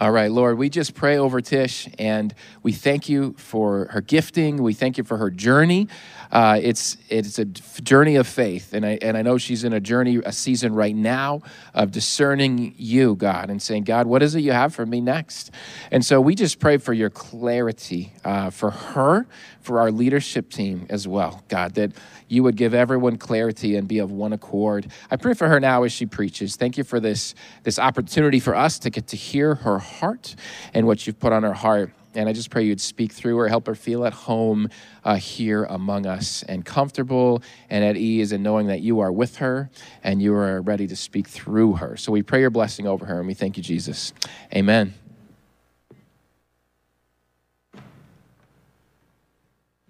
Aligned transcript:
All 0.00 0.12
right, 0.12 0.30
Lord, 0.30 0.56
we 0.56 0.70
just 0.70 0.94
pray 0.94 1.18
over 1.18 1.42
Tish 1.42 1.86
and 1.98 2.34
we 2.62 2.72
thank 2.72 3.10
you 3.10 3.34
for 3.36 3.88
her 3.90 4.00
gifting. 4.00 4.62
We 4.62 4.72
thank 4.72 4.96
you 4.96 5.04
for 5.04 5.18
her 5.18 5.28
journey. 5.28 5.88
Uh, 6.32 6.58
it's 6.62 6.96
it's 7.10 7.38
a 7.38 7.44
journey 7.44 8.16
of 8.16 8.26
faith, 8.26 8.72
and 8.72 8.86
I 8.86 8.98
and 9.02 9.16
I 9.16 9.22
know 9.22 9.36
she's 9.36 9.64
in 9.64 9.72
a 9.72 9.80
journey, 9.80 10.20
a 10.24 10.32
season 10.32 10.74
right 10.74 10.94
now 10.94 11.42
of 11.74 11.90
discerning 11.90 12.74
you, 12.78 13.16
God, 13.16 13.50
and 13.50 13.60
saying, 13.60 13.84
God, 13.84 14.06
what 14.06 14.22
is 14.22 14.34
it 14.34 14.40
you 14.40 14.52
have 14.52 14.74
for 14.74 14.86
me 14.86 15.00
next? 15.02 15.50
And 15.90 16.02
so 16.06 16.20
we 16.20 16.34
just 16.34 16.60
pray 16.60 16.78
for 16.78 16.92
your 16.92 17.10
clarity 17.10 18.14
uh, 18.24 18.50
for 18.50 18.70
her, 18.70 19.26
for 19.60 19.80
our 19.80 19.90
leadership 19.90 20.50
team 20.50 20.86
as 20.88 21.06
well, 21.08 21.42
God, 21.48 21.74
that 21.74 21.92
you 22.28 22.44
would 22.44 22.56
give 22.56 22.74
everyone 22.74 23.16
clarity 23.16 23.74
and 23.76 23.88
be 23.88 23.98
of 23.98 24.12
one 24.12 24.32
accord. 24.32 24.86
I 25.10 25.16
pray 25.16 25.34
for 25.34 25.48
her 25.48 25.58
now 25.58 25.82
as 25.82 25.90
she 25.90 26.06
preaches. 26.06 26.54
Thank 26.54 26.78
you 26.78 26.84
for 26.84 27.00
this 27.00 27.34
this 27.64 27.78
opportunity 27.78 28.38
for 28.38 28.54
us 28.54 28.78
to 28.78 28.90
get 28.90 29.08
to 29.08 29.16
hear 29.16 29.56
her 29.56 29.80
heart 29.90 30.34
and 30.72 30.86
what 30.86 31.06
you've 31.06 31.18
put 31.18 31.32
on 31.32 31.42
her 31.42 31.52
heart. 31.52 31.92
And 32.14 32.28
I 32.28 32.32
just 32.32 32.50
pray 32.50 32.64
you'd 32.64 32.80
speak 32.80 33.12
through 33.12 33.36
her, 33.38 33.48
help 33.48 33.66
her 33.66 33.74
feel 33.74 34.04
at 34.04 34.12
home 34.12 34.68
uh, 35.04 35.16
here 35.16 35.64
among 35.64 36.06
us 36.06 36.42
and 36.44 36.64
comfortable 36.64 37.42
and 37.68 37.84
at 37.84 37.96
ease 37.96 38.32
and 38.32 38.42
knowing 38.42 38.66
that 38.66 38.80
you 38.80 39.00
are 39.00 39.12
with 39.12 39.36
her 39.36 39.70
and 40.02 40.20
you 40.20 40.34
are 40.34 40.60
ready 40.60 40.86
to 40.88 40.96
speak 40.96 41.28
through 41.28 41.74
her. 41.74 41.96
So 41.96 42.10
we 42.10 42.22
pray 42.22 42.40
your 42.40 42.50
blessing 42.50 42.86
over 42.86 43.06
her 43.06 43.18
and 43.18 43.28
we 43.28 43.34
thank 43.34 43.56
you, 43.56 43.62
Jesus. 43.62 44.12
Amen. 44.54 44.94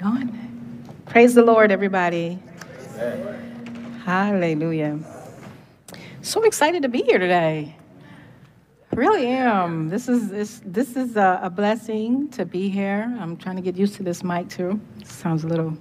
On. 0.02 0.84
Praise 1.06 1.34
the 1.34 1.42
Lord, 1.42 1.72
everybody. 1.72 2.38
Amen. 2.98 4.02
Hallelujah. 4.04 4.98
So 6.22 6.44
excited 6.44 6.82
to 6.82 6.88
be 6.88 7.02
here 7.02 7.18
today 7.18 7.76
really 8.92 9.26
am. 9.26 9.88
This 9.88 10.08
is 10.08 10.30
this 10.30 10.60
this 10.64 10.96
is 10.96 11.16
a, 11.16 11.40
a, 11.44 11.50
blessing 11.50 12.28
to 12.30 12.44
be 12.44 12.68
here. 12.68 13.16
I'm 13.20 13.36
trying 13.36 13.56
to 13.56 13.62
get 13.62 13.76
used 13.76 13.94
to 13.96 14.02
this 14.02 14.24
mic 14.24 14.48
too. 14.48 14.80
Sounds 15.04 15.44
a 15.44 15.46
little. 15.46 15.78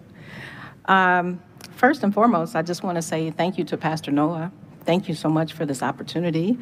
Um, 0.85 1.41
first 1.71 2.03
and 2.03 2.13
foremost, 2.13 2.55
I 2.55 2.61
just 2.61 2.83
want 2.83 2.97
to 2.97 3.01
say 3.01 3.31
thank 3.31 3.57
you 3.57 3.63
to 3.65 3.77
Pastor 3.77 4.11
Noah. 4.11 4.51
Thank 4.85 5.07
you 5.07 5.15
so 5.15 5.29
much 5.29 5.53
for 5.53 5.65
this 5.65 5.81
opportunity. 5.81 6.57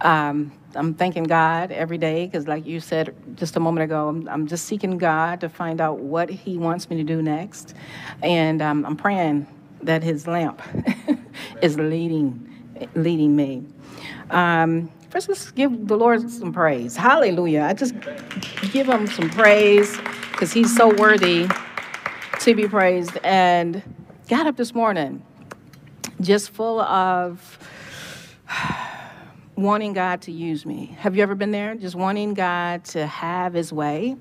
Um, 0.00 0.52
I'm 0.74 0.94
thanking 0.94 1.24
God 1.24 1.70
every 1.70 1.98
day 1.98 2.26
because, 2.26 2.48
like 2.48 2.66
you 2.66 2.80
said 2.80 3.14
just 3.36 3.56
a 3.56 3.60
moment 3.60 3.84
ago, 3.84 4.08
I'm, 4.08 4.28
I'm, 4.28 4.46
just 4.46 4.64
seeking 4.64 4.98
God 4.98 5.40
to 5.40 5.48
find 5.48 5.80
out 5.80 5.98
what 5.98 6.28
He 6.30 6.58
wants 6.58 6.90
me 6.90 6.96
to 6.96 7.04
do 7.04 7.22
next, 7.22 7.74
and 8.22 8.60
um, 8.60 8.84
I'm 8.84 8.96
praying 8.96 9.46
that 9.82 10.02
His 10.02 10.26
lamp 10.26 10.60
is 11.62 11.78
leading 11.78 12.50
leading 12.94 13.36
me. 13.36 13.64
Um, 14.30 14.90
First, 15.14 15.28
let's 15.28 15.52
give 15.52 15.86
the 15.86 15.96
Lord 15.96 16.28
some 16.28 16.52
praise. 16.52 16.96
Hallelujah. 16.96 17.62
I 17.62 17.72
just 17.72 17.94
give 18.72 18.88
him 18.88 19.06
some 19.06 19.30
praise 19.30 19.96
because 20.32 20.52
he's 20.52 20.74
so 20.74 20.92
worthy 20.92 21.46
to 22.40 22.54
be 22.56 22.66
praised. 22.66 23.16
And 23.22 23.80
got 24.28 24.48
up 24.48 24.56
this 24.56 24.74
morning 24.74 25.24
just 26.20 26.50
full 26.50 26.80
of 26.80 27.60
wanting 29.54 29.92
God 29.92 30.20
to 30.22 30.32
use 30.32 30.66
me. 30.66 30.96
Have 30.98 31.14
you 31.14 31.22
ever 31.22 31.36
been 31.36 31.52
there? 31.52 31.76
Just 31.76 31.94
wanting 31.94 32.34
God 32.34 32.84
to 32.86 33.06
have 33.06 33.54
his 33.54 33.72
way 33.72 34.16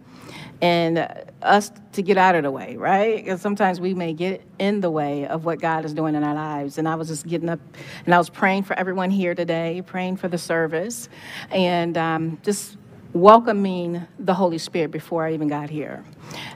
and 0.62 1.10
us 1.44 1.72
to 1.94 2.02
get 2.02 2.18
out 2.18 2.36
of 2.36 2.44
the 2.44 2.52
way, 2.52 2.76
right? 2.76 3.18
Because 3.18 3.42
sometimes 3.42 3.80
we 3.80 3.94
may 3.94 4.14
get 4.14 4.42
in 4.60 4.82
the 4.82 4.90
way 4.90 5.28
of 5.28 5.46
what 5.46 5.60
God 5.60 5.86
is 5.86 5.94
doing 5.94 6.16
in 6.16 6.24
our 6.24 6.34
lives. 6.34 6.78
And 6.78 6.88
I 6.88 6.96
was 6.96 7.08
just 7.08 7.28
getting 7.28 7.50
up 7.50 7.60
and 8.06 8.14
I 8.14 8.18
was 8.18 8.30
praying 8.30 8.64
for 8.64 8.74
everyone 8.78 9.12
here 9.12 9.36
today, 9.36 9.82
praying 9.86 10.18
for 10.18 10.28
the 10.28 10.38
service, 10.38 11.10
and 11.52 11.98
um, 11.98 12.40
just 12.44 12.78
welcoming 13.14 14.06
the 14.18 14.34
Holy 14.34 14.58
Spirit 14.58 14.90
before 14.92 15.26
I 15.26 15.34
even 15.34 15.48
got 15.48 15.70
here. 15.70 16.04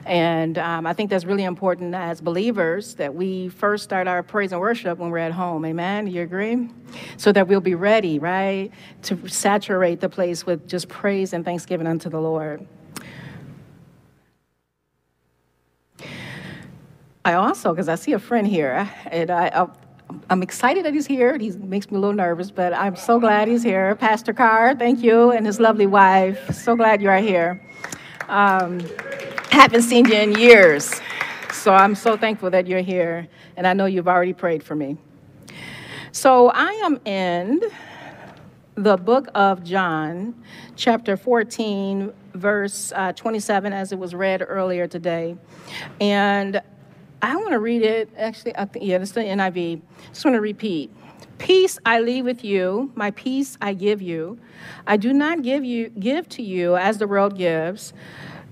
And 0.04 0.58
um, 0.58 0.86
I 0.86 0.92
think 0.92 1.08
that's 1.10 1.24
really 1.24 1.44
important 1.44 1.94
as 1.94 2.20
believers 2.20 2.96
that 2.96 3.14
we 3.14 3.48
first 3.48 3.84
start 3.84 4.08
our 4.08 4.22
praise 4.22 4.52
and 4.52 4.60
worship 4.60 4.98
when 4.98 5.10
we're 5.10 5.18
at 5.18 5.32
home. 5.32 5.64
Amen? 5.64 6.08
You 6.08 6.22
agree? 6.22 6.68
So 7.16 7.30
that 7.32 7.46
we'll 7.46 7.60
be 7.60 7.76
ready, 7.76 8.18
right, 8.18 8.70
to 9.02 9.28
saturate 9.28 10.00
the 10.00 10.08
place 10.08 10.46
with 10.46 10.66
just 10.68 10.88
praise 10.88 11.32
and 11.32 11.44
thanksgiving 11.44 11.86
unto 11.86 12.10
the 12.10 12.20
Lord. 12.20 12.66
I 17.28 17.34
also, 17.34 17.74
because 17.74 17.90
I 17.90 17.94
see 17.96 18.14
a 18.14 18.18
friend 18.18 18.46
here, 18.46 18.90
and 19.04 19.30
I, 19.30 19.66
I'm 20.30 20.42
excited 20.42 20.86
that 20.86 20.94
he's 20.94 21.06
here. 21.06 21.36
He 21.36 21.50
makes 21.50 21.90
me 21.90 21.98
a 21.98 22.00
little 22.00 22.16
nervous, 22.16 22.50
but 22.50 22.72
I'm 22.72 22.96
so 22.96 23.20
glad 23.20 23.48
he's 23.48 23.62
here. 23.62 23.94
Pastor 23.96 24.32
Carr, 24.32 24.74
thank 24.74 25.02
you, 25.02 25.32
and 25.32 25.44
his 25.44 25.60
lovely 25.60 25.84
wife. 25.84 26.54
So 26.54 26.74
glad 26.74 27.02
you 27.02 27.10
are 27.10 27.18
here. 27.18 27.62
Um, 28.30 28.80
haven't 29.50 29.82
seen 29.82 30.06
you 30.06 30.14
in 30.14 30.38
years, 30.38 31.02
so 31.52 31.74
I'm 31.74 31.94
so 31.94 32.16
thankful 32.16 32.48
that 32.48 32.66
you're 32.66 32.80
here, 32.80 33.28
and 33.58 33.66
I 33.66 33.74
know 33.74 33.84
you've 33.84 34.08
already 34.08 34.32
prayed 34.32 34.62
for 34.62 34.74
me. 34.74 34.96
So 36.12 36.48
I 36.48 36.70
am 36.82 36.98
in 37.04 37.60
the 38.74 38.96
book 38.96 39.28
of 39.34 39.62
John, 39.64 40.34
chapter 40.76 41.14
14, 41.14 42.10
verse 42.32 42.90
uh, 42.96 43.12
27, 43.12 43.74
as 43.74 43.92
it 43.92 43.98
was 43.98 44.14
read 44.14 44.42
earlier 44.48 44.86
today. 44.86 45.36
And 46.00 46.62
I 47.20 47.36
want 47.36 47.50
to 47.50 47.58
read 47.58 47.82
it. 47.82 48.10
Actually, 48.16 48.56
I 48.56 48.64
think, 48.64 48.84
yeah, 48.84 48.98
it's 48.98 49.12
the 49.12 49.20
NIV. 49.20 49.80
Just 50.08 50.24
want 50.24 50.36
to 50.36 50.40
repeat. 50.40 50.90
Peace 51.38 51.78
I 51.86 52.00
leave 52.00 52.24
with 52.24 52.44
you, 52.44 52.90
my 52.94 53.12
peace 53.12 53.56
I 53.60 53.72
give 53.72 54.02
you. 54.02 54.38
I 54.86 54.96
do 54.96 55.12
not 55.12 55.42
give 55.42 55.64
you 55.64 55.88
give 55.88 56.28
to 56.30 56.42
you 56.42 56.76
as 56.76 56.98
the 56.98 57.06
world 57.06 57.36
gives. 57.36 57.92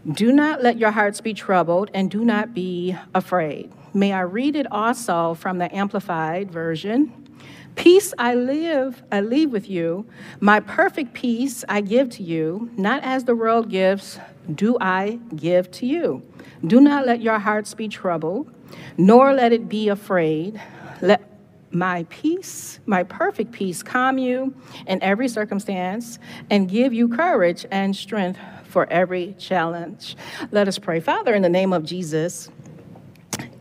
Do 0.08 0.32
not 0.32 0.62
let 0.62 0.78
your 0.78 0.92
hearts 0.92 1.20
be 1.20 1.34
troubled, 1.34 1.90
and 1.92 2.08
do 2.08 2.24
not 2.24 2.54
be 2.54 2.96
afraid. 3.12 3.72
May 3.92 4.12
I 4.12 4.20
read 4.20 4.54
it 4.54 4.70
also 4.70 5.34
from 5.34 5.58
the 5.58 5.74
Amplified 5.74 6.50
Version? 6.50 7.26
Peace 7.74 8.14
I 8.16 8.34
live, 8.34 9.02
I 9.10 9.20
leave 9.20 9.50
with 9.50 9.68
you. 9.68 10.06
My 10.38 10.60
perfect 10.60 11.12
peace 11.12 11.64
I 11.68 11.80
give 11.80 12.08
to 12.10 12.22
you, 12.22 12.70
not 12.76 13.02
as 13.02 13.24
the 13.24 13.34
world 13.34 13.68
gives, 13.68 14.18
do 14.52 14.78
I 14.80 15.18
give 15.34 15.70
to 15.72 15.86
you. 15.86 16.22
Do 16.64 16.80
not 16.80 17.04
let 17.04 17.20
your 17.20 17.38
hearts 17.38 17.74
be 17.74 17.88
troubled, 17.88 18.50
nor 18.96 19.32
let 19.34 19.52
it 19.52 19.68
be 19.68 19.88
afraid. 19.88 20.60
Let 21.00 21.22
my 21.70 22.04
peace, 22.08 22.80
my 22.86 23.02
perfect 23.02 23.52
peace, 23.52 23.82
calm 23.82 24.18
you 24.18 24.54
in 24.86 25.02
every 25.02 25.28
circumstance 25.28 26.18
and 26.48 26.68
give 26.68 26.94
you 26.94 27.08
courage 27.08 27.66
and 27.70 27.94
strength 27.94 28.38
for 28.64 28.90
every 28.90 29.34
challenge. 29.38 30.16
Let 30.50 30.68
us 30.68 30.78
pray. 30.78 31.00
Father, 31.00 31.34
in 31.34 31.42
the 31.42 31.48
name 31.48 31.72
of 31.72 31.84
Jesus, 31.84 32.50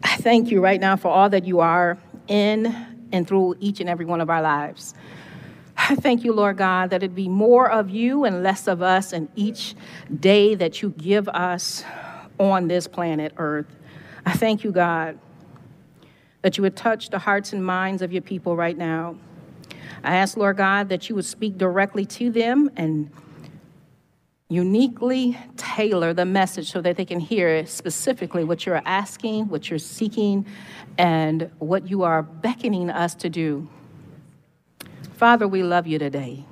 I 0.04 0.16
thank 0.18 0.52
you 0.52 0.62
right 0.62 0.80
now 0.80 0.96
for 0.96 1.10
all 1.10 1.30
that 1.30 1.46
you 1.46 1.60
are 1.60 1.98
in 2.28 2.74
and 3.12 3.28
through 3.28 3.56
each 3.60 3.80
and 3.80 3.90
every 3.90 4.06
one 4.06 4.22
of 4.22 4.30
our 4.30 4.42
lives. 4.42 4.94
I 5.78 5.96
thank 5.96 6.24
you, 6.24 6.34
Lord 6.34 6.58
God, 6.58 6.90
that 6.92 7.04
it 7.04 7.14
be 7.14 7.28
more 7.28 7.70
of 7.70 7.90
you 7.90 8.24
and 8.24 8.44
less 8.44 8.68
of 8.68 8.82
us 8.82 9.14
in 9.14 9.30
each 9.36 9.76
day 10.20 10.56
that 10.56 10.82
you 10.82 10.92
give 10.92 11.28
us 11.28 11.84
on 12.40 12.68
this 12.68 12.88
planet 12.88 13.34
Earth. 13.38 13.68
I 14.26 14.34
thank 14.34 14.64
you, 14.64 14.72
God, 14.72 15.20
that 16.42 16.58
you 16.58 16.64
would 16.64 16.76
touch 16.76 17.10
the 17.10 17.20
hearts 17.20 17.54
and 17.54 17.64
minds 17.66 18.02
of 18.02 18.12
your 18.12 18.22
people 18.22 18.56
right 18.56 18.78
now. 18.78 19.16
I 20.04 20.18
ask, 20.18 20.38
Lord 20.38 20.58
God, 20.58 20.90
that 20.90 21.10
you 21.10 21.16
would 21.16 21.26
speak 21.26 21.58
directly 21.58 22.06
to 22.06 22.30
them 22.30 22.70
and 22.76 23.10
uniquely 24.50 25.38
tailor 25.58 26.14
the 26.14 26.26
message 26.26 26.72
so 26.72 26.82
that 26.82 26.98
they 26.98 27.06
can 27.06 27.20
hear 27.20 27.66
specifically 27.66 28.44
what 28.44 28.66
you're 28.66 28.82
asking, 28.86 29.48
what 29.48 29.70
you're 29.70 29.80
seeking, 29.80 30.46
and 30.98 31.50
what 31.60 31.90
you 31.90 32.04
are 32.04 32.22
beckoning 32.22 32.90
us 32.90 33.16
to 33.16 33.30
do. 33.30 33.68
Father, 35.14 35.48
we 35.48 35.64
love 35.64 35.88
you 35.88 35.98
today. 35.98 36.46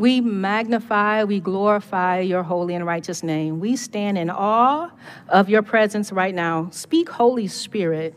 We 0.00 0.22
magnify, 0.22 1.24
we 1.24 1.40
glorify 1.40 2.20
your 2.20 2.42
holy 2.42 2.74
and 2.74 2.86
righteous 2.86 3.22
name. 3.22 3.60
We 3.60 3.76
stand 3.76 4.16
in 4.16 4.30
awe 4.30 4.90
of 5.28 5.50
your 5.50 5.60
presence 5.60 6.10
right 6.10 6.34
now. 6.34 6.70
Speak, 6.70 7.10
Holy 7.10 7.46
Spirit. 7.46 8.14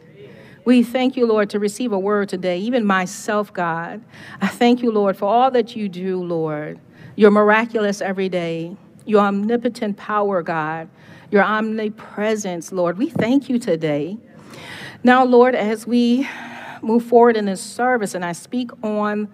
We 0.63 0.81
thank 0.81 1.17
you, 1.17 1.25
Lord, 1.25 1.49
to 1.49 1.59
receive 1.59 1.91
a 1.91 1.99
word 1.99 2.29
today, 2.29 2.57
even 2.59 2.85
myself, 2.85 3.51
God. 3.51 4.01
I 4.39 4.47
thank 4.47 4.81
you, 4.81 4.93
Lord, 4.93 5.17
for 5.17 5.25
all 5.25 5.51
that 5.51 5.75
you 5.75 5.89
do, 5.89 6.23
Lord. 6.23 6.79
You're 7.17 7.31
miraculous 7.31 7.99
every 7.99 8.29
day. 8.29 8.77
Your 9.05 9.19
omnipotent 9.19 9.97
power, 9.97 10.41
God. 10.41 10.87
Your 11.31 11.43
omnipresence, 11.43 12.71
Lord. 12.71 12.97
We 12.97 13.09
thank 13.09 13.49
you 13.49 13.59
today. 13.59 14.17
Now, 15.03 15.25
Lord, 15.25 15.53
as 15.53 15.85
we 15.85 16.29
move 16.81 17.03
forward 17.03 17.35
in 17.35 17.43
this 17.43 17.59
service 17.59 18.15
and 18.15 18.23
I 18.23 18.31
speak 18.31 18.71
on 18.85 19.27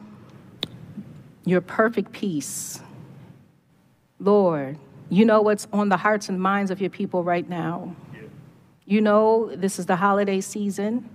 your 1.46 1.62
perfect 1.62 2.12
peace. 2.12 2.82
Lord, 4.20 4.78
you 5.10 5.26
know 5.26 5.42
what's 5.42 5.68
on 5.74 5.90
the 5.90 5.98
hearts 5.98 6.30
and 6.30 6.40
minds 6.40 6.72
of 6.72 6.82
your 6.82 6.90
people 6.90 7.24
right 7.24 7.48
now. 7.48 7.96
You 8.86 9.02
know 9.02 9.52
this 9.56 9.80
is 9.80 9.86
the 9.86 9.96
holiday 9.96 10.42
season. 10.42 11.10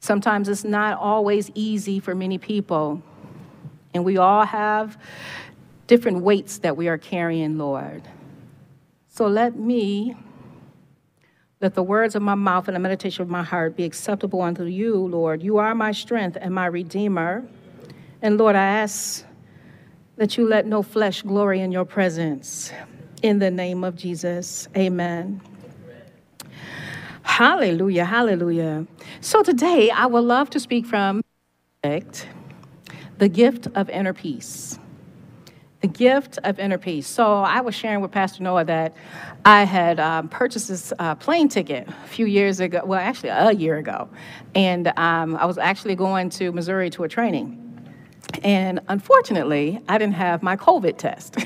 Sometimes 0.00 0.48
it's 0.48 0.64
not 0.64 0.98
always 0.98 1.50
easy 1.54 2.00
for 2.00 2.14
many 2.14 2.38
people. 2.38 3.02
And 3.94 4.04
we 4.04 4.16
all 4.16 4.44
have 4.44 4.98
different 5.86 6.22
weights 6.22 6.58
that 6.58 6.76
we 6.76 6.88
are 6.88 6.98
carrying, 6.98 7.58
Lord. 7.58 8.02
So 9.08 9.26
let 9.26 9.56
me, 9.56 10.16
let 11.60 11.74
the 11.74 11.82
words 11.82 12.14
of 12.14 12.22
my 12.22 12.34
mouth 12.34 12.66
and 12.66 12.74
the 12.74 12.80
meditation 12.80 13.22
of 13.22 13.28
my 13.28 13.42
heart 13.42 13.76
be 13.76 13.84
acceptable 13.84 14.40
unto 14.40 14.64
you, 14.64 14.96
Lord. 14.96 15.42
You 15.42 15.58
are 15.58 15.74
my 15.74 15.92
strength 15.92 16.38
and 16.40 16.54
my 16.54 16.66
redeemer. 16.66 17.44
And 18.22 18.38
Lord, 18.38 18.54
I 18.54 18.64
ask 18.64 19.24
that 20.16 20.38
you 20.38 20.46
let 20.46 20.64
no 20.64 20.84
flesh 20.84 21.22
glory 21.22 21.60
in 21.60 21.72
your 21.72 21.84
presence. 21.84 22.72
In 23.20 23.40
the 23.40 23.50
name 23.50 23.82
of 23.82 23.96
Jesus, 23.96 24.68
amen. 24.76 25.40
Hallelujah, 27.22 28.04
hallelujah. 28.04 28.86
So 29.20 29.42
today 29.42 29.90
I 29.90 30.06
would 30.06 30.22
love 30.22 30.50
to 30.50 30.60
speak 30.60 30.86
from 30.86 31.22
the 31.82 33.28
gift 33.28 33.66
of 33.74 33.90
inner 33.90 34.12
peace. 34.12 34.78
The 35.80 35.88
gift 35.88 36.38
of 36.44 36.60
inner 36.60 36.78
peace. 36.78 37.08
So 37.08 37.38
I 37.38 37.60
was 37.60 37.74
sharing 37.74 38.02
with 38.02 38.12
Pastor 38.12 38.44
Noah 38.44 38.64
that 38.66 38.94
I 39.44 39.64
had 39.64 39.98
um, 39.98 40.28
purchased 40.28 40.68
this 40.68 40.92
uh, 41.00 41.16
plane 41.16 41.48
ticket 41.48 41.88
a 41.88 42.06
few 42.06 42.26
years 42.26 42.60
ago, 42.60 42.82
well, 42.84 43.00
actually 43.00 43.30
a 43.30 43.50
year 43.50 43.78
ago. 43.78 44.08
And 44.54 44.92
um, 44.96 45.34
I 45.34 45.44
was 45.44 45.58
actually 45.58 45.96
going 45.96 46.30
to 46.30 46.52
Missouri 46.52 46.88
to 46.90 47.02
a 47.02 47.08
training. 47.08 47.58
And 48.42 48.80
unfortunately, 48.88 49.80
I 49.88 49.98
didn't 49.98 50.14
have 50.14 50.42
my 50.42 50.56
COVID 50.56 50.96
test. 50.98 51.36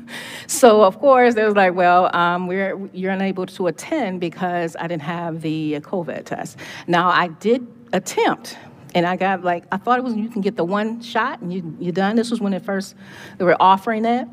so, 0.46 0.82
of 0.82 0.98
course, 0.98 1.34
they 1.34 1.44
was 1.44 1.56
like, 1.56 1.74
well, 1.74 2.14
um, 2.14 2.46
we're, 2.46 2.78
you're 2.92 3.12
unable 3.12 3.46
to 3.46 3.68
attend 3.68 4.20
because 4.20 4.76
I 4.78 4.86
didn't 4.86 5.02
have 5.02 5.40
the 5.40 5.80
COVID 5.80 6.24
test. 6.24 6.58
Now, 6.86 7.08
I 7.08 7.28
did 7.28 7.66
attempt, 7.92 8.56
and 8.94 9.06
I 9.06 9.16
got 9.16 9.42
like, 9.42 9.64
I 9.72 9.76
thought 9.76 9.98
it 9.98 10.02
was 10.02 10.14
you 10.14 10.28
can 10.28 10.42
get 10.42 10.56
the 10.56 10.64
one 10.64 11.00
shot 11.00 11.40
and 11.40 11.52
you, 11.52 11.76
you're 11.78 11.92
done. 11.92 12.16
This 12.16 12.30
was 12.30 12.40
when 12.40 12.52
it 12.52 12.64
first, 12.64 12.94
they 13.38 13.44
were 13.44 13.56
offering 13.60 14.04
it. 14.04 14.28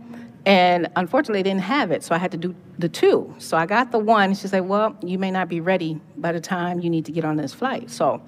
And 0.45 0.89
unfortunately, 0.95 1.39
they 1.39 1.49
didn't 1.49 1.63
have 1.63 1.91
it, 1.91 2.03
so 2.03 2.15
I 2.15 2.17
had 2.17 2.31
to 2.31 2.37
do 2.37 2.55
the 2.77 2.89
two. 2.89 3.33
So 3.37 3.57
I 3.57 3.65
got 3.65 3.91
the 3.91 3.99
one. 3.99 4.33
She 4.33 4.47
said, 4.47 4.67
well, 4.67 4.97
you 5.03 5.19
may 5.19 5.31
not 5.31 5.49
be 5.49 5.59
ready 5.59 5.99
by 6.17 6.31
the 6.31 6.39
time 6.39 6.79
you 6.79 6.89
need 6.89 7.05
to 7.05 7.11
get 7.11 7.25
on 7.25 7.35
this 7.35 7.53
flight. 7.53 7.89
So 7.91 8.21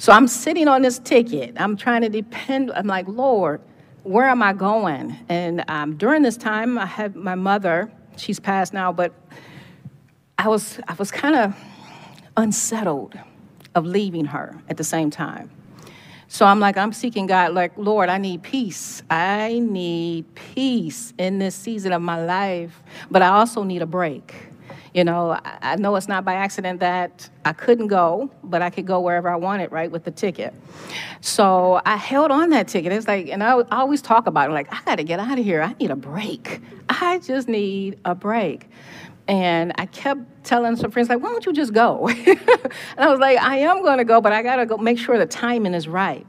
so 0.00 0.14
I'm 0.14 0.28
sitting 0.28 0.66
on 0.66 0.80
this 0.80 0.98
ticket. 0.98 1.60
I'm 1.60 1.76
trying 1.76 2.00
to 2.00 2.08
depend. 2.08 2.72
I'm 2.72 2.86
like, 2.86 3.06
Lord, 3.06 3.60
where 4.02 4.30
am 4.30 4.42
I 4.42 4.54
going? 4.54 5.14
And 5.28 5.62
um, 5.68 5.98
during 5.98 6.22
this 6.22 6.38
time, 6.38 6.78
I 6.78 6.86
had 6.86 7.14
my 7.14 7.34
mother. 7.34 7.92
She's 8.16 8.40
passed 8.40 8.72
now, 8.72 8.94
but 8.94 9.12
I 10.38 10.48
was 10.48 10.80
I 10.88 10.94
was 10.94 11.10
kind 11.10 11.36
of 11.36 11.54
unsettled 12.34 13.14
of 13.74 13.84
leaving 13.84 14.24
her 14.24 14.56
at 14.70 14.78
the 14.78 14.84
same 14.84 15.10
time. 15.10 15.50
So 16.28 16.46
I'm 16.46 16.60
like, 16.60 16.78
I'm 16.78 16.94
seeking 16.94 17.26
God, 17.26 17.52
like, 17.52 17.76
Lord, 17.76 18.08
I 18.08 18.16
need 18.16 18.42
peace. 18.42 19.02
I 19.10 19.58
need 19.62 20.34
peace 20.34 21.12
in 21.18 21.40
this 21.40 21.54
season 21.54 21.92
of 21.92 22.00
my 22.00 22.24
life, 22.24 22.82
but 23.10 23.20
I 23.20 23.28
also 23.28 23.64
need 23.64 23.82
a 23.82 23.86
break. 23.86 24.49
You 24.92 25.04
know, 25.04 25.38
I 25.44 25.76
know 25.76 25.94
it's 25.94 26.08
not 26.08 26.24
by 26.24 26.34
accident 26.34 26.80
that 26.80 27.30
I 27.44 27.52
couldn't 27.52 27.86
go, 27.86 28.30
but 28.42 28.60
I 28.60 28.70
could 28.70 28.86
go 28.86 29.00
wherever 29.00 29.28
I 29.28 29.36
wanted, 29.36 29.70
right, 29.70 29.90
with 29.90 30.02
the 30.02 30.10
ticket. 30.10 30.52
So 31.20 31.80
I 31.84 31.96
held 31.96 32.32
on 32.32 32.50
that 32.50 32.66
ticket. 32.66 32.92
It's 32.92 33.06
like, 33.06 33.28
and 33.28 33.42
I, 33.42 33.58
I 33.58 33.80
always 33.80 34.02
talk 34.02 34.26
about 34.26 34.50
it, 34.50 34.52
like, 34.52 34.72
I 34.72 34.82
got 34.84 34.96
to 34.96 35.04
get 35.04 35.20
out 35.20 35.38
of 35.38 35.44
here. 35.44 35.62
I 35.62 35.74
need 35.78 35.92
a 35.92 35.96
break. 35.96 36.60
I 36.88 37.20
just 37.20 37.46
need 37.46 38.00
a 38.04 38.16
break. 38.16 38.68
And 39.28 39.72
I 39.78 39.86
kept 39.86 40.42
telling 40.42 40.74
some 40.74 40.90
friends, 40.90 41.08
like, 41.08 41.22
why 41.22 41.28
don't 41.28 41.46
you 41.46 41.52
just 41.52 41.72
go? 41.72 42.08
and 42.08 42.38
I 42.98 43.08
was 43.08 43.20
like, 43.20 43.38
I 43.38 43.58
am 43.58 43.82
going 43.82 43.98
to 43.98 44.04
go, 44.04 44.20
but 44.20 44.32
I 44.32 44.42
got 44.42 44.56
to 44.56 44.66
go 44.66 44.76
make 44.76 44.98
sure 44.98 45.18
the 45.18 45.26
timing 45.26 45.74
is 45.74 45.86
right. 45.86 46.26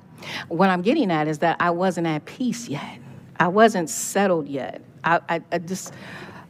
What 0.49 0.69
I'm 0.69 0.83
getting 0.83 1.09
at 1.09 1.27
is 1.27 1.39
that 1.39 1.57
I 1.59 1.71
wasn't 1.71 2.05
at 2.05 2.25
peace 2.25 2.69
yet. 2.69 2.99
I 3.39 3.47
wasn't 3.47 3.89
settled 3.89 4.47
yet. 4.47 4.81
I, 5.03 5.19
I, 5.27 5.41
I 5.51 5.57
just, 5.57 5.95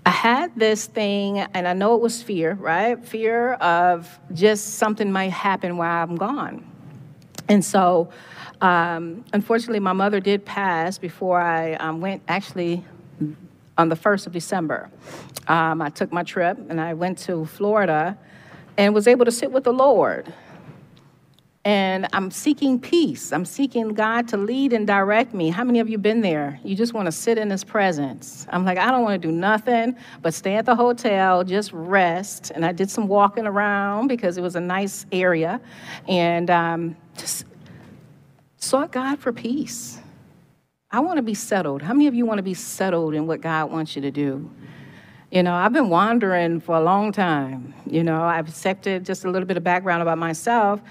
I 0.06 0.10
had 0.10 0.56
this 0.56 0.88
thing, 0.88 1.40
and 1.40 1.68
I 1.68 1.74
know 1.74 1.96
it 1.96 2.02
was 2.02 2.24
fear, 2.24 2.54
right? 2.54 3.04
Fear 3.06 3.54
of 3.54 4.20
just 4.34 4.76
something 4.76 5.12
might 5.12 5.32
happen 5.32 5.78
while 5.78 6.04
I'm 6.04 6.16
gone. 6.16 6.66
And 7.48 7.64
so, 7.64 8.10
um, 8.62 9.26
unfortunately, 9.34 9.80
my 9.80 9.94
mother 9.94 10.20
did 10.20 10.46
pass 10.46 10.98
before 10.98 11.40
I 11.40 11.74
um, 11.74 12.02
went 12.02 12.24
actually 12.28 12.84
on 13.78 13.90
the 13.90 13.96
1st 13.96 14.28
of 14.28 14.34
December. 14.34 14.90
Um, 15.48 15.82
I 15.82 15.90
took 15.90 16.12
my 16.12 16.24
trip 16.24 16.58
and 16.70 16.80
I 16.80 16.94
went 16.94 17.18
to 17.20 17.46
Florida 17.46 18.18
and 18.78 18.94
was 18.94 19.08
able 19.08 19.26
to 19.26 19.32
sit 19.32 19.52
with 19.52 19.64
the 19.64 19.74
Lord 19.74 20.34
and 21.64 22.08
I'm 22.12 22.32
seeking 22.32 22.80
peace. 22.80 23.32
I'm 23.32 23.46
seeking 23.46 23.90
God 23.90 24.28
to 24.30 24.38
lead 24.38 24.74
and 24.74 24.88
direct 24.88 25.34
me. 25.34 25.50
How 25.50 25.64
many 25.64 25.80
of 25.80 25.90
you 25.90 25.98
been 26.00 26.22
there? 26.22 26.60
You 26.64 26.76
just 26.76 26.94
want 26.94 27.06
to 27.06 27.12
sit 27.12 27.38
in 27.38 27.50
His 27.50 27.64
presence. 27.64 28.48
I'm 28.50 28.66
like, 28.66 28.80
I 28.80 28.90
don't 28.90 29.04
want 29.04 29.22
to 29.22 29.28
do 29.28 29.32
nothing 29.32 29.96
but 30.22 30.34
stay 30.34 30.56
at 30.56 30.66
the 30.66 30.76
hotel, 30.76 31.44
just 31.44 31.72
rest. 31.72 32.52
And 32.56 32.66
I 32.66 32.72
did 32.72 32.90
some 32.90 33.08
walking 33.08 33.46
around 33.46 34.08
because 34.08 34.38
it 34.38 34.42
was 34.42 34.56
a 34.56 34.62
nice 34.62 35.06
area, 35.12 35.62
and 36.08 36.50
um, 36.50 36.96
just 37.18 37.46
sought 38.58 38.92
God 38.92 39.20
for 39.20 39.32
peace. 39.32 40.00
I 40.90 41.00
want 41.00 41.18
to 41.18 41.24
be 41.24 41.36
settled. 41.36 41.82
How 41.82 41.94
many 41.94 42.08
of 42.08 42.16
you 42.16 42.26
want 42.26 42.40
to 42.40 42.44
be 42.44 42.54
settled 42.54 43.14
in 43.14 43.28
what 43.28 43.40
God 43.40 43.72
wants 43.72 43.96
you 43.96 44.02
to 44.02 44.12
do? 44.12 44.50
You 45.32 45.44
know, 45.44 45.54
I've 45.54 45.72
been 45.72 45.88
wandering 45.88 46.60
for 46.60 46.76
a 46.76 46.82
long 46.82 47.14
time. 47.14 47.74
You 47.86 48.04
know, 48.04 48.22
I've 48.22 48.50
accepted 48.50 49.06
just 49.06 49.24
a 49.24 49.30
little 49.30 49.48
bit 49.48 49.56
of 49.56 49.64
background 49.64 50.02
about 50.02 50.18
myself. 50.18 50.82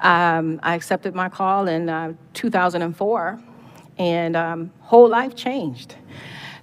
Um, 0.00 0.58
I 0.62 0.74
accepted 0.74 1.14
my 1.14 1.28
call 1.28 1.68
in 1.68 1.90
uh, 1.90 2.14
2004, 2.32 3.38
and 3.98 4.36
um, 4.36 4.72
whole 4.80 5.06
life 5.06 5.36
changed. 5.36 5.96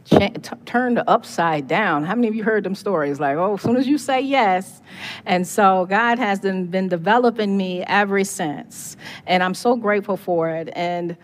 Ch- 0.06 0.34
t- 0.42 0.56
turned 0.66 1.04
upside 1.06 1.68
down. 1.68 2.06
How 2.06 2.16
many 2.16 2.28
of 2.28 2.34
you 2.34 2.44
heard 2.44 2.64
them 2.64 2.74
stories? 2.74 3.20
Like, 3.20 3.38
oh, 3.38 3.54
as 3.54 3.62
soon 3.62 3.76
as 3.76 3.86
you 3.88 4.00
say 4.00 4.20
yes. 4.20 4.82
And 5.28 5.46
so 5.48 5.86
God 5.86 6.18
has 6.18 6.40
been, 6.40 6.66
been 6.66 6.90
developing 6.90 7.56
me 7.56 7.84
ever 7.84 8.24
since. 8.24 8.98
And 9.28 9.44
I'm 9.44 9.54
so 9.54 9.76
grateful 9.76 10.18
for 10.18 10.50
it. 10.50 10.70
And 10.74 11.16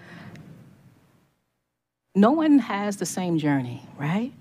no 2.13 2.33
one 2.33 2.59
has 2.59 2.97
the 2.97 3.07
same 3.07 3.39
journey, 3.39 3.81
right? 3.97 4.31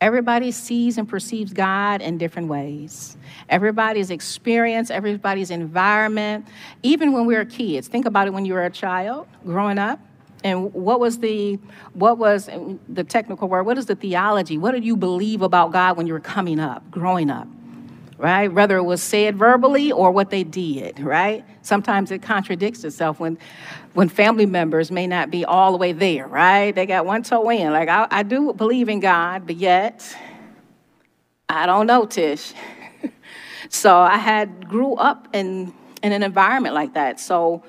Everybody 0.00 0.52
sees 0.52 0.96
and 0.96 1.08
perceives 1.08 1.52
God 1.52 2.00
in 2.02 2.18
different 2.18 2.46
ways. 2.48 3.16
Everybody's 3.48 4.10
experience, 4.10 4.92
everybody's 4.92 5.50
environment, 5.50 6.46
even 6.84 7.12
when 7.12 7.26
we 7.26 7.34
were 7.34 7.44
kids. 7.44 7.88
Think 7.88 8.06
about 8.06 8.28
it 8.28 8.32
when 8.32 8.44
you 8.44 8.54
were 8.54 8.64
a 8.64 8.70
child 8.70 9.26
growing 9.44 9.76
up. 9.76 9.98
And 10.44 10.72
what 10.72 11.00
was 11.00 11.18
the 11.18 11.58
what 11.94 12.16
was 12.16 12.48
the 12.88 13.02
technical 13.02 13.48
word? 13.48 13.64
What 13.64 13.76
is 13.76 13.86
the 13.86 13.96
theology? 13.96 14.56
What 14.56 14.70
did 14.70 14.84
you 14.84 14.96
believe 14.96 15.42
about 15.42 15.72
God 15.72 15.96
when 15.96 16.06
you 16.06 16.12
were 16.12 16.20
coming 16.20 16.60
up, 16.60 16.88
growing 16.92 17.28
up? 17.28 17.48
Right? 18.18 18.52
Whether 18.52 18.76
it 18.76 18.82
was 18.82 19.00
said 19.00 19.36
verbally 19.36 19.92
or 19.92 20.10
what 20.10 20.30
they 20.30 20.42
did, 20.42 20.98
right? 20.98 21.44
Sometimes 21.62 22.10
it 22.10 22.20
contradicts 22.20 22.82
itself 22.82 23.20
when, 23.20 23.38
when 23.94 24.08
family 24.08 24.44
members 24.44 24.90
may 24.90 25.06
not 25.06 25.30
be 25.30 25.44
all 25.44 25.70
the 25.70 25.78
way 25.78 25.92
there, 25.92 26.26
right? 26.26 26.74
They 26.74 26.84
got 26.84 27.06
one 27.06 27.22
toe 27.22 27.48
in. 27.50 27.72
Like, 27.72 27.88
I, 27.88 28.08
I 28.10 28.22
do 28.24 28.52
believe 28.52 28.88
in 28.88 28.98
God, 28.98 29.46
but 29.46 29.56
yet, 29.56 30.16
I 31.48 31.66
don't 31.66 31.86
know, 31.86 32.06
Tish. 32.06 32.52
so 33.68 33.96
I 33.96 34.18
had 34.18 34.68
grew 34.68 34.94
up 34.94 35.28
in, 35.32 35.72
in 36.02 36.12
an 36.12 36.24
environment 36.24 36.74
like 36.74 36.94
that. 36.94 37.20
So 37.20 37.62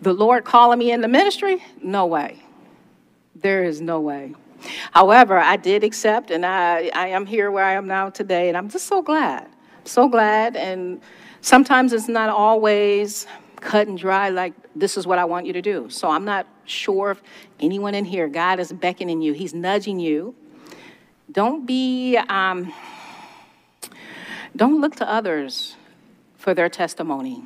the 0.00 0.14
Lord 0.14 0.44
calling 0.44 0.78
me 0.78 0.92
in 0.92 1.02
the 1.02 1.08
ministry? 1.08 1.62
No 1.82 2.06
way. 2.06 2.42
There 3.36 3.64
is 3.64 3.80
no 3.82 4.00
way. 4.00 4.34
However, 4.92 5.38
I 5.38 5.56
did 5.56 5.84
accept, 5.84 6.30
and 6.30 6.46
I, 6.46 6.90
I 6.94 7.08
am 7.08 7.26
here 7.26 7.50
where 7.50 7.64
I 7.64 7.72
am 7.72 7.86
now 7.86 8.10
today, 8.10 8.48
and 8.48 8.56
I'm 8.56 8.68
just 8.68 8.86
so 8.86 9.02
glad. 9.02 9.48
So 9.84 10.08
glad. 10.08 10.56
And 10.56 11.00
sometimes 11.40 11.92
it's 11.92 12.08
not 12.08 12.28
always 12.30 13.26
cut 13.56 13.88
and 13.88 13.98
dry, 13.98 14.28
like, 14.28 14.54
this 14.74 14.96
is 14.96 15.06
what 15.06 15.18
I 15.18 15.24
want 15.24 15.46
you 15.46 15.52
to 15.52 15.62
do. 15.62 15.88
So 15.88 16.08
I'm 16.08 16.24
not 16.24 16.46
sure 16.64 17.12
if 17.12 17.22
anyone 17.60 17.94
in 17.94 18.04
here, 18.04 18.28
God 18.28 18.60
is 18.60 18.72
beckoning 18.72 19.20
you, 19.20 19.32
He's 19.32 19.54
nudging 19.54 20.00
you. 20.00 20.34
Don't 21.30 21.66
be, 21.66 22.16
um, 22.28 22.72
don't 24.54 24.80
look 24.80 24.96
to 24.96 25.08
others 25.08 25.76
for 26.36 26.54
their 26.54 26.68
testimony, 26.68 27.42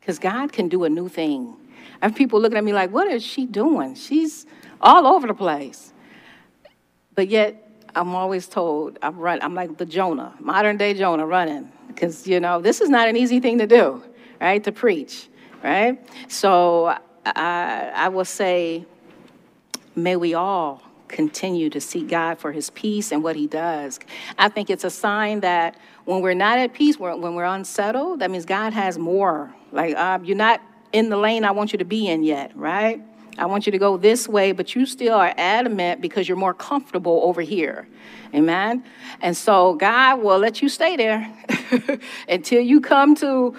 because 0.00 0.18
God 0.18 0.52
can 0.52 0.68
do 0.68 0.84
a 0.84 0.88
new 0.88 1.08
thing. 1.08 1.56
I 2.00 2.06
have 2.06 2.14
people 2.14 2.40
looking 2.40 2.58
at 2.58 2.64
me 2.64 2.72
like, 2.72 2.90
what 2.90 3.08
is 3.08 3.24
she 3.24 3.46
doing? 3.46 3.94
She's 3.94 4.46
all 4.80 5.06
over 5.06 5.26
the 5.26 5.34
place. 5.34 5.92
But 7.18 7.30
yet, 7.30 7.68
I'm 7.96 8.14
always 8.14 8.46
told 8.46 8.96
I'm 9.02 9.18
run. 9.18 9.40
I'm 9.42 9.52
like 9.52 9.76
the 9.76 9.84
Jonah, 9.84 10.36
modern 10.38 10.76
day 10.76 10.94
Jonah, 10.94 11.26
running 11.26 11.68
because 11.88 12.28
you 12.28 12.38
know 12.38 12.60
this 12.60 12.80
is 12.80 12.88
not 12.88 13.08
an 13.08 13.16
easy 13.16 13.40
thing 13.40 13.58
to 13.58 13.66
do, 13.66 14.04
right? 14.40 14.62
To 14.62 14.70
preach, 14.70 15.28
right? 15.64 15.98
So 16.30 16.96
I, 17.26 17.90
I 17.92 18.08
will 18.08 18.24
say, 18.24 18.86
may 19.96 20.14
we 20.14 20.34
all 20.34 20.80
continue 21.08 21.68
to 21.70 21.80
seek 21.80 22.06
God 22.06 22.38
for 22.38 22.52
His 22.52 22.70
peace 22.70 23.10
and 23.10 23.20
what 23.20 23.34
He 23.34 23.48
does. 23.48 23.98
I 24.38 24.48
think 24.48 24.70
it's 24.70 24.84
a 24.84 24.90
sign 24.90 25.40
that 25.40 25.76
when 26.04 26.20
we're 26.20 26.34
not 26.34 26.58
at 26.58 26.72
peace, 26.72 27.00
when 27.00 27.34
we're 27.34 27.42
unsettled, 27.42 28.20
that 28.20 28.30
means 28.30 28.44
God 28.44 28.72
has 28.74 28.96
more. 28.96 29.52
Like 29.72 29.96
uh, 29.96 30.20
you're 30.22 30.36
not 30.36 30.62
in 30.92 31.08
the 31.08 31.16
lane 31.16 31.44
I 31.44 31.50
want 31.50 31.72
you 31.72 31.80
to 31.80 31.84
be 31.84 32.06
in 32.06 32.22
yet, 32.22 32.56
right? 32.56 33.02
I 33.38 33.46
want 33.46 33.66
you 33.66 33.72
to 33.72 33.78
go 33.78 33.96
this 33.96 34.28
way, 34.28 34.52
but 34.52 34.74
you 34.74 34.84
still 34.86 35.14
are 35.14 35.32
adamant 35.36 36.00
because 36.00 36.28
you're 36.28 36.36
more 36.36 36.54
comfortable 36.54 37.20
over 37.24 37.40
here. 37.40 37.88
Amen. 38.34 38.84
And 39.20 39.36
so 39.36 39.74
God 39.74 40.22
will 40.22 40.38
let 40.38 40.60
you 40.60 40.68
stay 40.68 40.96
there 40.96 41.32
until 42.28 42.60
you 42.60 42.80
come 42.80 43.14
to 43.16 43.56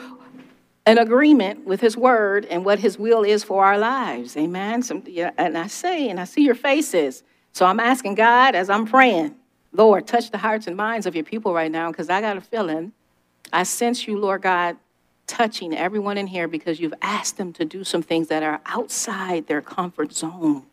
an 0.86 0.98
agreement 0.98 1.66
with 1.66 1.82
his 1.82 1.96
word 1.96 2.46
and 2.46 2.66
what 2.66 2.80
his 2.80 2.98
will 2.98 3.24
is 3.24 3.44
for 3.44 3.64
our 3.64 3.78
lives. 3.78 4.36
Amen. 4.36 4.82
Some, 4.84 5.04
yeah, 5.06 5.32
and 5.38 5.58
I 5.58 5.68
say, 5.68 6.10
and 6.10 6.20
I 6.20 6.24
see 6.24 6.44
your 6.44 6.56
faces. 6.56 7.24
So 7.54 7.66
I'm 7.66 7.80
asking 7.80 8.16
God 8.16 8.56
as 8.56 8.70
I'm 8.70 8.86
praying, 8.86 9.36
Lord, 9.72 10.08
touch 10.08 10.32
the 10.32 10.38
hearts 10.38 10.68
and 10.68 10.76
minds 10.76 11.06
of 11.06 11.16
your 11.16 11.24
people 11.24 11.54
right 11.54 11.72
now 11.72 11.92
because 11.92 12.10
I 12.10 12.22
got 12.22 12.38
a 12.38 12.42
feeling. 12.42 12.92
I 13.54 13.64
sense 13.64 14.08
you, 14.08 14.20
Lord 14.20 14.42
God, 14.42 14.78
touching 15.30 15.78
everyone 15.78 16.18
in 16.18 16.28
here 16.28 16.48
because 16.48 16.80
you've 16.80 16.94
asked 17.02 17.38
them 17.38 17.54
to 17.54 17.64
do 17.64 17.84
some 17.84 18.02
things 18.02 18.28
that 18.28 18.42
are 18.42 18.60
outside 18.66 19.48
their 19.48 19.62
comfort 19.62 20.12
zone. 20.12 20.64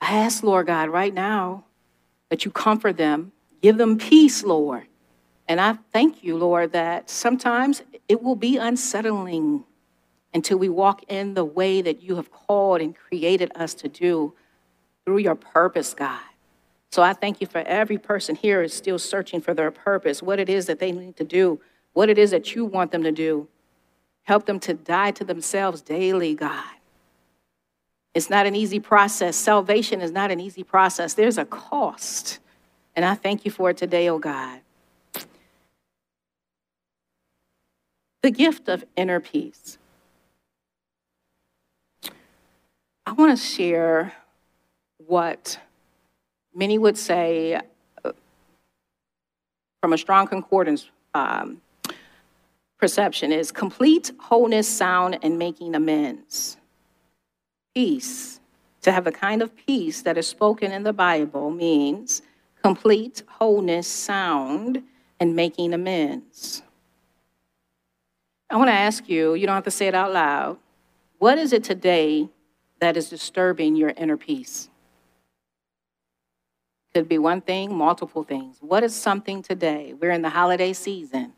I 0.00 0.16
ask, 0.18 0.42
Lord 0.42 0.68
God, 0.68 0.88
right 0.88 1.12
now 1.12 1.64
that 2.30 2.44
you 2.44 2.50
comfort 2.50 2.96
them, 2.96 3.32
give 3.60 3.76
them 3.76 3.98
peace, 3.98 4.44
Lord. 4.44 4.86
And 5.48 5.60
I 5.60 5.74
thank 5.92 6.22
you, 6.22 6.36
Lord, 6.36 6.72
that 6.72 7.10
sometimes 7.10 7.82
it 8.08 8.22
will 8.22 8.36
be 8.36 8.56
unsettling 8.56 9.64
until 10.32 10.58
we 10.58 10.68
walk 10.68 11.02
in 11.08 11.34
the 11.34 11.44
way 11.44 11.82
that 11.82 12.02
you 12.02 12.16
have 12.16 12.30
called 12.30 12.80
and 12.80 12.94
created 12.94 13.50
us 13.54 13.74
to 13.74 13.88
do 13.88 14.32
through 15.04 15.18
your 15.18 15.34
purpose, 15.34 15.94
God. 15.94 16.20
So 16.92 17.02
I 17.02 17.12
thank 17.12 17.40
you 17.40 17.46
for 17.46 17.58
every 17.58 17.98
person 17.98 18.36
here 18.36 18.62
is 18.62 18.72
still 18.72 18.98
searching 18.98 19.40
for 19.40 19.54
their 19.54 19.70
purpose, 19.70 20.22
what 20.22 20.38
it 20.38 20.48
is 20.48 20.66
that 20.66 20.78
they 20.78 20.92
need 20.92 21.16
to 21.16 21.24
do, 21.24 21.60
what 21.94 22.08
it 22.08 22.18
is 22.18 22.30
that 22.30 22.54
you 22.54 22.64
want 22.64 22.92
them 22.92 23.02
to 23.02 23.12
do. 23.12 23.48
Help 24.26 24.46
them 24.46 24.58
to 24.60 24.74
die 24.74 25.12
to 25.12 25.24
themselves 25.24 25.80
daily, 25.80 26.34
God. 26.34 26.64
It's 28.12 28.28
not 28.28 28.46
an 28.46 28.56
easy 28.56 28.80
process. 28.80 29.36
Salvation 29.36 30.00
is 30.00 30.10
not 30.10 30.30
an 30.30 30.40
easy 30.40 30.64
process. 30.64 31.14
There's 31.14 31.38
a 31.38 31.44
cost. 31.44 32.40
And 32.96 33.04
I 33.04 33.14
thank 33.14 33.44
you 33.44 33.50
for 33.50 33.70
it 33.70 33.76
today, 33.76 34.08
oh 34.08 34.18
God. 34.18 34.60
The 38.22 38.30
gift 38.30 38.68
of 38.68 38.84
inner 38.96 39.20
peace. 39.20 39.78
I 43.04 43.12
want 43.12 43.38
to 43.38 43.44
share 43.44 44.14
what 45.06 45.60
many 46.52 46.78
would 46.78 46.98
say 46.98 47.60
uh, 48.04 48.12
from 49.80 49.92
a 49.92 49.98
strong 49.98 50.26
concordance 50.26 50.90
um, 51.14 51.60
perception 52.78 53.32
is 53.32 53.50
complete 53.52 54.12
wholeness, 54.18 54.68
sound, 54.68 55.18
and 55.22 55.38
making 55.38 55.74
amends. 55.74 56.56
Peace, 57.74 58.40
to 58.82 58.92
have 58.92 59.04
the 59.04 59.12
kind 59.12 59.42
of 59.42 59.54
peace 59.54 60.02
that 60.02 60.16
is 60.16 60.26
spoken 60.26 60.72
in 60.72 60.82
the 60.82 60.92
Bible, 60.92 61.50
means 61.50 62.22
complete 62.62 63.22
wholeness, 63.26 63.86
sound, 63.86 64.82
and 65.20 65.34
making 65.34 65.72
amends. 65.72 66.62
I 68.48 68.56
want 68.56 68.68
to 68.68 68.74
ask 68.74 69.08
you, 69.08 69.34
you 69.34 69.46
don't 69.46 69.56
have 69.56 69.64
to 69.64 69.70
say 69.70 69.88
it 69.88 69.94
out 69.94 70.12
loud. 70.12 70.58
What 71.18 71.38
is 71.38 71.52
it 71.52 71.64
today 71.64 72.28
that 72.80 72.96
is 72.96 73.08
disturbing 73.08 73.76
your 73.76 73.90
inner 73.90 74.16
peace? 74.16 74.68
Could 76.94 77.08
be 77.08 77.18
one 77.18 77.40
thing, 77.40 77.74
multiple 77.74 78.22
things. 78.22 78.56
What 78.60 78.82
is 78.82 78.94
something 78.94 79.42
today? 79.42 79.94
We're 80.00 80.12
in 80.12 80.22
the 80.22 80.30
holiday 80.30 80.72
season. 80.72 81.32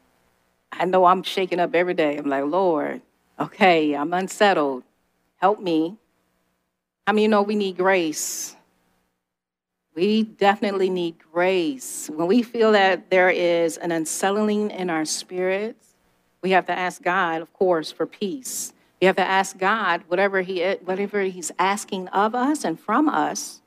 I 0.72 0.84
know 0.84 1.04
I'm 1.06 1.22
shaking 1.22 1.60
up 1.60 1.74
every 1.74 1.94
day. 1.94 2.16
I'm 2.16 2.26
like, 2.26 2.44
Lord, 2.44 3.00
okay, 3.38 3.94
I'm 3.94 4.12
unsettled. 4.12 4.84
Help 5.36 5.60
me. 5.60 5.96
How 7.06 7.12
many 7.12 7.22
you 7.22 7.28
know 7.28 7.42
we 7.42 7.54
need 7.54 7.76
grace? 7.76 8.54
We 9.94 10.22
definitely 10.22 10.90
need 10.90 11.16
grace. 11.32 12.08
When 12.08 12.28
we 12.28 12.42
feel 12.42 12.72
that 12.72 13.10
there 13.10 13.30
is 13.30 13.78
an 13.78 13.90
unsettling 13.90 14.70
in 14.70 14.90
our 14.90 15.04
spirits, 15.04 15.94
we 16.42 16.50
have 16.50 16.66
to 16.66 16.72
ask 16.78 17.02
God, 17.02 17.42
of 17.42 17.52
course, 17.52 17.90
for 17.90 18.06
peace. 18.06 18.72
We 19.00 19.06
have 19.06 19.16
to 19.16 19.24
ask 19.24 19.58
God 19.58 20.02
whatever 20.08 20.42
he 20.42 20.62
whatever 20.84 21.22
he's 21.22 21.50
asking 21.58 22.08
of 22.08 22.34
us 22.34 22.64
and 22.64 22.78
from 22.78 23.08
us 23.08 23.57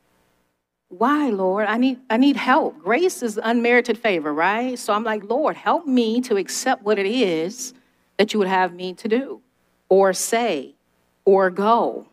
why 0.91 1.29
lord? 1.29 1.67
I 1.67 1.77
need 1.77 1.99
i 2.09 2.17
need 2.17 2.35
help. 2.35 2.79
Grace 2.79 3.23
is 3.23 3.39
unmerited 3.41 3.97
favor 3.97 4.33
right? 4.33 4.77
So 4.77 4.93
i'm 4.93 5.03
like 5.03 5.23
lord 5.23 5.55
help 5.55 5.87
me 5.87 6.21
to 6.21 6.35
accept 6.37 6.83
what 6.83 6.99
it 6.99 7.05
is 7.05 7.73
that 8.17 8.33
you 8.33 8.39
would 8.39 8.47
have 8.47 8.73
me 8.73 8.93
to 8.93 9.07
do 9.07 9.41
or 9.89 10.13
say 10.13 10.75
or 11.25 11.49
go. 11.49 12.07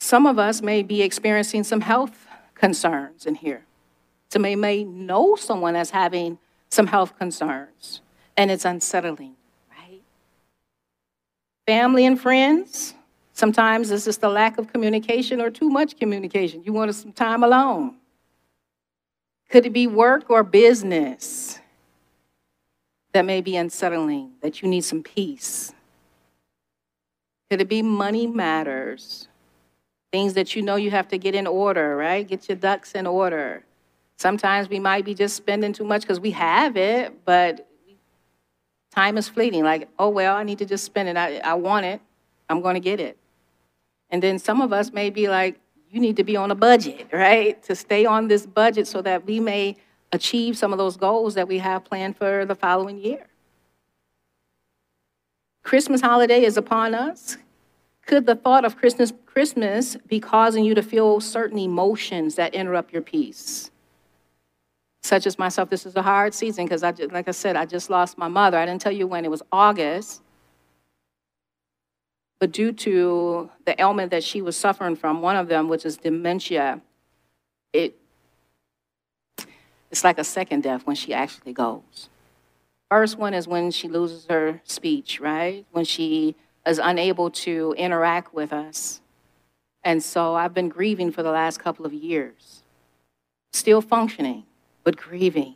Some 0.00 0.26
of 0.26 0.38
us 0.38 0.60
may 0.60 0.82
be 0.82 1.02
experiencing 1.02 1.64
some 1.64 1.80
health 1.80 2.26
concerns 2.54 3.26
in 3.26 3.36
here. 3.36 3.64
Some 4.30 4.42
may, 4.42 4.56
may 4.56 4.84
know 4.84 5.36
someone 5.36 5.74
that's 5.74 5.90
having 5.90 6.38
some 6.68 6.88
health 6.88 7.16
concerns 7.16 8.00
and 8.36 8.50
it's 8.50 8.64
unsettling 8.64 9.36
right? 9.70 10.02
Family 11.66 12.04
and 12.04 12.20
friends 12.20 12.94
Sometimes 13.36 13.90
it's 13.90 14.06
just 14.06 14.22
a 14.22 14.30
lack 14.30 14.56
of 14.56 14.72
communication 14.72 15.42
or 15.42 15.50
too 15.50 15.68
much 15.68 15.98
communication. 15.98 16.62
You 16.64 16.72
want 16.72 16.94
some 16.94 17.12
time 17.12 17.44
alone. 17.44 17.96
Could 19.50 19.66
it 19.66 19.74
be 19.74 19.86
work 19.86 20.30
or 20.30 20.42
business 20.42 21.60
that 23.12 23.26
may 23.26 23.42
be 23.42 23.54
unsettling, 23.56 24.30
that 24.40 24.62
you 24.62 24.68
need 24.68 24.84
some 24.84 25.02
peace? 25.02 25.74
Could 27.50 27.60
it 27.60 27.68
be 27.68 27.82
money 27.82 28.26
matters? 28.26 29.28
Things 30.10 30.32
that 30.32 30.56
you 30.56 30.62
know 30.62 30.76
you 30.76 30.90
have 30.90 31.08
to 31.08 31.18
get 31.18 31.34
in 31.34 31.46
order, 31.46 31.94
right? 31.94 32.26
Get 32.26 32.48
your 32.48 32.56
ducks 32.56 32.92
in 32.92 33.06
order. 33.06 33.62
Sometimes 34.16 34.70
we 34.70 34.78
might 34.78 35.04
be 35.04 35.12
just 35.12 35.36
spending 35.36 35.74
too 35.74 35.84
much 35.84 36.00
because 36.00 36.20
we 36.20 36.30
have 36.30 36.78
it, 36.78 37.12
but 37.26 37.68
time 38.92 39.18
is 39.18 39.28
fleeting. 39.28 39.62
Like, 39.62 39.90
oh, 39.98 40.08
well, 40.08 40.34
I 40.34 40.42
need 40.42 40.56
to 40.60 40.64
just 40.64 40.84
spend 40.84 41.10
it. 41.10 41.18
I, 41.18 41.36
I 41.40 41.52
want 41.52 41.84
it. 41.84 42.00
I'm 42.48 42.62
going 42.62 42.76
to 42.76 42.80
get 42.80 42.98
it. 42.98 43.18
And 44.10 44.22
then 44.22 44.38
some 44.38 44.60
of 44.60 44.72
us 44.72 44.92
may 44.92 45.10
be 45.10 45.28
like, 45.28 45.58
you 45.90 46.00
need 46.00 46.16
to 46.16 46.24
be 46.24 46.36
on 46.36 46.50
a 46.50 46.54
budget, 46.54 47.08
right? 47.12 47.62
To 47.64 47.74
stay 47.74 48.04
on 48.04 48.28
this 48.28 48.46
budget 48.46 48.86
so 48.86 49.02
that 49.02 49.24
we 49.24 49.40
may 49.40 49.76
achieve 50.12 50.56
some 50.56 50.72
of 50.72 50.78
those 50.78 50.96
goals 50.96 51.34
that 51.34 51.48
we 51.48 51.58
have 51.58 51.84
planned 51.84 52.16
for 52.16 52.44
the 52.44 52.54
following 52.54 52.98
year. 52.98 53.26
Christmas 55.62 56.00
holiday 56.00 56.44
is 56.44 56.56
upon 56.56 56.94
us. 56.94 57.38
Could 58.06 58.26
the 58.26 58.36
thought 58.36 58.64
of 58.64 58.76
Christmas, 58.76 59.12
Christmas 59.26 59.96
be 60.06 60.20
causing 60.20 60.64
you 60.64 60.76
to 60.76 60.82
feel 60.82 61.20
certain 61.20 61.58
emotions 61.58 62.36
that 62.36 62.54
interrupt 62.54 62.92
your 62.92 63.02
peace? 63.02 63.70
Such 65.02 65.26
as 65.26 65.38
myself, 65.38 65.70
this 65.70 65.86
is 65.86 65.96
a 65.96 66.02
hard 66.02 66.34
season 66.34 66.66
because, 66.66 66.82
I, 66.82 66.92
just, 66.92 67.12
like 67.12 67.26
I 67.26 67.32
said, 67.32 67.56
I 67.56 67.66
just 67.66 67.90
lost 67.90 68.16
my 68.16 68.28
mother. 68.28 68.58
I 68.58 68.66
didn't 68.66 68.80
tell 68.80 68.92
you 68.92 69.06
when, 69.06 69.24
it 69.24 69.30
was 69.30 69.42
August. 69.50 70.22
But 72.38 72.52
due 72.52 72.72
to 72.72 73.50
the 73.64 73.80
ailment 73.80 74.10
that 74.10 74.22
she 74.22 74.42
was 74.42 74.56
suffering 74.56 74.96
from, 74.96 75.22
one 75.22 75.36
of 75.36 75.48
them, 75.48 75.68
which 75.68 75.86
is 75.86 75.96
dementia, 75.96 76.80
it, 77.72 77.96
it's 79.90 80.04
like 80.04 80.18
a 80.18 80.24
second 80.24 80.62
death 80.62 80.86
when 80.86 80.96
she 80.96 81.14
actually 81.14 81.52
goes. 81.52 82.10
First 82.90 83.18
one 83.18 83.34
is 83.34 83.48
when 83.48 83.70
she 83.70 83.88
loses 83.88 84.26
her 84.26 84.60
speech, 84.64 85.18
right? 85.18 85.64
When 85.72 85.84
she 85.84 86.36
is 86.66 86.78
unable 86.78 87.30
to 87.30 87.74
interact 87.78 88.34
with 88.34 88.52
us. 88.52 89.00
And 89.82 90.02
so 90.02 90.34
I've 90.34 90.52
been 90.52 90.68
grieving 90.68 91.12
for 91.12 91.22
the 91.22 91.30
last 91.30 91.58
couple 91.58 91.86
of 91.86 91.94
years, 91.94 92.62
still 93.52 93.80
functioning, 93.80 94.44
but 94.84 94.96
grieving. 94.96 95.54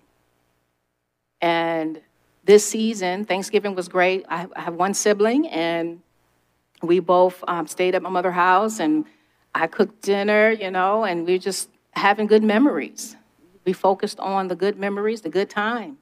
And 1.41 2.01
this 2.45 2.67
season, 2.67 3.25
Thanksgiving 3.25 3.75
was 3.75 3.89
great. 3.89 4.25
I 4.29 4.47
have 4.57 4.75
one 4.75 4.95
sibling, 4.95 5.49
and 5.49 6.01
we 6.83 7.01
both 7.01 7.43
um, 7.47 7.67
stayed 7.67 7.95
at 7.95 8.03
my 8.03 8.11
mother's 8.11 8.35
house 8.35 8.81
and 8.81 9.05
I 9.55 9.67
cooked 9.67 10.03
dinner, 10.03 10.51
you 10.51 10.71
know, 10.71 11.05
and 11.05 11.27
we 11.27 11.35
are 11.35 11.39
just 11.39 11.69
having 11.93 12.27
good 12.27 12.43
memories. 12.43 13.17
We 13.65 13.73
focused 13.73 14.19
on 14.21 14.49
the 14.49 14.57
good 14.57 14.79
memories, 14.79 15.21
the 15.21 15.29
good 15.29 15.51
times. 15.51 15.99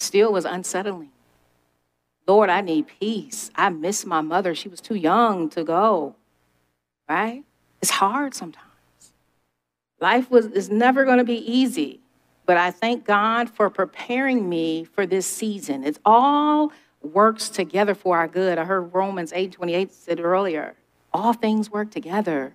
Still 0.00 0.32
was 0.32 0.44
unsettling. 0.44 1.10
Lord, 2.26 2.50
I 2.50 2.60
need 2.60 2.86
peace. 2.86 3.50
I 3.54 3.70
miss 3.70 4.04
my 4.04 4.20
mother. 4.20 4.54
She 4.54 4.68
was 4.68 4.80
too 4.80 4.96
young 4.96 5.48
to 5.50 5.64
go. 5.64 6.16
Right? 7.08 7.44
It's 7.80 7.90
hard 7.90 8.34
sometimes. 8.34 8.64
Life 10.00 10.30
was 10.30 10.46
is 10.46 10.68
never 10.68 11.04
going 11.04 11.18
to 11.18 11.24
be 11.24 11.38
easy, 11.50 12.00
but 12.44 12.56
I 12.56 12.70
thank 12.70 13.04
God 13.04 13.48
for 13.48 13.70
preparing 13.70 14.48
me 14.48 14.84
for 14.84 15.06
this 15.06 15.26
season. 15.26 15.84
It's 15.84 15.98
all 16.04 16.72
works 17.14 17.48
together 17.48 17.94
for 17.94 18.16
our 18.18 18.28
good. 18.28 18.58
I 18.58 18.64
heard 18.64 18.94
Romans 18.94 19.32
8 19.34 19.52
28 19.52 19.92
said 19.92 20.20
earlier, 20.20 20.74
all 21.12 21.32
things 21.32 21.70
work 21.70 21.90
together. 21.90 22.54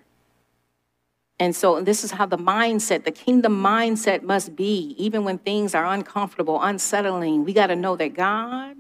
And 1.40 1.56
so 1.56 1.82
this 1.82 2.04
is 2.04 2.12
how 2.12 2.28
the 2.28 2.38
mindset, 2.38 3.04
the 3.04 3.12
kingdom 3.12 3.64
mindset 3.64 4.24
must 4.24 4.56
be, 4.56 4.96
even 4.98 5.24
when 5.24 5.40
things 5.40 5.76
are 5.76 5.86
uncomfortable, 5.86 6.62
unsettling. 6.62 7.46
We 7.46 7.54
got 7.54 7.68
to 7.68 7.76
know 7.76 7.96
that 7.96 8.14
God 8.14 8.78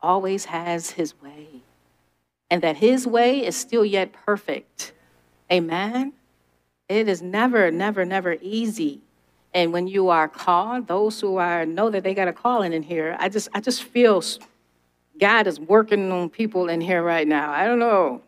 always 0.00 0.46
has 0.46 0.90
his 0.90 1.20
way. 1.22 1.48
and 2.50 2.62
that 2.62 2.78
his 2.78 3.06
way 3.06 3.44
is 3.44 3.56
still 3.56 3.84
yet 3.84 4.12
perfect. 4.12 4.92
Amen. 5.52 6.12
It 6.88 7.08
is 7.08 7.22
never, 7.22 7.70
never, 7.70 8.04
never 8.04 8.36
easy. 8.40 9.00
And 9.54 9.72
when 9.72 9.86
you 9.88 10.08
are 10.10 10.28
called, 10.28 10.86
those 10.88 11.20
who 11.20 11.36
are 11.36 11.66
know 11.66 11.90
that 11.90 12.04
they 12.04 12.14
got 12.14 12.28
a 12.28 12.32
calling 12.32 12.72
in 12.72 12.82
here. 12.82 13.16
I 13.18 13.28
just, 13.28 13.48
I 13.54 13.60
just 13.60 13.84
feel 13.84 14.22
God 15.18 15.46
is 15.46 15.58
working 15.58 16.10
on 16.12 16.30
people 16.30 16.68
in 16.68 16.80
here 16.80 17.02
right 17.02 17.26
now. 17.26 17.50
I 17.50 17.66
don't 17.66 17.78
know. 17.78 18.22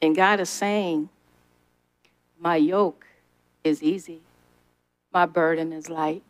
And 0.00 0.14
God 0.14 0.40
is 0.40 0.48
saying, 0.48 1.08
My 2.38 2.56
yoke 2.56 3.06
is 3.64 3.82
easy, 3.82 4.20
my 5.12 5.26
burden 5.26 5.72
is 5.72 5.88
light. 5.90 6.22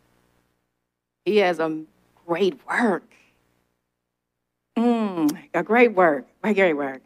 He 1.25 1.37
has 1.37 1.59
a 1.59 1.83
great 2.25 2.59
work. 2.67 3.03
Mm, 4.77 5.37
a 5.53 5.63
great 5.63 5.93
work, 5.93 6.25
a 6.43 6.53
great 6.53 6.73
work. 6.73 7.01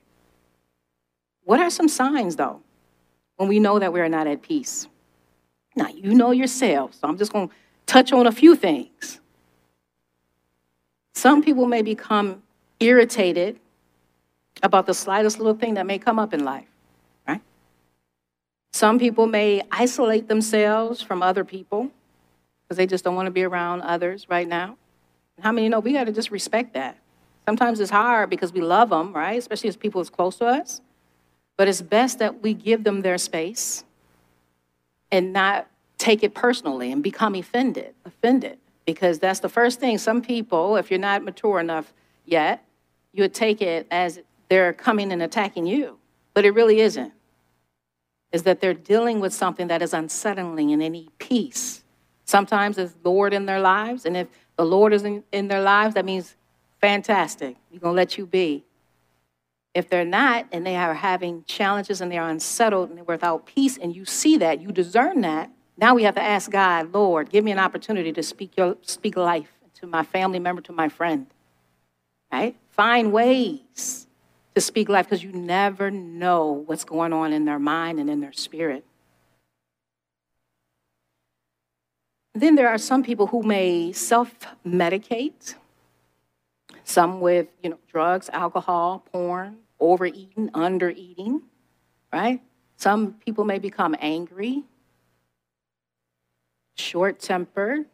What 1.44 1.60
are 1.60 1.70
some 1.70 1.88
signs, 1.88 2.36
though, 2.36 2.62
when 3.36 3.50
we 3.50 3.60
know 3.60 3.80
that 3.80 3.92
we're 3.92 4.08
not 4.08 4.28
at 4.28 4.42
peace? 4.42 4.88
Now, 5.76 5.88
you 5.90 6.14
know 6.16 6.32
yourself, 6.32 6.94
so 6.94 7.08
I'm 7.08 7.18
just 7.18 7.34
going 7.34 7.50
to 7.50 7.54
touch 7.86 8.14
on 8.14 8.28
a 8.28 8.32
few 8.32 8.56
things. 8.56 9.20
Some 11.26 11.42
people 11.42 11.66
may 11.66 11.82
become 11.82 12.44
irritated 12.80 13.60
about 14.62 14.86
the 14.86 14.94
slightest 14.94 15.40
little 15.40 15.56
thing 15.56 15.74
that 15.74 15.88
may 15.88 15.98
come 15.98 16.20
up 16.20 16.36
in 16.36 16.46
life, 16.46 16.68
right? 17.28 17.42
Some 18.74 19.00
people 19.00 19.26
may 19.26 19.64
isolate 19.72 20.28
themselves 20.28 21.02
from 21.02 21.24
other 21.24 21.44
people 21.44 21.90
because 22.62 22.78
they 22.78 22.86
just 22.86 23.04
don't 23.04 23.16
want 23.16 23.26
to 23.26 23.32
be 23.32 23.42
around 23.42 23.82
others 23.82 24.28
right 24.30 24.48
now. 24.48 24.78
How 25.42 25.52
many 25.52 25.68
know 25.68 25.80
we 25.80 25.94
got 25.94 26.04
to 26.04 26.12
just 26.12 26.30
respect 26.30 26.76
that? 26.76 26.96
Sometimes 27.48 27.80
it's 27.80 27.90
hard 27.90 28.30
because 28.30 28.54
we 28.54 28.62
love 28.62 28.92
them, 28.92 29.12
right? 29.12 29.40
Especially 29.40 29.70
as 29.70 29.76
people 29.76 30.02
as 30.02 30.12
close 30.12 30.36
to 30.36 30.46
us. 30.46 30.80
But 31.58 31.68
it's 31.68 31.82
best 31.82 32.20
that 32.20 32.44
we 32.44 32.54
give 32.54 32.84
them 32.84 33.02
their 33.02 33.18
space 33.18 33.84
and 35.12 35.34
not 35.34 35.66
take 35.98 36.22
it 36.22 36.36
personally 36.36 36.92
and 36.92 37.02
become 37.02 37.34
offended, 37.34 37.96
offended. 38.06 38.60
Because 38.86 39.20
that's 39.20 39.40
the 39.40 39.50
first 39.50 39.80
thing. 39.80 39.98
Some 39.98 40.22
people, 40.22 40.78
if 40.78 40.92
you're 40.92 41.00
not 41.00 41.24
mature 41.24 41.60
enough 41.60 41.94
yet, 42.26 42.64
you 43.14 43.24
would 43.24 43.34
take 43.34 43.62
it 43.62 43.88
as 43.90 44.20
they're 44.50 44.74
coming 44.74 45.12
and 45.12 45.24
attacking 45.24 45.66
you. 45.66 45.98
But 46.34 46.46
it 46.46 46.52
really 46.52 46.82
isn't. 46.82 47.14
Is 48.32 48.44
that 48.44 48.60
they're 48.60 48.74
dealing 48.74 49.20
with 49.22 49.34
something 49.34 49.68
that 49.68 49.82
is 49.82 49.94
unsettling 49.94 50.78
they 50.78 50.90
need 50.90 51.18
peace. 51.18 51.84
Sometimes 52.26 52.78
it's 52.78 52.94
Lord 53.04 53.34
in 53.34 53.46
their 53.46 53.60
lives, 53.60 54.06
and 54.06 54.18
if 54.18 54.28
the 54.58 54.66
Lord 54.66 54.94
is 54.94 55.04
in, 55.04 55.24
in 55.32 55.48
their 55.48 55.62
lives, 55.62 55.94
that 55.94 56.06
means 56.06 56.36
fantastic. 56.82 57.56
We're 57.72 57.80
gonna 57.80 57.96
let 57.96 58.18
you 58.18 58.26
be. 58.26 58.66
If 59.74 59.90
they're 59.90 60.06
not, 60.06 60.48
and 60.52 60.66
they 60.66 60.76
are 60.76 60.94
having 60.94 61.44
challenges 61.46 62.02
and 62.02 62.12
they 62.12 62.18
are 62.18 62.30
unsettled 62.30 62.90
and 62.90 62.98
they're 62.98 63.06
without 63.06 63.46
peace, 63.46 63.78
and 63.78 63.96
you 63.96 64.06
see 64.06 64.38
that, 64.38 64.62
you 64.62 64.72
discern 64.72 65.22
that, 65.22 65.52
now 65.78 65.94
we 65.94 66.04
have 66.04 66.16
to 66.16 66.22
ask 66.22 66.50
God, 66.50 66.94
Lord, 66.94 67.30
give 67.30 67.44
me 67.44 67.52
an 67.52 67.60
opportunity 67.60 68.12
to 68.14 68.24
speak, 68.24 68.56
your, 68.58 68.78
speak 68.82 69.18
life 69.18 69.52
to 69.76 69.88
my 69.88 70.04
family 70.04 70.40
member, 70.40 70.62
to 70.62 70.74
my 70.74 70.90
friend. 70.90 71.28
Right? 72.32 72.56
Find 72.70 73.12
ways 73.12 74.08
to 74.56 74.62
speak 74.62 74.90
life 74.90 75.06
because 75.06 75.24
you 75.24 75.32
never 75.32 75.92
know 75.92 76.64
what's 76.66 76.86
going 76.86 77.14
on 77.14 77.34
in 77.34 77.46
their 77.46 77.60
mind 77.60 78.00
and 78.00 78.10
in 78.10 78.22
their 78.22 78.34
spirit. 78.34 78.86
Then 82.34 82.56
there 82.56 82.70
are 82.70 82.78
some 82.78 83.04
people 83.04 83.28
who 83.28 83.44
may 83.44 83.94
self 83.94 84.34
medicate, 84.66 85.56
some 86.84 87.22
with 87.22 87.48
you 87.64 87.70
know, 87.70 87.80
drugs, 87.90 88.30
alcohol, 88.34 89.06
porn, 89.12 89.58
overeating, 89.80 90.50
undereating, 90.50 91.42
right? 92.12 92.42
Some 92.78 93.14
people 93.26 93.46
may 93.46 93.60
become 93.60 93.96
angry, 94.00 94.64
short 96.76 97.20
tempered. 97.20 97.86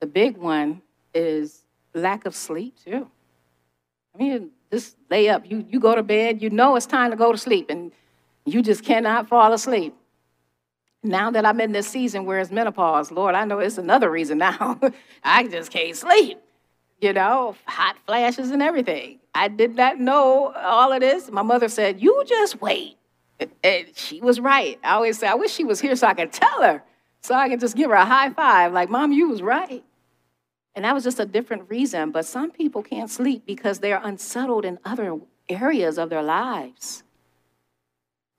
The 0.00 0.06
big 0.06 0.36
one 0.36 0.82
is 1.14 1.64
lack 1.94 2.24
of 2.24 2.34
sleep, 2.34 2.76
too. 2.84 3.08
I 4.14 4.18
mean, 4.18 4.50
just 4.72 4.96
lay 5.10 5.28
up. 5.28 5.48
You, 5.50 5.66
you 5.68 5.80
go 5.80 5.94
to 5.94 6.02
bed, 6.02 6.42
you 6.42 6.50
know 6.50 6.76
it's 6.76 6.86
time 6.86 7.10
to 7.10 7.16
go 7.16 7.32
to 7.32 7.38
sleep, 7.38 7.70
and 7.70 7.92
you 8.44 8.62
just 8.62 8.84
cannot 8.84 9.28
fall 9.28 9.52
asleep. 9.52 9.94
Now 11.02 11.30
that 11.30 11.46
I'm 11.46 11.60
in 11.60 11.72
this 11.72 11.88
season 11.88 12.24
where 12.24 12.38
it's 12.40 12.50
menopause, 12.50 13.12
Lord, 13.12 13.34
I 13.34 13.44
know 13.44 13.60
it's 13.60 13.78
another 13.78 14.10
reason 14.10 14.38
now. 14.38 14.80
I 15.22 15.46
just 15.46 15.70
can't 15.70 15.96
sleep. 15.96 16.40
You 17.00 17.12
know, 17.12 17.54
hot 17.64 17.96
flashes 18.06 18.50
and 18.50 18.60
everything. 18.60 19.20
I 19.32 19.46
did 19.46 19.76
not 19.76 20.00
know 20.00 20.52
all 20.56 20.92
of 20.92 21.00
this. 21.00 21.30
My 21.30 21.42
mother 21.42 21.68
said, 21.68 22.00
You 22.00 22.24
just 22.26 22.60
wait. 22.60 22.96
And 23.62 23.86
she 23.94 24.20
was 24.20 24.40
right. 24.40 24.80
I 24.82 24.94
always 24.94 25.16
say, 25.18 25.28
I 25.28 25.34
wish 25.34 25.52
she 25.52 25.62
was 25.62 25.80
here 25.80 25.94
so 25.94 26.08
I 26.08 26.14
could 26.14 26.32
tell 26.32 26.60
her 26.62 26.82
so 27.28 27.34
I 27.34 27.50
can 27.50 27.60
just 27.60 27.76
give 27.76 27.90
her 27.90 27.94
a 27.94 28.06
high 28.06 28.30
five, 28.30 28.72
like, 28.72 28.88
Mom, 28.88 29.12
you 29.12 29.28
was 29.28 29.42
right. 29.42 29.84
And 30.74 30.86
that 30.86 30.94
was 30.94 31.04
just 31.04 31.20
a 31.20 31.26
different 31.26 31.68
reason. 31.68 32.10
But 32.10 32.24
some 32.24 32.50
people 32.50 32.82
can't 32.82 33.10
sleep 33.10 33.44
because 33.44 33.80
they're 33.80 34.00
unsettled 34.02 34.64
in 34.64 34.78
other 34.82 35.20
areas 35.46 35.98
of 35.98 36.08
their 36.08 36.22
lives. 36.22 37.02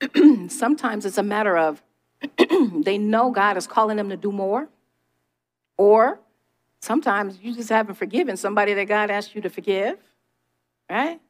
Sometimes 0.48 1.06
it's 1.06 1.18
a 1.18 1.22
matter 1.22 1.56
of 1.56 1.80
they 2.82 2.98
know 2.98 3.30
God 3.30 3.56
is 3.56 3.68
calling 3.68 3.96
them 3.96 4.08
to 4.08 4.16
do 4.16 4.32
more, 4.32 4.68
or 5.78 6.18
sometimes 6.80 7.38
you 7.40 7.54
just 7.54 7.68
haven't 7.68 7.94
forgiven 7.94 8.36
somebody 8.36 8.74
that 8.74 8.86
God 8.86 9.08
asked 9.08 9.36
you 9.36 9.40
to 9.42 9.50
forgive, 9.50 9.98
right? 10.90 11.20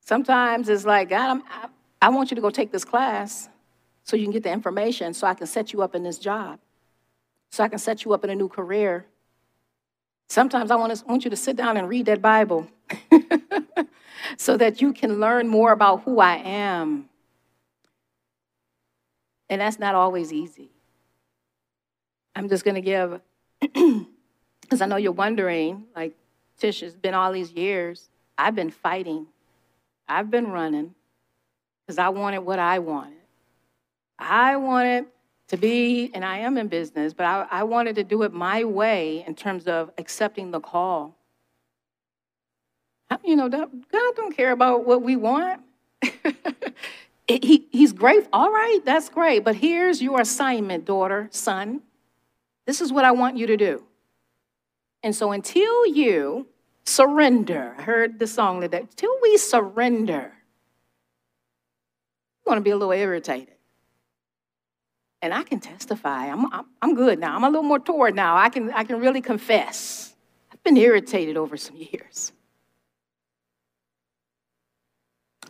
Sometimes 0.00 0.68
it's 0.68 0.84
like, 0.84 1.10
God, 1.10 1.42
I, 1.48 1.68
I 2.02 2.08
want 2.08 2.32
you 2.32 2.34
to 2.34 2.40
go 2.40 2.50
take 2.50 2.72
this 2.72 2.84
class 2.84 3.48
so 4.02 4.16
you 4.16 4.24
can 4.24 4.32
get 4.32 4.42
the 4.42 4.50
information 4.50 5.14
so 5.14 5.28
I 5.28 5.34
can 5.34 5.46
set 5.46 5.72
you 5.72 5.80
up 5.82 5.94
in 5.94 6.02
this 6.02 6.18
job 6.18 6.58
so 7.50 7.64
I 7.64 7.68
can 7.68 7.78
set 7.78 8.04
you 8.04 8.12
up 8.12 8.24
in 8.24 8.30
a 8.30 8.34
new 8.34 8.48
career. 8.48 9.06
Sometimes 10.28 10.70
I 10.70 10.76
want, 10.76 10.94
to, 10.94 11.04
want 11.06 11.24
you 11.24 11.30
to 11.30 11.36
sit 11.36 11.56
down 11.56 11.76
and 11.76 11.88
read 11.88 12.06
that 12.06 12.20
Bible 12.20 12.68
so 14.36 14.56
that 14.56 14.80
you 14.82 14.92
can 14.92 15.18
learn 15.18 15.48
more 15.48 15.72
about 15.72 16.02
who 16.02 16.20
I 16.20 16.36
am. 16.36 17.08
And 19.48 19.60
that's 19.60 19.78
not 19.78 19.94
always 19.94 20.32
easy. 20.32 20.70
I'm 22.36 22.48
just 22.48 22.64
going 22.64 22.74
to 22.74 22.80
give, 22.82 23.20
because 23.60 24.82
I 24.82 24.86
know 24.86 24.96
you're 24.96 25.12
wondering, 25.12 25.84
like, 25.96 26.14
Tish, 26.58 26.82
it's 26.82 26.94
been 26.94 27.14
all 27.14 27.32
these 27.32 27.52
years. 27.52 28.08
I've 28.36 28.54
been 28.54 28.70
fighting, 28.70 29.26
I've 30.08 30.30
been 30.30 30.48
running 30.48 30.94
because 31.86 31.98
I 31.98 32.08
wanted 32.10 32.40
what 32.40 32.58
I 32.58 32.78
wanted. 32.78 33.14
I 34.18 34.56
wanted 34.56 35.06
to 35.48 35.56
be, 35.56 36.10
and 36.14 36.24
I 36.24 36.38
am 36.38 36.58
in 36.58 36.68
business, 36.68 37.14
but 37.14 37.24
I, 37.24 37.46
I 37.50 37.62
wanted 37.64 37.96
to 37.96 38.04
do 38.04 38.22
it 38.22 38.32
my 38.32 38.64
way 38.64 39.24
in 39.26 39.34
terms 39.34 39.66
of 39.66 39.90
accepting 39.98 40.50
the 40.50 40.60
call. 40.60 41.16
You 43.24 43.36
know, 43.36 43.48
God 43.48 43.70
don't 43.90 44.36
care 44.36 44.52
about 44.52 44.86
what 44.86 45.02
we 45.02 45.16
want. 45.16 45.62
he, 47.28 47.66
he's 47.70 47.92
great. 47.92 48.26
All 48.32 48.50
right, 48.50 48.80
that's 48.84 49.08
great. 49.08 49.44
But 49.44 49.56
here's 49.56 50.02
your 50.02 50.20
assignment, 50.20 50.84
daughter, 50.84 51.28
son. 51.30 51.80
This 52.66 52.82
is 52.82 52.92
what 52.92 53.06
I 53.06 53.12
want 53.12 53.38
you 53.38 53.46
to 53.46 53.56
do. 53.56 53.84
And 55.02 55.14
so 55.14 55.32
until 55.32 55.86
you 55.86 56.46
surrender, 56.84 57.74
I 57.78 57.82
heard 57.82 58.18
the 58.18 58.26
song 58.26 58.60
today, 58.60 58.80
until 58.80 59.14
we 59.22 59.38
surrender, 59.38 60.32
you're 62.34 62.44
going 62.44 62.58
to 62.58 62.62
be 62.62 62.70
a 62.70 62.76
little 62.76 62.92
irritated. 62.92 63.57
And 65.20 65.34
I 65.34 65.42
can 65.42 65.58
testify. 65.58 66.26
I'm, 66.26 66.46
I'm, 66.80 66.94
good 66.94 67.18
now. 67.18 67.34
I'm 67.34 67.44
a 67.44 67.48
little 67.48 67.64
more 67.64 67.80
toward 67.80 68.14
now. 68.14 68.36
I 68.36 68.48
can, 68.50 68.70
I 68.72 68.84
can 68.84 69.00
really 69.00 69.20
confess. 69.20 70.14
I've 70.52 70.62
been 70.62 70.76
irritated 70.76 71.36
over 71.36 71.56
some 71.56 71.76
years. 71.76 72.32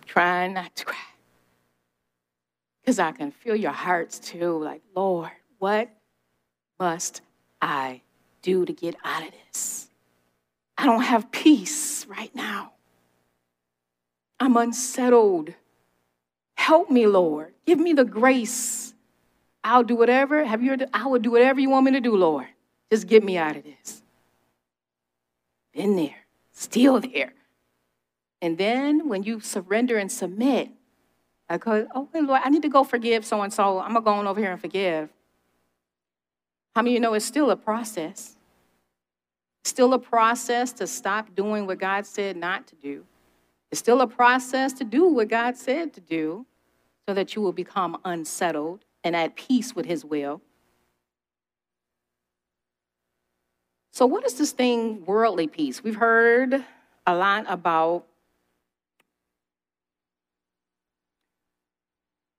Trying 0.07 0.55
not 0.55 0.75
to 0.77 0.85
cry. 0.87 0.97
Because 2.81 2.99
I 2.99 3.13
can 3.13 3.31
feel 3.31 3.55
your 3.55 3.73
hearts 3.73 4.19
too. 4.19 4.59
Like, 4.59 4.81
Lord, 4.95 5.31
what 5.59 5.91
must 6.81 7.21
I 7.61 8.01
do 8.41 8.65
to 8.65 8.73
get 8.73 8.97
out 9.05 9.23
of 9.23 9.33
this? 9.47 9.91
I 10.79 10.87
don't 10.87 11.03
have 11.03 11.31
peace 11.31 12.07
right 12.07 12.35
now. 12.35 12.73
I'm 14.41 14.57
unsettled. 14.57 15.53
Help 16.57 16.91
me, 16.91 17.07
Lord. 17.07 17.53
Give 17.67 17.79
me 17.79 17.93
the 17.93 18.05
grace 18.05 18.95
I'll 19.69 19.83
do 19.83 19.97
whatever. 19.97 20.45
Have 20.45 20.63
you 20.63 20.71
heard? 20.71 20.89
I 20.95 21.07
will 21.07 21.19
do 21.19 21.31
whatever 21.31 21.61
you 21.61 21.69
want 21.69 21.85
me 21.85 21.93
to 21.93 22.01
do, 22.01 22.17
Lord. 22.17 22.47
Just 22.91 23.07
get 23.07 23.23
me 23.23 23.37
out 23.37 23.55
of 23.55 23.65
this. 23.65 24.03
Been 25.75 25.95
there, 25.95 26.25
still 26.53 27.01
there. 27.01 27.35
And 28.41 28.57
then 28.57 29.09
when 29.09 29.25
you 29.25 29.41
surrender 29.41 29.99
and 29.99 30.11
submit, 30.11 30.71
I 31.51 31.59
go, 31.59 31.87
okay, 31.95 32.21
Lord, 32.23 32.41
I 32.43 32.49
need 32.49 32.63
to 32.63 32.71
go 32.71 32.83
forgive 32.83 33.27
so 33.27 33.43
and 33.43 33.53
so. 33.53 33.79
I'm 33.79 33.93
going 33.93 34.03
to 34.03 34.05
go 34.05 34.13
on 34.13 34.27
over 34.27 34.41
here 34.41 34.53
and 34.53 34.61
forgive. 34.61 35.11
How 36.75 36.81
many 36.81 36.93
of 36.93 36.95
you 36.95 37.01
know 37.01 37.13
it's 37.13 37.27
still 37.27 37.51
a 37.51 37.57
process? 37.57 38.37
Still 39.65 39.93
a 39.93 39.99
process 39.99 40.73
to 40.73 40.87
stop 40.87 41.35
doing 41.35 41.67
what 41.67 41.79
God 41.79 42.07
said 42.07 42.37
not 42.37 42.67
to 42.69 42.75
do. 42.77 43.05
It's 43.71 43.81
still 43.81 44.01
a 44.01 44.07
process 44.07 44.73
to 44.75 44.85
do 44.85 45.09
what 45.09 45.29
God 45.29 45.57
said 45.57 45.93
to 45.93 46.01
do 46.01 46.47
so 47.07 47.13
that 47.13 47.35
you 47.35 47.43
will 47.43 47.53
become 47.53 47.99
unsettled 48.05 48.85
and 49.05 49.17
at 49.17 49.37
peace 49.37 49.75
with 49.75 49.87
His 49.87 50.05
will. 50.05 50.41
So, 53.93 54.07
what 54.07 54.25
is 54.25 54.35
this 54.35 54.53
thing, 54.53 55.05
worldly 55.07 55.49
peace? 55.49 55.83
We've 55.83 55.97
heard 55.97 56.65
a 57.07 57.15
lot 57.15 57.47
about 57.49 58.05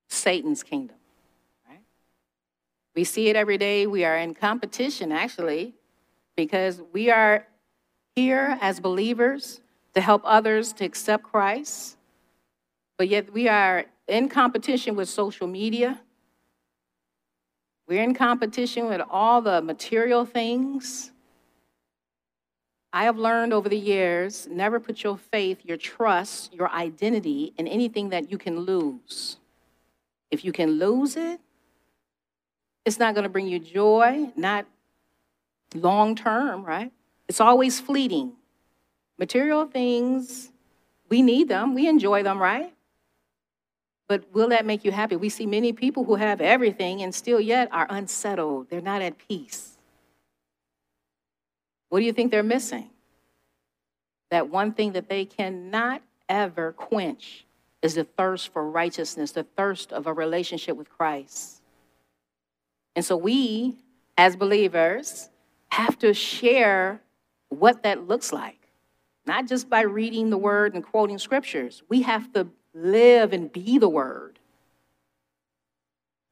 Satan's 0.08 0.64
kingdom. 0.64 0.96
Right? 1.68 1.82
We 2.96 3.04
see 3.04 3.28
it 3.30 3.36
every 3.36 3.58
day. 3.58 3.88
We 3.88 4.06
are 4.06 4.18
in 4.18 4.36
competition, 4.36 5.12
actually, 5.12 5.74
because 6.36 6.82
we 6.94 7.10
are 7.10 7.46
here 8.16 8.58
as 8.62 8.80
believers 8.80 9.62
to 9.96 10.02
help 10.02 10.22
others 10.26 10.74
to 10.74 10.86
accept 10.86 11.24
Christ, 11.24 11.98
but 12.98 13.08
yet 13.08 13.34
we 13.34 13.48
are 13.48 13.86
in 14.08 14.30
competition 14.30 14.96
with 14.96 15.10
social 15.10 15.48
media. 15.48 16.00
We're 17.90 18.04
in 18.04 18.14
competition 18.14 18.86
with 18.86 19.02
all 19.10 19.42
the 19.42 19.64
material 19.64 20.24
things. 20.24 21.12
I 22.94 23.06
have 23.06 23.18
learned 23.18 23.52
over 23.52 23.68
the 23.68 23.80
years 23.80 24.48
never 24.48 24.80
put 24.80 25.04
your 25.04 25.18
faith, 25.18 25.62
your 25.64 25.76
trust, 25.76 26.54
your 26.54 26.70
identity 26.70 27.52
in 27.58 27.68
anything 27.68 28.10
that 28.10 28.30
you 28.30 28.38
can 28.38 28.60
lose. 28.60 29.38
If 30.30 30.46
you 30.46 30.52
can 30.52 30.74
lose 30.74 31.16
it, 31.16 31.40
it's 32.86 33.00
not 33.00 33.16
going 33.16 33.24
to 33.24 33.30
bring 33.30 33.48
you 33.48 33.58
joy, 33.58 34.30
not 34.36 34.68
long 35.74 36.16
term, 36.16 36.64
right? 36.64 36.92
It's 37.28 37.42
always 37.42 37.80
fleeting. 37.80 38.34
Material 39.18 39.66
things, 39.66 40.52
we 41.10 41.24
need 41.24 41.48
them, 41.48 41.74
we 41.74 41.88
enjoy 41.88 42.22
them, 42.22 42.40
right? 42.40 42.72
But 44.10 44.26
will 44.34 44.50
that 44.50 44.66
make 44.66 44.84
you 44.84 44.92
happy? 44.92 45.16
We 45.16 45.30
see 45.30 45.46
many 45.46 45.72
people 45.72 46.04
who 46.04 46.16
have 46.16 46.42
everything 46.42 47.04
and 47.04 47.14
still 47.14 47.40
yet 47.40 47.70
are 47.72 47.86
unsettled. 47.92 48.70
They're 48.70 48.82
not 48.82 49.04
at 49.04 49.20
peace. 49.20 49.78
What 51.90 52.00
do 52.00 52.06
you 52.06 52.12
think 52.12 52.32
they're 52.32 52.42
missing? 52.44 52.90
That 54.32 54.50
one 54.50 54.74
thing 54.74 54.94
that 54.94 55.10
they 55.10 55.26
cannot 55.26 56.02
ever 56.28 56.72
quench 56.74 57.46
is 57.84 57.94
the 57.94 58.04
thirst 58.04 58.52
for 58.52 58.68
righteousness, 58.70 59.32
the 59.32 59.44
thirst 59.56 59.94
of 59.94 60.08
a 60.08 60.14
relationship 60.14 60.76
with 60.76 60.90
Christ. 60.90 61.62
And 62.96 63.06
so 63.06 63.16
we, 63.16 63.76
as 64.18 64.36
believers, 64.36 65.30
have 65.72 66.00
to 66.00 66.16
share 66.16 67.00
what 67.50 67.84
that 67.84 68.08
looks 68.08 68.34
like, 68.34 68.70
not 69.28 69.48
just 69.48 69.70
by 69.70 69.82
reading 69.82 70.32
the 70.32 70.38
word 70.38 70.74
and 70.74 70.84
quoting 70.84 71.20
scriptures. 71.20 71.84
We 71.90 72.02
have 72.02 72.34
to 72.34 72.48
live 72.74 73.34
and 73.34 73.52
be 73.52 73.78
the 73.78 73.90
word, 73.90 74.40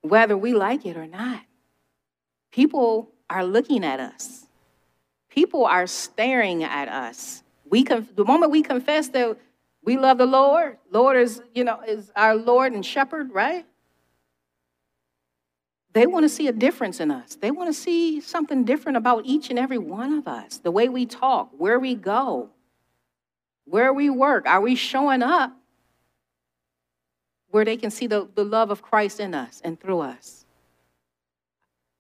whether 0.02 0.38
we 0.38 0.54
like 0.54 0.86
it 0.86 0.98
or 0.98 1.08
not. 1.08 1.42
People 2.52 3.10
are 3.30 3.44
looking 3.44 3.84
at 3.84 4.00
us, 4.00 4.48
people 5.30 5.66
are 5.66 5.88
staring 5.88 6.64
at 6.64 6.88
us. 6.88 7.44
We 7.70 7.84
conf- 7.84 8.16
the 8.16 8.24
moment 8.24 8.52
we 8.52 8.62
confess 8.62 9.10
that 9.10 9.38
we 9.84 9.98
love 9.98 10.18
the 10.18 10.26
Lord. 10.26 10.78
Lord 10.92 11.18
is, 11.18 11.42
you 11.54 11.64
know, 11.64 11.82
is 11.86 12.12
our 12.16 12.36
Lord 12.36 12.74
and 12.74 12.86
shepherd, 12.86 13.34
right? 13.34 13.66
They 15.94 16.06
want 16.06 16.24
to 16.26 16.30
see 16.30 16.48
a 16.48 16.52
difference 16.52 17.00
in 17.00 17.10
us. 17.10 17.36
They 17.36 17.52
want 17.52 17.70
to 17.70 17.74
see 17.74 18.22
something 18.22 18.66
different 18.66 18.98
about 18.98 19.26
each 19.26 19.50
and 19.50 19.58
every 19.58 19.78
one 19.78 20.14
of 20.14 20.28
us. 20.28 20.60
The 20.60 20.72
way 20.72 20.90
we 20.90 21.06
talk, 21.06 21.50
where 21.58 21.80
we 21.80 21.96
go, 21.96 22.50
where 23.66 23.92
we 23.92 24.10
work. 24.10 24.46
Are 24.46 24.62
we 24.62 24.76
showing 24.76 25.24
up 25.24 25.54
where 27.58 27.66
they 27.66 27.76
can 27.78 27.92
see 27.92 28.08
the, 28.08 28.28
the 28.36 28.46
love 28.46 28.72
of 28.72 28.82
Christ 28.82 29.20
in 29.20 29.34
us 29.34 29.62
and 29.64 29.80
through 29.80 30.00
us? 30.00 30.46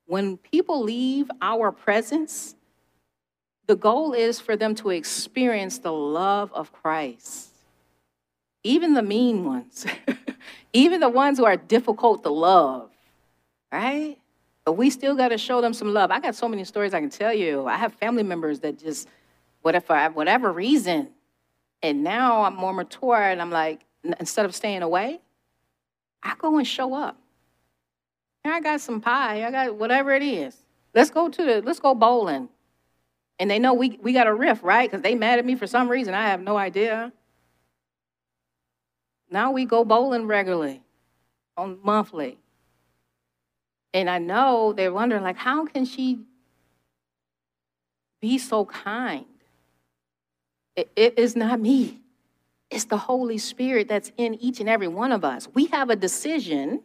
When 0.05 0.37
people 0.37 0.81
leave 0.81 1.29
our 1.41 1.71
presence, 1.71 2.55
the 3.65 3.75
goal 3.75 4.13
is 4.13 4.39
for 4.39 4.55
them 4.55 4.73
to 4.75 4.91
experience 4.91 5.79
the 5.79 5.91
love 5.91 6.53
of 6.53 6.71
Christ 6.71 7.49
even 8.67 8.93
the 8.93 9.01
mean 9.01 9.45
ones, 9.45 9.85
even 10.73 10.99
the 10.99 11.09
ones 11.09 11.37
who 11.37 11.45
are 11.45 11.55
difficult 11.55 12.23
to 12.23 12.29
love, 12.29 12.89
right? 13.71 14.17
But 14.65 14.73
we 14.73 14.89
still 14.89 15.15
got 15.15 15.29
to 15.29 15.37
show 15.37 15.61
them 15.61 15.73
some 15.73 15.93
love. 15.93 16.11
I 16.11 16.19
got 16.19 16.35
so 16.35 16.49
many 16.49 16.65
stories 16.65 16.93
I 16.93 16.99
can 16.99 17.09
tell 17.09 17.33
you. 17.33 17.65
I 17.65 17.77
have 17.77 17.93
family 17.93 18.23
members 18.23 18.59
that 18.59 18.77
just, 18.77 19.07
whatever, 19.61 20.09
whatever 20.09 20.51
reason, 20.51 21.09
and 21.81 22.03
now 22.03 22.43
I'm 22.43 22.55
more 22.55 22.73
mature 22.73 23.21
and 23.21 23.41
I'm 23.41 23.51
like, 23.51 23.81
instead 24.19 24.45
of 24.45 24.53
staying 24.53 24.81
away, 24.81 25.21
I 26.23 26.35
go 26.37 26.57
and 26.57 26.67
show 26.67 26.93
up. 26.93 27.17
And 28.43 28.53
I 28.53 28.59
got 28.59 28.81
some 28.81 29.01
pie, 29.01 29.45
I 29.45 29.51
got 29.51 29.75
whatever 29.75 30.11
it 30.11 30.23
is. 30.23 30.55
Let's 30.93 31.09
go 31.09 31.29
to 31.29 31.43
the, 31.43 31.61
let's 31.61 31.79
go 31.79 31.93
bowling. 31.93 32.49
And 33.39 33.51
they 33.51 33.59
know 33.59 33.73
we, 33.73 33.99
we 34.01 34.13
got 34.13 34.27
a 34.27 34.33
riff, 34.33 34.63
right? 34.63 34.89
Because 34.89 35.03
they 35.03 35.15
mad 35.15 35.37
at 35.37 35.45
me 35.45 35.55
for 35.55 35.67
some 35.67 35.89
reason. 35.89 36.13
I 36.13 36.29
have 36.29 36.41
no 36.41 36.57
idea. 36.57 37.11
Now 39.29 39.51
we 39.51 39.65
go 39.65 39.83
bowling 39.83 40.25
regularly, 40.25 40.81
on 41.55 41.79
monthly. 41.83 42.39
And 43.93 44.09
I 44.09 44.17
know 44.17 44.73
they're 44.73 44.93
wondering, 44.93 45.23
like, 45.23 45.37
how 45.37 45.65
can 45.65 45.85
she 45.85 46.19
be 48.21 48.37
so 48.37 48.65
kind? 48.65 49.25
it, 50.77 50.91
it 50.95 51.19
is 51.19 51.35
not 51.35 51.59
me. 51.59 51.99
It's 52.69 52.85
the 52.85 52.97
Holy 52.97 53.37
Spirit 53.37 53.87
that's 53.87 54.11
in 54.17 54.35
each 54.35 54.59
and 54.59 54.67
every 54.67 54.87
one 54.87 55.11
of 55.11 55.23
us. 55.23 55.47
We 55.53 55.67
have 55.67 55.89
a 55.89 55.95
decision 55.95 56.81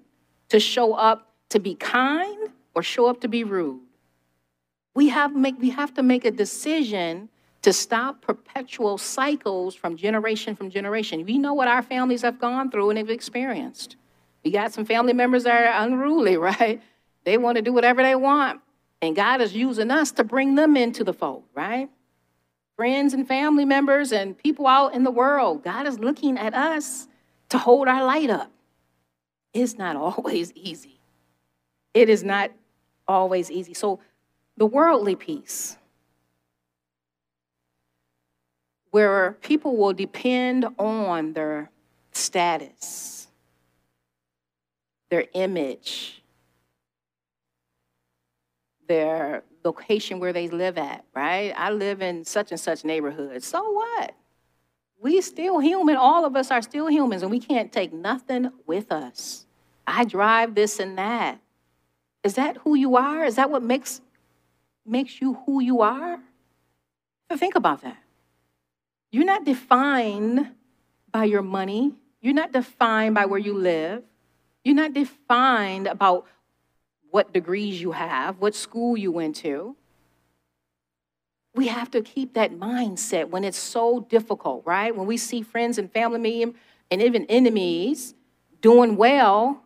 to 0.48 0.60
show 0.60 0.94
up 0.94 1.34
to 1.50 1.58
be 1.58 1.74
kind 1.74 2.50
or 2.74 2.82
show 2.82 3.06
up 3.06 3.20
to 3.22 3.28
be 3.28 3.44
rude. 3.44 3.80
We 4.94 5.08
have, 5.08 5.34
make, 5.34 5.58
we 5.58 5.70
have 5.70 5.94
to 5.94 6.02
make 6.02 6.24
a 6.24 6.30
decision 6.30 7.28
to 7.62 7.72
stop 7.72 8.20
perpetual 8.22 8.98
cycles 8.98 9.74
from 9.74 9.96
generation 9.96 10.54
from 10.56 10.70
generation. 10.70 11.24
We 11.24 11.38
know 11.38 11.54
what 11.54 11.68
our 11.68 11.82
families 11.82 12.22
have 12.22 12.38
gone 12.38 12.70
through 12.70 12.90
and 12.90 12.98
have 12.98 13.10
experienced. 13.10 13.96
We 14.44 14.50
got 14.50 14.72
some 14.72 14.84
family 14.84 15.12
members 15.12 15.44
that 15.44 15.54
are 15.54 15.84
unruly, 15.84 16.36
right? 16.38 16.82
They 17.24 17.38
want 17.38 17.56
to 17.56 17.62
do 17.62 17.72
whatever 17.72 18.02
they 18.02 18.16
want. 18.16 18.60
And 19.00 19.16
God 19.16 19.40
is 19.40 19.54
using 19.54 19.90
us 19.90 20.12
to 20.12 20.24
bring 20.24 20.54
them 20.54 20.76
into 20.76 21.02
the 21.04 21.12
fold, 21.12 21.44
right? 21.54 21.90
Friends 22.76 23.14
and 23.14 23.26
family 23.26 23.64
members 23.64 24.12
and 24.12 24.36
people 24.36 24.66
out 24.66 24.94
in 24.94 25.04
the 25.04 25.10
world. 25.10 25.62
God 25.62 25.86
is 25.86 25.98
looking 25.98 26.38
at 26.38 26.54
us 26.54 27.06
to 27.50 27.58
hold 27.58 27.88
our 27.88 28.04
light 28.04 28.30
up. 28.30 28.50
It's 29.52 29.76
not 29.76 29.96
always 30.16 30.52
easy. 30.52 31.00
It 31.94 32.08
is 32.08 32.24
not 32.24 32.50
always 33.06 33.50
easy. 33.50 33.74
So, 33.74 34.00
the 34.56 34.66
worldly 34.66 35.16
peace 35.16 35.76
where 38.90 39.32
people 39.40 39.76
will 39.76 39.94
depend 39.94 40.66
on 40.78 41.32
their 41.32 41.70
status, 42.12 43.26
their 45.10 45.26
image, 45.32 46.21
their 48.92 49.42
location 49.64 50.20
where 50.20 50.34
they 50.34 50.48
live 50.48 50.76
at, 50.76 51.06
right? 51.14 51.54
I 51.56 51.70
live 51.70 52.02
in 52.02 52.26
such 52.26 52.50
and 52.50 52.60
such 52.60 52.84
neighborhood. 52.84 53.42
So 53.42 53.70
what? 53.70 54.12
We 55.00 55.22
still 55.22 55.60
human. 55.60 55.96
All 55.96 56.26
of 56.26 56.36
us 56.36 56.50
are 56.50 56.60
still 56.60 56.88
humans, 56.88 57.22
and 57.22 57.30
we 57.30 57.40
can't 57.40 57.72
take 57.72 57.90
nothing 57.90 58.52
with 58.66 58.92
us. 58.92 59.46
I 59.86 60.04
drive 60.04 60.54
this 60.54 60.78
and 60.78 60.98
that. 60.98 61.40
Is 62.22 62.34
that 62.34 62.58
who 62.58 62.74
you 62.74 62.96
are? 62.96 63.24
Is 63.24 63.36
that 63.36 63.50
what 63.50 63.62
makes 63.62 64.02
makes 64.84 65.20
you 65.20 65.38
who 65.46 65.62
you 65.62 65.80
are? 65.80 66.20
think 67.38 67.54
about 67.54 67.80
that. 67.80 67.96
You're 69.10 69.24
not 69.24 69.46
defined 69.46 70.50
by 71.10 71.24
your 71.24 71.40
money. 71.40 71.94
You're 72.20 72.34
not 72.34 72.52
defined 72.52 73.14
by 73.14 73.24
where 73.24 73.38
you 73.38 73.54
live. 73.54 74.02
You're 74.64 74.74
not 74.74 74.92
defined 74.92 75.86
about 75.86 76.26
what 77.12 77.32
degrees 77.32 77.80
you 77.80 77.92
have, 77.92 78.40
what 78.40 78.54
school 78.54 78.96
you 78.96 79.12
went 79.12 79.36
to. 79.36 79.76
We 81.54 81.68
have 81.68 81.90
to 81.90 82.00
keep 82.00 82.32
that 82.34 82.52
mindset 82.52 83.28
when 83.28 83.44
it's 83.44 83.58
so 83.58 84.00
difficult, 84.08 84.62
right? 84.64 84.96
When 84.96 85.06
we 85.06 85.18
see 85.18 85.42
friends 85.42 85.76
and 85.76 85.92
family 85.92 86.42
and 86.42 87.02
even 87.02 87.26
enemies 87.26 88.14
doing 88.62 88.96
well 88.96 89.62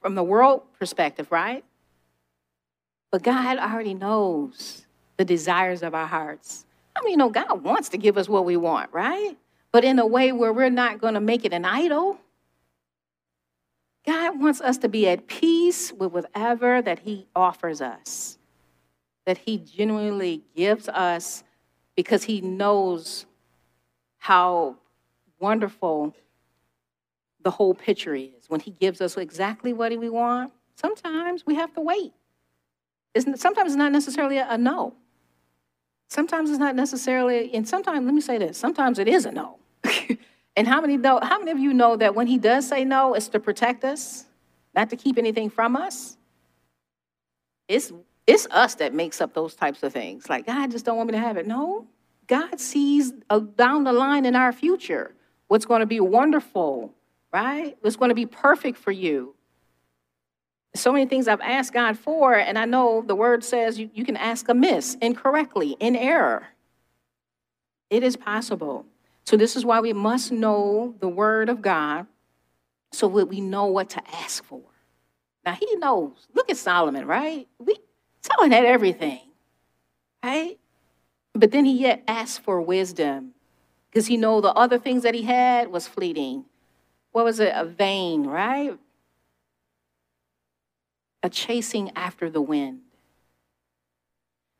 from 0.00 0.14
the 0.14 0.24
world 0.24 0.62
perspective, 0.78 1.30
right? 1.30 1.62
But 3.12 3.22
God 3.22 3.58
already 3.58 3.92
knows 3.92 4.86
the 5.18 5.24
desires 5.24 5.82
of 5.82 5.94
our 5.94 6.06
hearts. 6.06 6.64
I 6.96 7.02
mean, 7.02 7.12
you 7.12 7.16
know, 7.18 7.28
God 7.28 7.62
wants 7.62 7.90
to 7.90 7.98
give 7.98 8.16
us 8.16 8.26
what 8.26 8.46
we 8.46 8.56
want, 8.56 8.90
right? 8.92 9.36
But 9.70 9.84
in 9.84 9.98
a 9.98 10.06
way 10.06 10.32
where 10.32 10.52
we're 10.52 10.70
not 10.70 10.98
going 10.98 11.14
to 11.14 11.20
make 11.20 11.44
it 11.44 11.52
an 11.52 11.66
idol. 11.66 12.18
God 14.06 14.40
wants 14.40 14.60
us 14.60 14.78
to 14.78 14.88
be 14.88 15.08
at 15.08 15.26
peace 15.26 15.92
with 15.92 16.12
whatever 16.12 16.80
that 16.80 17.00
He 17.00 17.26
offers 17.34 17.80
us, 17.80 18.38
that 19.24 19.38
He 19.38 19.58
genuinely 19.58 20.42
gives 20.54 20.88
us 20.88 21.42
because 21.96 22.24
He 22.24 22.40
knows 22.40 23.26
how 24.18 24.76
wonderful 25.40 26.14
the 27.42 27.50
whole 27.50 27.74
picture 27.74 28.14
is. 28.14 28.48
When 28.48 28.60
He 28.60 28.70
gives 28.70 29.00
us 29.00 29.16
exactly 29.16 29.72
what 29.72 29.96
we 29.98 30.08
want, 30.08 30.52
sometimes 30.76 31.44
we 31.44 31.56
have 31.56 31.72
to 31.74 31.80
wait. 31.80 32.12
It's, 33.14 33.40
sometimes 33.40 33.72
it's 33.72 33.76
not 33.76 33.92
necessarily 33.92 34.38
a, 34.38 34.46
a 34.50 34.58
no. 34.58 34.94
Sometimes 36.08 36.50
it's 36.50 36.58
not 36.60 36.76
necessarily, 36.76 37.52
and 37.54 37.66
sometimes, 37.66 38.04
let 38.04 38.14
me 38.14 38.20
say 38.20 38.38
this, 38.38 38.56
sometimes 38.56 39.00
it 39.00 39.08
is 39.08 39.26
a 39.26 39.32
no. 39.32 39.58
And 40.56 40.66
how 40.66 40.80
many 40.80 40.96
know, 40.96 41.20
how 41.22 41.38
many 41.38 41.50
of 41.50 41.58
you 41.58 41.74
know 41.74 41.96
that 41.96 42.14
when 42.14 42.26
he 42.26 42.38
does 42.38 42.66
say 42.66 42.84
no, 42.84 43.14
it's 43.14 43.28
to 43.28 43.40
protect 43.40 43.84
us, 43.84 44.24
not 44.74 44.90
to 44.90 44.96
keep 44.96 45.18
anything 45.18 45.50
from 45.50 45.76
us? 45.76 46.16
It's 47.68 47.92
it's 48.26 48.46
us 48.50 48.74
that 48.76 48.92
makes 48.92 49.20
up 49.20 49.34
those 49.34 49.54
types 49.54 49.82
of 49.84 49.92
things. 49.92 50.28
Like, 50.28 50.46
God 50.46 50.72
just 50.72 50.84
don't 50.84 50.96
want 50.96 51.08
me 51.08 51.12
to 51.12 51.20
have 51.20 51.36
it. 51.36 51.46
No, 51.46 51.86
God 52.26 52.58
sees 52.58 53.12
uh, 53.30 53.38
down 53.38 53.84
the 53.84 53.92
line 53.92 54.24
in 54.24 54.34
our 54.34 54.52
future 54.52 55.14
what's 55.46 55.64
going 55.64 55.80
to 55.80 55.86
be 55.86 56.00
wonderful, 56.00 56.92
right? 57.32 57.76
What's 57.82 57.96
going 57.96 58.08
to 58.08 58.16
be 58.16 58.26
perfect 58.26 58.78
for 58.78 58.90
you. 58.90 59.34
So 60.74 60.92
many 60.92 61.06
things 61.06 61.28
I've 61.28 61.40
asked 61.40 61.72
God 61.72 61.96
for, 61.96 62.34
and 62.34 62.58
I 62.58 62.64
know 62.64 63.02
the 63.06 63.14
word 63.14 63.44
says 63.44 63.78
you, 63.78 63.90
you 63.94 64.04
can 64.04 64.16
ask 64.16 64.48
amiss, 64.48 64.96
incorrectly, 65.00 65.76
in 65.78 65.94
error. 65.94 66.48
It 67.88 68.02
is 68.02 68.16
possible. 68.16 68.86
So, 69.26 69.36
this 69.36 69.56
is 69.56 69.64
why 69.64 69.80
we 69.80 69.92
must 69.92 70.30
know 70.30 70.94
the 71.00 71.08
word 71.08 71.48
of 71.48 71.60
God 71.60 72.06
so 72.92 73.08
that 73.08 73.26
we 73.26 73.40
know 73.40 73.66
what 73.66 73.90
to 73.90 74.02
ask 74.14 74.44
for. 74.44 74.62
Now, 75.44 75.54
he 75.54 75.76
knows. 75.76 76.26
Look 76.34 76.48
at 76.50 76.56
Solomon, 76.56 77.06
right? 77.06 77.48
We, 77.58 77.76
Solomon 78.20 78.52
had 78.52 78.64
everything, 78.64 79.20
right? 80.24 80.58
But 81.34 81.50
then 81.50 81.64
he 81.64 81.78
yet 81.78 82.02
asked 82.08 82.42
for 82.42 82.60
wisdom 82.60 83.32
because 83.90 84.06
he 84.06 84.16
know 84.16 84.40
the 84.40 84.52
other 84.54 84.78
things 84.78 85.02
that 85.02 85.14
he 85.14 85.22
had 85.22 85.68
was 85.68 85.86
fleeting. 85.86 86.44
What 87.12 87.24
was 87.24 87.40
it? 87.40 87.52
A 87.54 87.64
vain, 87.64 88.24
right? 88.24 88.78
A 91.22 91.28
chasing 91.28 91.90
after 91.96 92.30
the 92.30 92.42
wind. 92.42 92.80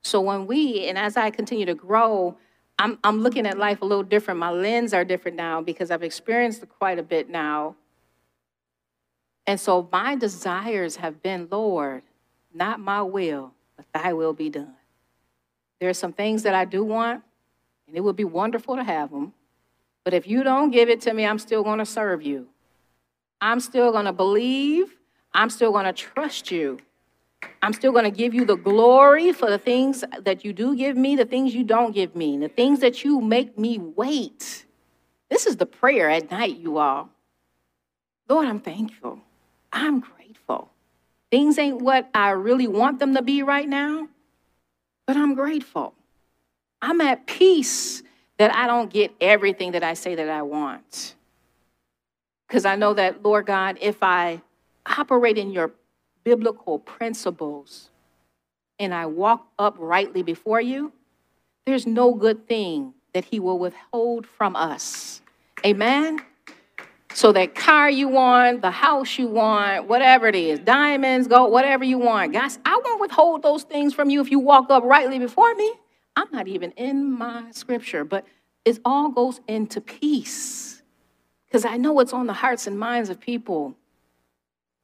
So 0.04 0.20
when 0.20 0.46
we, 0.46 0.86
and 0.88 0.96
as 0.96 1.16
I 1.16 1.30
continue 1.30 1.66
to 1.66 1.74
grow, 1.74 2.38
I'm, 2.78 2.98
I'm 3.02 3.22
looking 3.22 3.46
at 3.46 3.56
life 3.58 3.80
a 3.82 3.84
little 3.84 4.04
different. 4.04 4.38
My 4.38 4.50
lens 4.50 4.92
are 4.92 5.04
different 5.04 5.36
now 5.36 5.62
because 5.62 5.90
I've 5.90 6.02
experienced 6.02 6.64
quite 6.78 6.98
a 6.98 7.02
bit 7.02 7.28
now. 7.30 7.76
And 9.46 9.58
so 9.58 9.88
my 9.90 10.16
desires 10.16 10.96
have 10.96 11.22
been, 11.22 11.48
Lord, 11.50 12.02
not 12.52 12.80
my 12.80 13.02
will, 13.02 13.52
but 13.76 13.86
thy 13.94 14.12
will 14.12 14.32
be 14.32 14.50
done. 14.50 14.74
There 15.80 15.88
are 15.88 15.94
some 15.94 16.12
things 16.12 16.42
that 16.42 16.54
I 16.54 16.64
do 16.64 16.82
want, 16.82 17.22
and 17.86 17.96
it 17.96 18.00
would 18.00 18.16
be 18.16 18.24
wonderful 18.24 18.76
to 18.76 18.84
have 18.84 19.10
them. 19.10 19.32
But 20.04 20.14
if 20.14 20.26
you 20.26 20.42
don't 20.42 20.70
give 20.70 20.88
it 20.88 21.00
to 21.02 21.14
me, 21.14 21.26
I'm 21.26 21.38
still 21.38 21.62
going 21.62 21.78
to 21.78 21.86
serve 21.86 22.22
you. 22.22 22.48
I'm 23.40 23.60
still 23.60 23.92
going 23.92 24.06
to 24.06 24.12
believe. 24.12 24.94
I'm 25.32 25.50
still 25.50 25.72
going 25.72 25.84
to 25.84 25.92
trust 25.92 26.50
you. 26.50 26.78
I'm 27.62 27.72
still 27.72 27.92
going 27.92 28.04
to 28.04 28.10
give 28.10 28.34
you 28.34 28.44
the 28.44 28.56
glory 28.56 29.32
for 29.32 29.50
the 29.50 29.58
things 29.58 30.04
that 30.20 30.44
you 30.44 30.52
do 30.52 30.76
give 30.76 30.96
me, 30.96 31.16
the 31.16 31.24
things 31.24 31.54
you 31.54 31.64
don't 31.64 31.92
give 31.92 32.14
me, 32.14 32.36
the 32.38 32.48
things 32.48 32.80
that 32.80 33.04
you 33.04 33.20
make 33.20 33.58
me 33.58 33.78
wait. 33.78 34.64
This 35.28 35.46
is 35.46 35.56
the 35.56 35.66
prayer 35.66 36.08
at 36.08 36.30
night, 36.30 36.58
you 36.58 36.78
all. 36.78 37.10
Lord, 38.28 38.46
I'm 38.46 38.60
thankful. 38.60 39.20
I'm 39.72 40.00
grateful. 40.00 40.70
Things 41.30 41.58
ain't 41.58 41.82
what 41.82 42.08
I 42.14 42.30
really 42.30 42.68
want 42.68 42.98
them 42.98 43.14
to 43.14 43.22
be 43.22 43.42
right 43.42 43.68
now, 43.68 44.08
but 45.06 45.16
I'm 45.16 45.34
grateful. 45.34 45.94
I'm 46.80 47.00
at 47.00 47.26
peace 47.26 48.02
that 48.38 48.54
I 48.54 48.66
don't 48.66 48.90
get 48.90 49.12
everything 49.20 49.72
that 49.72 49.82
I 49.82 49.94
say 49.94 50.14
that 50.14 50.28
I 50.28 50.42
want. 50.42 51.14
Because 52.46 52.64
I 52.64 52.76
know 52.76 52.94
that, 52.94 53.22
Lord 53.22 53.46
God, 53.46 53.78
if 53.80 54.02
I 54.02 54.40
operate 54.86 55.38
in 55.38 55.50
your 55.50 55.72
biblical 56.26 56.80
principles 56.80 57.88
and 58.80 58.92
I 58.92 59.06
walk 59.06 59.46
uprightly 59.60 60.24
before 60.24 60.60
you, 60.60 60.92
there's 61.66 61.86
no 61.86 62.14
good 62.14 62.48
thing 62.48 62.94
that 63.14 63.26
He 63.26 63.38
will 63.38 63.60
withhold 63.60 64.26
from 64.26 64.56
us. 64.56 65.22
Amen? 65.64 66.18
So 67.14 67.30
that 67.30 67.54
car 67.54 67.88
you 67.88 68.08
want, 68.08 68.60
the 68.60 68.72
house 68.72 69.16
you 69.16 69.28
want, 69.28 69.86
whatever 69.86 70.26
it 70.26 70.34
is, 70.34 70.58
diamonds, 70.58 71.28
gold, 71.28 71.52
whatever 71.52 71.84
you 71.84 71.98
want. 71.98 72.32
Guys, 72.32 72.58
I 72.64 72.80
won't 72.84 73.00
withhold 73.00 73.44
those 73.44 73.62
things 73.62 73.94
from 73.94 74.10
you 74.10 74.20
if 74.20 74.28
you 74.28 74.40
walk 74.40 74.66
uprightly 74.68 75.20
before 75.20 75.54
me. 75.54 75.74
I'm 76.16 76.26
not 76.32 76.48
even 76.48 76.72
in 76.72 77.08
my 77.08 77.52
scripture, 77.52 78.04
but 78.04 78.26
it 78.64 78.80
all 78.84 79.10
goes 79.10 79.40
into 79.46 79.80
peace. 79.80 80.82
Because 81.46 81.64
I 81.64 81.76
know 81.76 82.00
it's 82.00 82.12
on 82.12 82.26
the 82.26 82.32
hearts 82.32 82.66
and 82.66 82.76
minds 82.76 83.10
of 83.10 83.20
people. 83.20 83.76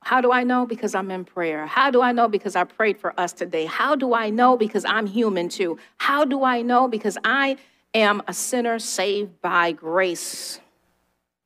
How 0.02 0.20
do 0.20 0.32
I 0.32 0.42
know? 0.42 0.66
Because 0.66 0.94
I'm 0.94 1.10
in 1.10 1.24
prayer. 1.24 1.66
How 1.66 1.90
do 1.90 2.02
I 2.02 2.12
know? 2.12 2.28
Because 2.28 2.56
I 2.56 2.64
prayed 2.64 2.98
for 2.98 3.18
us 3.18 3.32
today. 3.32 3.66
How 3.66 3.94
do 3.94 4.14
I 4.14 4.30
know? 4.30 4.56
Because 4.56 4.84
I'm 4.84 5.06
human 5.06 5.48
too. 5.48 5.78
How 5.96 6.24
do 6.24 6.42
I 6.44 6.62
know? 6.62 6.88
Because 6.88 7.16
I 7.24 7.56
am 7.94 8.22
a 8.26 8.34
sinner 8.34 8.78
saved 8.78 9.40
by 9.40 9.72
grace. 9.72 10.60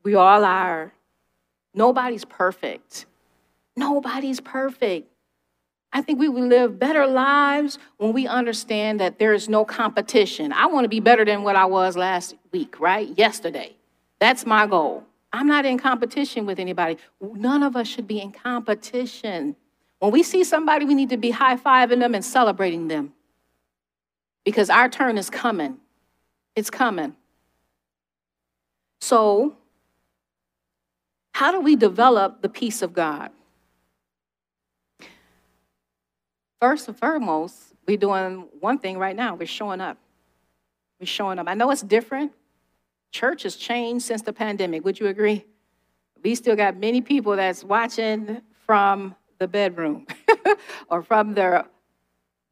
We 0.02 0.14
all 0.14 0.44
are. 0.44 0.92
Nobody's 1.74 2.24
perfect. 2.24 3.06
Nobody's 3.76 4.40
perfect. 4.40 5.10
I 5.92 6.00
think 6.00 6.18
we 6.18 6.28
will 6.28 6.46
live 6.46 6.78
better 6.78 7.06
lives 7.06 7.78
when 7.98 8.12
we 8.12 8.26
understand 8.26 9.00
that 9.00 9.18
there 9.18 9.34
is 9.34 9.48
no 9.48 9.64
competition. 9.64 10.52
I 10.52 10.66
want 10.66 10.84
to 10.84 10.88
be 10.88 11.00
better 11.00 11.24
than 11.24 11.42
what 11.42 11.56
I 11.56 11.66
was 11.66 11.96
last 11.96 12.34
week, 12.52 12.80
right? 12.80 13.08
Yesterday. 13.16 13.76
That's 14.18 14.46
my 14.46 14.66
goal. 14.66 15.04
I'm 15.32 15.46
not 15.46 15.66
in 15.66 15.78
competition 15.78 16.46
with 16.46 16.58
anybody. 16.58 16.98
None 17.20 17.62
of 17.62 17.76
us 17.76 17.88
should 17.88 18.06
be 18.06 18.20
in 18.20 18.32
competition. 18.32 19.56
When 19.98 20.12
we 20.12 20.22
see 20.22 20.44
somebody, 20.44 20.84
we 20.84 20.94
need 20.94 21.10
to 21.10 21.16
be 21.16 21.30
high 21.30 21.56
fiving 21.56 22.00
them 22.00 22.14
and 22.14 22.24
celebrating 22.24 22.88
them 22.88 23.12
because 24.44 24.70
our 24.70 24.88
turn 24.88 25.18
is 25.18 25.28
coming. 25.28 25.78
It's 26.54 26.70
coming. 26.70 27.16
So, 29.00 29.56
how 31.32 31.52
do 31.52 31.60
we 31.60 31.76
develop 31.76 32.40
the 32.40 32.48
peace 32.48 32.80
of 32.80 32.94
God? 32.94 33.30
First 36.60 36.88
and 36.88 36.98
foremost, 36.98 37.74
we're 37.86 37.98
doing 37.98 38.48
one 38.60 38.78
thing 38.78 38.98
right 38.98 39.14
now. 39.14 39.34
We're 39.34 39.46
showing 39.46 39.80
up. 39.80 39.98
We're 40.98 41.06
showing 41.06 41.38
up. 41.38 41.46
I 41.48 41.54
know 41.54 41.70
it's 41.70 41.82
different. 41.82 42.32
Church 43.16 43.44
has 43.44 43.56
changed 43.56 44.04
since 44.04 44.20
the 44.20 44.32
pandemic. 44.32 44.84
Would 44.84 45.00
you 45.00 45.06
agree? 45.06 45.46
We 46.22 46.34
still 46.34 46.54
got 46.54 46.76
many 46.76 47.00
people 47.00 47.34
that's 47.34 47.64
watching 47.64 48.42
from 48.66 49.14
the 49.38 49.48
bedroom 49.48 50.06
or 50.90 51.02
from 51.02 51.32
their 51.32 51.64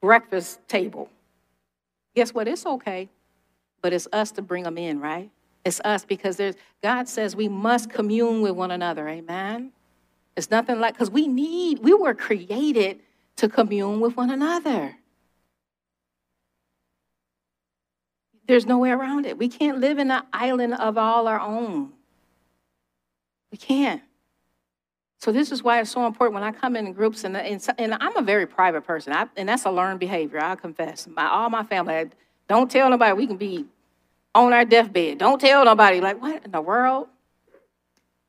breakfast 0.01 0.67
table. 0.67 1.11
Guess 2.15 2.33
what? 2.33 2.49
It's 2.49 2.65
okay, 2.65 3.11
but 3.83 3.93
it's 3.93 4.09
us 4.11 4.31
to 4.33 4.43
bring 4.43 4.63
them 4.63 4.79
in, 4.79 5.01
right? 5.01 5.31
It's 5.67 5.83
us 5.85 6.07
because 6.07 6.39
there's 6.39 6.55
God 6.83 7.11
says 7.11 7.37
we 7.37 7.49
must 7.49 7.91
commune 7.91 8.41
with 8.41 8.53
one 8.53 8.71
another. 8.71 9.07
Amen. 9.07 9.71
It's 10.35 10.51
nothing 10.51 10.81
like 10.81 10.95
because 10.95 11.11
we 11.11 11.29
need, 11.29 11.81
we 11.81 11.93
were 11.93 12.15
created 12.15 13.01
to 13.37 13.51
commune 13.51 14.01
with 14.01 14.17
one 14.17 14.31
another. 14.31 14.97
There's 18.47 18.67
no 18.67 18.79
way 18.79 18.91
around 18.91 19.27
it. 19.27 19.39
We 19.39 19.49
can't 19.49 19.79
live 19.79 19.99
in 19.99 20.11
an 20.11 20.23
island 20.33 20.75
of 20.75 20.99
all 20.99 21.27
our 21.27 21.41
own. 21.41 21.93
We 23.51 23.59
can't. 23.59 24.03
So 25.19 25.33
this 25.33 25.51
is 25.51 25.63
why 25.63 25.81
it's 25.81 25.91
so 25.91 26.07
important 26.07 26.35
when 26.35 26.43
I 26.43 26.53
come 26.53 26.77
in 26.77 26.93
groups, 26.93 27.25
and, 27.25 27.35
and, 27.37 27.67
and 27.79 27.97
I'm 27.99 28.17
a 28.17 28.23
very 28.23 28.47
private 28.47 28.83
person, 28.83 29.15
I, 29.15 29.27
and 29.37 29.49
that's 29.49 29.65
a 29.65 29.71
learned 29.71 29.99
behavior. 29.99 30.39
I 30.39 30.55
confess. 30.55 31.09
All 31.17 31.49
my 31.49 31.63
family, 31.63 31.95
I, 31.95 32.07
don't 32.47 32.71
tell 32.71 32.91
nobody. 32.91 33.15
We 33.15 33.27
can 33.27 33.39
be 33.39 33.65
on 34.35 34.53
our 34.53 34.67
deathbed. 34.67 35.19
Don't 35.19 35.41
tell 35.41 35.65
nobody. 35.65 36.01
Like, 36.01 36.21
what 36.21 36.45
in 36.45 36.51
the 36.51 36.61
world? 36.61 37.09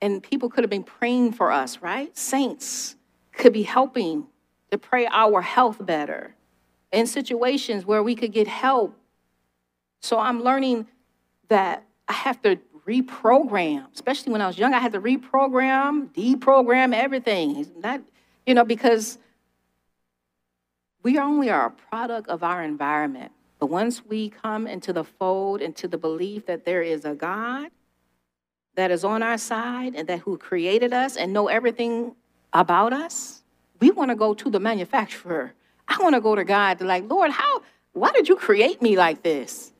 And 0.01 0.23
people 0.23 0.49
could 0.49 0.63
have 0.63 0.69
been 0.69 0.83
praying 0.83 1.33
for 1.33 1.51
us, 1.51 1.81
right? 1.81 2.15
Saints 2.17 2.95
could 3.33 3.51
be 3.51 3.63
helping 3.63 4.27
to 4.71 4.77
pray 4.77 5.07
our 5.11 5.41
health 5.41 5.85
better 5.85 6.35
in 6.91 7.07
situations 7.07 7.85
where 7.85 8.03
we 8.03 8.15
could 8.15 8.31
get 8.31 8.47
help. 8.47 8.97
So 10.05 10.19
I'm 10.19 10.43
learning 10.43 10.85
that 11.47 11.83
I 12.07 12.13
have 12.13 12.39
to 12.43 12.59
reprogram, 12.87 13.91
especially 13.91 14.31
when 14.31 14.41
I 14.41 14.45
was 14.45 14.57
young, 14.57 14.75
I 14.75 14.79
had 14.79 14.91
to 14.91 15.01
reprogram, 15.01 16.09
deprogram 16.13 16.93
everything. 16.93 17.65
Not, 17.79 18.01
you 18.45 18.53
know, 18.53 18.63
because 18.63 19.17
we 21.01 21.17
only 21.17 21.49
are 21.49 21.65
a 21.65 21.71
product 21.71 22.29
of 22.29 22.43
our 22.43 22.61
environment. 22.61 23.31
But 23.57 23.67
once 23.67 24.05
we 24.05 24.29
come 24.29 24.67
into 24.67 24.93
the 24.93 25.03
fold, 25.03 25.61
into 25.61 25.87
the 25.87 25.97
belief 25.97 26.45
that 26.45 26.65
there 26.65 26.83
is 26.83 27.03
a 27.03 27.15
God 27.15 27.71
that 28.75 28.91
is 28.91 29.03
on 29.03 29.23
our 29.23 29.39
side 29.39 29.95
and 29.95 30.07
that 30.07 30.19
who 30.19 30.37
created 30.37 30.93
us 30.93 31.15
and 31.15 31.33
know 31.33 31.47
everything 31.47 32.15
about 32.53 32.93
us, 32.93 33.41
we 33.79 33.89
want 33.89 34.09
to 34.09 34.15
go 34.15 34.35
to 34.35 34.51
the 34.51 34.59
manufacturer. 34.59 35.53
I 35.87 35.97
want 36.03 36.13
to 36.13 36.21
go 36.21 36.35
to 36.35 36.43
God 36.43 36.79
like, 36.81 37.09
Lord, 37.09 37.31
how 37.31 37.63
why 37.93 38.11
did 38.11 38.29
you 38.29 38.35
create 38.35 38.83
me 38.83 38.97
like 38.97 39.23
this? 39.23 39.71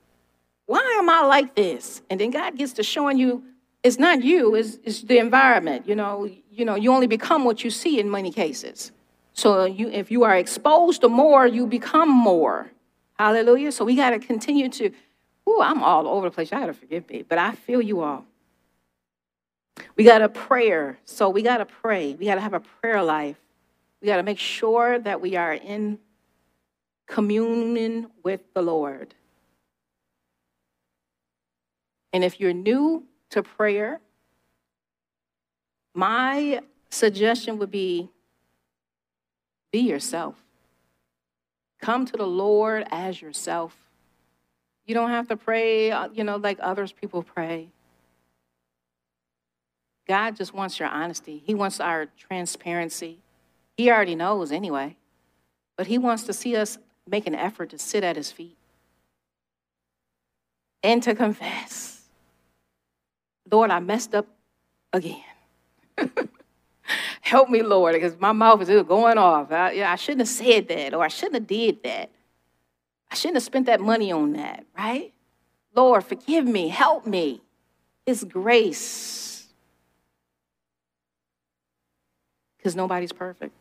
Why 0.66 0.98
am 1.00 1.10
I 1.10 1.22
like 1.22 1.56
this? 1.56 2.02
And 2.10 2.20
then 2.20 2.32
God 2.32 2.58
gets 2.58 2.74
to 2.74 2.84
showing 2.84 3.18
you 3.18 3.44
it's 3.84 4.00
not 4.00 4.24
you, 4.24 4.56
it's, 4.56 4.80
it's 4.84 5.02
the 5.04 5.20
environment. 5.20 5.88
You 5.88 5.96
know, 5.96 6.28
you 6.50 6.66
know, 6.66 6.74
you 6.74 6.92
only 6.92 7.06
become 7.06 7.44
what 7.44 7.64
you 7.64 7.70
see 7.70 8.00
in 8.00 8.10
many 8.10 8.32
cases. 8.32 8.92
So 9.34 9.66
you, 9.66 9.90
if 9.90 10.10
you 10.10 10.24
are 10.24 10.36
exposed 10.36 11.02
to 11.02 11.10
more, 11.10 11.46
you 11.46 11.68
become 11.68 12.10
more. 12.10 12.72
Hallelujah. 13.20 13.72
So 13.72 13.86
we 13.86 13.96
got 13.96 14.10
to 14.10 14.20
continue 14.20 14.70
to, 14.70 14.90
ooh, 15.48 15.62
I'm 15.62 15.84
all 15.84 16.08
over 16.08 16.30
the 16.30 16.34
place. 16.34 16.50
Y'all 16.50 16.62
got 16.62 16.68
to 16.68 16.74
forgive 16.74 17.08
me, 17.10 17.24
but 17.28 17.38
I 17.38 17.52
feel 17.52 17.80
you 17.80 18.02
all. 18.02 18.26
We 19.96 20.04
got 20.04 20.22
a 20.22 20.30
prayer. 20.30 20.98
So 21.06 21.30
we 21.30 21.44
got 21.44 21.58
to 21.58 21.66
pray. 21.66 22.16
We 22.16 22.26
got 22.26 22.36
to 22.36 22.42
have 22.42 22.54
a 22.54 22.62
prayer 22.62 23.04
life. 23.04 23.38
We 24.02 24.08
got 24.08 24.18
to 24.18 24.24
make 24.24 24.40
sure 24.40 24.98
that 24.98 25.22
we 25.22 25.36
are 25.36 25.54
in 25.54 26.00
communion 27.08 28.08
with 28.24 28.42
the 28.54 28.64
Lord. 28.64 29.14
And 32.16 32.24
if 32.24 32.40
you're 32.40 32.54
new 32.54 33.04
to 33.32 33.44
prayer, 33.44 34.00
my 35.94 36.62
suggestion 36.90 37.58
would 37.58 37.72
be 37.72 38.10
be 39.74 39.80
yourself. 39.80 40.36
Come 41.82 42.06
to 42.06 42.16
the 42.16 42.26
Lord 42.26 42.88
as 42.90 43.22
yourself. 43.22 43.76
You 44.86 44.94
don't 44.94 45.10
have 45.10 45.28
to 45.28 45.36
pray, 45.36 45.92
uh, 45.92 46.08
you 46.14 46.24
know, 46.24 46.38
like 46.38 46.58
others 46.62 46.94
people 46.94 47.22
pray. 47.22 47.68
God 50.08 50.38
just 50.38 50.54
wants 50.54 50.80
your 50.80 50.88
honesty. 50.88 51.44
He 51.46 51.54
wants 51.54 51.82
our 51.82 52.06
transparency. 52.18 53.18
He 53.76 53.92
already 53.92 54.16
knows 54.16 54.54
anyway. 54.54 54.96
But 55.76 55.88
He 55.88 55.98
wants 55.98 56.24
to 56.24 56.32
see 56.32 56.56
us 56.56 56.78
make 57.06 57.28
an 57.28 57.36
effort 57.36 57.72
to 57.72 57.78
sit 57.78 58.06
at 58.06 58.16
His 58.16 58.32
feet 58.32 58.56
and 60.82 61.04
to 61.04 61.14
confess. 61.14 61.95
Lord, 63.50 63.72
I 63.72 63.80
messed 63.80 64.16
up 64.16 64.28
again. 64.92 65.22
Help 67.22 67.50
me, 67.50 67.62
Lord, 67.62 67.94
because 67.94 68.20
my 68.20 68.32
mouth 68.32 68.62
is 68.62 68.84
going 68.84 69.18
off. 69.18 69.52
I, 69.52 69.72
yeah, 69.72 69.92
I 69.92 69.96
shouldn't 69.96 70.22
have 70.22 70.28
said 70.28 70.68
that, 70.68 70.94
or 70.94 71.04
I 71.04 71.08
shouldn't 71.08 71.36
have 71.36 71.48
did 71.48 71.84
that. 71.84 72.10
I 73.10 73.16
shouldn't 73.16 73.38
have 73.38 73.44
spent 73.44 73.68
that 73.68 73.82
money 73.82 74.12
on 74.12 74.34
that, 74.34 74.66
right? 74.78 75.14
Lord, 75.74 76.04
forgive 76.04 76.46
me, 76.46 76.68
help 76.70 77.06
me. 77.06 77.42
It's 78.06 78.24
grace. 78.24 79.48
Because 82.58 82.76
nobody's 82.76 83.12
perfect. 83.12 83.54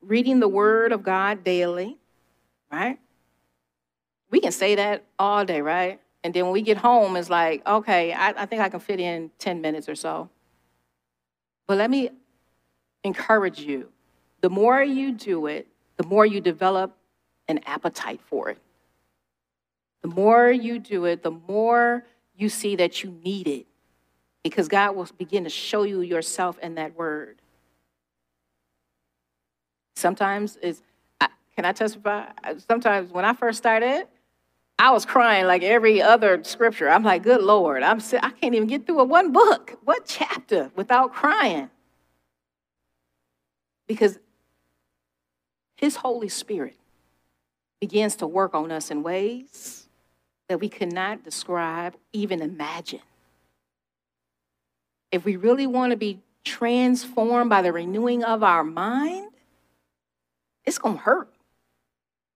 Reading 0.00 0.40
the 0.40 0.48
Word 0.48 0.92
of 0.92 1.02
God 1.02 1.44
daily, 1.44 1.96
right? 2.70 2.98
We 4.30 4.40
can 4.40 4.52
say 4.52 4.76
that 4.76 5.04
all 5.18 5.44
day, 5.44 5.60
right? 5.60 6.00
And 6.24 6.34
then 6.34 6.44
when 6.44 6.52
we 6.52 6.62
get 6.62 6.78
home, 6.78 7.16
it's 7.16 7.30
like, 7.30 7.66
okay, 7.66 8.12
I, 8.12 8.30
I 8.30 8.46
think 8.46 8.62
I 8.62 8.68
can 8.68 8.80
fit 8.80 9.00
in 9.00 9.30
10 9.38 9.60
minutes 9.60 9.88
or 9.88 9.94
so. 9.94 10.28
But 11.66 11.78
let 11.78 11.90
me 11.90 12.10
encourage 13.04 13.60
you 13.60 13.88
the 14.40 14.50
more 14.50 14.82
you 14.82 15.12
do 15.12 15.46
it, 15.46 15.66
the 15.96 16.04
more 16.04 16.26
you 16.26 16.40
develop 16.40 16.96
an 17.48 17.60
appetite 17.64 18.20
for 18.26 18.50
it. 18.50 18.58
The 20.02 20.08
more 20.08 20.50
you 20.50 20.78
do 20.78 21.04
it, 21.04 21.22
the 21.22 21.30
more 21.30 22.04
you 22.36 22.48
see 22.48 22.76
that 22.76 23.02
you 23.02 23.18
need 23.24 23.48
it 23.48 23.66
because 24.42 24.68
God 24.68 24.94
will 24.94 25.08
begin 25.18 25.44
to 25.44 25.50
show 25.50 25.82
you 25.82 26.02
yourself 26.02 26.58
in 26.60 26.76
that 26.76 26.96
word. 26.96 27.42
Sometimes 29.96 30.58
it's, 30.62 30.82
can 31.20 31.64
I 31.64 31.72
testify? 31.72 32.26
Sometimes 32.68 33.10
when 33.10 33.24
I 33.24 33.32
first 33.32 33.58
started, 33.58 34.06
I 34.78 34.90
was 34.90 35.06
crying 35.06 35.46
like 35.46 35.62
every 35.62 36.02
other 36.02 36.42
scripture. 36.44 36.88
I'm 36.88 37.02
like, 37.02 37.22
good 37.22 37.42
Lord, 37.42 37.82
I'm 37.82 38.00
I 38.22 38.30
can't 38.30 38.54
even 38.54 38.66
get 38.66 38.86
through 38.86 39.00
a 39.00 39.04
one 39.04 39.32
book, 39.32 39.78
what 39.84 40.04
chapter 40.06 40.70
without 40.76 41.14
crying. 41.14 41.70
Because 43.86 44.18
his 45.76 45.96
Holy 45.96 46.28
Spirit 46.28 46.76
begins 47.80 48.16
to 48.16 48.26
work 48.26 48.54
on 48.54 48.70
us 48.70 48.90
in 48.90 49.02
ways 49.02 49.88
that 50.48 50.60
we 50.60 50.68
cannot 50.68 51.24
describe, 51.24 51.96
even 52.12 52.40
imagine. 52.40 53.00
If 55.10 55.24
we 55.24 55.36
really 55.36 55.66
want 55.66 55.92
to 55.92 55.96
be 55.96 56.20
transformed 56.44 57.50
by 57.50 57.62
the 57.62 57.72
renewing 57.72 58.24
of 58.24 58.42
our 58.42 58.64
mind, 58.64 59.30
it's 60.64 60.78
going 60.78 60.96
to 60.96 61.02
hurt. 61.02 61.32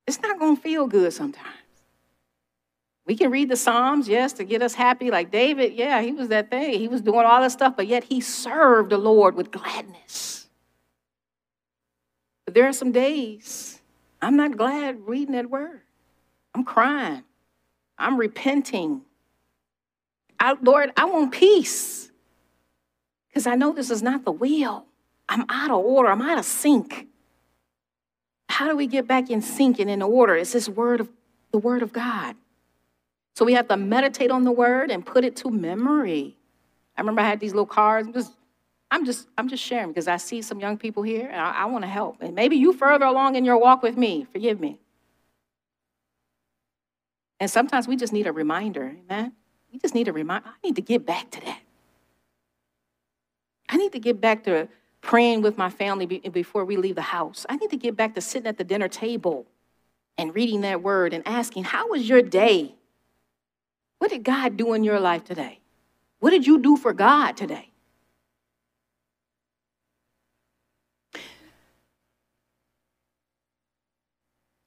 It's 0.07 0.21
not 0.21 0.39
going 0.39 0.57
to 0.57 0.63
feel 0.63 0.87
good 0.87 1.13
sometimes. 1.13 1.60
We 3.11 3.17
can 3.17 3.33
read 3.33 3.49
the 3.49 3.57
Psalms, 3.57 4.07
yes, 4.07 4.35
to 4.35 4.45
get 4.45 4.63
us 4.63 4.73
happy. 4.73 5.11
Like 5.11 5.33
David, 5.33 5.73
yeah, 5.73 6.01
he 6.01 6.13
was 6.13 6.29
that 6.29 6.49
thing. 6.49 6.79
He 6.79 6.87
was 6.87 7.01
doing 7.01 7.27
all 7.27 7.43
this 7.43 7.53
stuff, 7.53 7.75
but 7.77 7.89
yet 7.89 8.05
he 8.05 8.21
served 8.21 8.91
the 8.91 8.99
Lord 8.99 9.35
with 9.35 9.51
gladness. 9.51 10.47
But 12.45 12.55
there 12.55 12.69
are 12.69 12.73
some 12.73 12.93
days 12.93 13.81
I'm 14.23 14.37
not 14.37 14.57
glad 14.57 15.09
reading 15.09 15.35
that 15.35 15.51
word. 15.51 15.81
I'm 16.55 16.63
crying. 16.63 17.25
I'm 17.99 18.17
repenting. 18.17 19.01
I, 20.39 20.57
Lord, 20.63 20.93
I 20.97 21.07
want 21.07 21.33
peace 21.33 22.13
because 23.27 23.49
I 23.49 23.57
know 23.57 23.73
this 23.73 23.91
is 23.91 24.05
not 24.05 24.25
the 24.25 24.31
will. 24.31 24.87
I'm 25.29 25.47
out 25.49 25.73
of 25.73 25.85
order. 25.85 26.13
I'm 26.13 26.23
out 26.23 26.39
of 26.39 26.45
sync. 26.45 27.09
How 28.49 28.69
do 28.69 28.77
we 28.77 28.87
get 28.87 29.09
back 29.09 29.31
in 29.31 29.43
sync 29.43 29.81
and 29.81 29.91
in 29.91 30.01
order? 30.01 30.37
It's 30.37 30.53
this 30.53 30.69
word 30.69 31.01
of 31.01 31.09
the 31.51 31.59
word 31.59 31.83
of 31.83 31.93
God. 31.93 32.37
So 33.41 33.47
we 33.47 33.55
have 33.55 33.69
to 33.69 33.77
meditate 33.79 34.31
on 34.31 34.45
the 34.45 34.53
word 34.53 34.91
and 34.91 35.03
put 35.03 35.25
it 35.25 35.35
to 35.37 35.51
memory. 35.51 36.37
I 36.95 37.01
remember 37.01 37.23
I 37.23 37.25
had 37.27 37.41
these 37.41 37.53
little 37.53 37.65
cards. 37.65 38.07
I'm 38.07 38.13
just, 38.13 38.35
I'm 38.91 39.07
just, 39.07 39.29
I'm 39.39 39.49
just 39.49 39.65
sharing 39.65 39.89
because 39.89 40.09
I 40.09 40.19
see 40.19 40.43
some 40.43 40.61
young 40.61 40.77
people 40.77 41.03
here 41.03 41.27
and 41.27 41.41
I, 41.41 41.63
I 41.63 41.65
want 41.65 41.85
to 41.85 41.89
help. 41.89 42.21
And 42.21 42.35
maybe 42.35 42.57
you 42.57 42.75
further 42.75 43.07
along 43.07 43.37
in 43.37 43.47
your 43.47 43.57
walk 43.57 43.83
with 43.83 43.97
me. 43.97 44.27
Forgive 44.31 44.61
me. 44.61 44.79
And 47.41 47.51
sometimes 47.51 47.89
we 47.89 47.97
just 47.97 48.13
need 48.13 48.27
a 48.27 48.33
reminder, 48.33 48.95
amen? 49.05 49.33
We 49.73 49.79
just 49.79 49.95
need 49.95 50.09
a 50.09 50.13
reminder. 50.13 50.47
I 50.47 50.59
need 50.63 50.77
to 50.77 50.83
get 50.83 51.07
back 51.07 51.31
to 51.31 51.41
that. 51.41 51.61
I 53.71 53.79
need 53.79 53.93
to 53.93 54.01
get 54.01 54.21
back 54.21 54.45
to 54.45 54.69
praying 55.01 55.41
with 55.41 55.57
my 55.57 55.71
family 55.71 56.05
before 56.05 56.67
we 56.67 56.77
leave 56.77 56.97
the 56.97 57.01
house. 57.01 57.47
I 57.49 57.57
need 57.57 57.71
to 57.71 57.79
get 57.79 57.97
back 57.97 58.15
to 58.17 58.21
sitting 58.21 58.49
at 58.49 58.59
the 58.59 58.65
dinner 58.65 58.89
table 58.89 59.47
and 60.19 60.35
reading 60.35 60.61
that 60.61 60.83
word 60.83 61.15
and 61.15 61.27
asking, 61.27 61.65
How 61.65 61.89
was 61.89 62.07
your 62.07 62.21
day? 62.21 62.75
What 64.01 64.11
did 64.11 64.25
God 64.25 64.57
do 64.57 64.73
in 64.73 64.83
your 64.83 64.99
life 64.99 65.25
today? 65.25 65.61
What 66.21 66.31
did 66.31 66.47
you 66.47 66.59
do 66.59 66.79
for 66.79 66.95
God 66.95 67.37
today? 67.37 67.71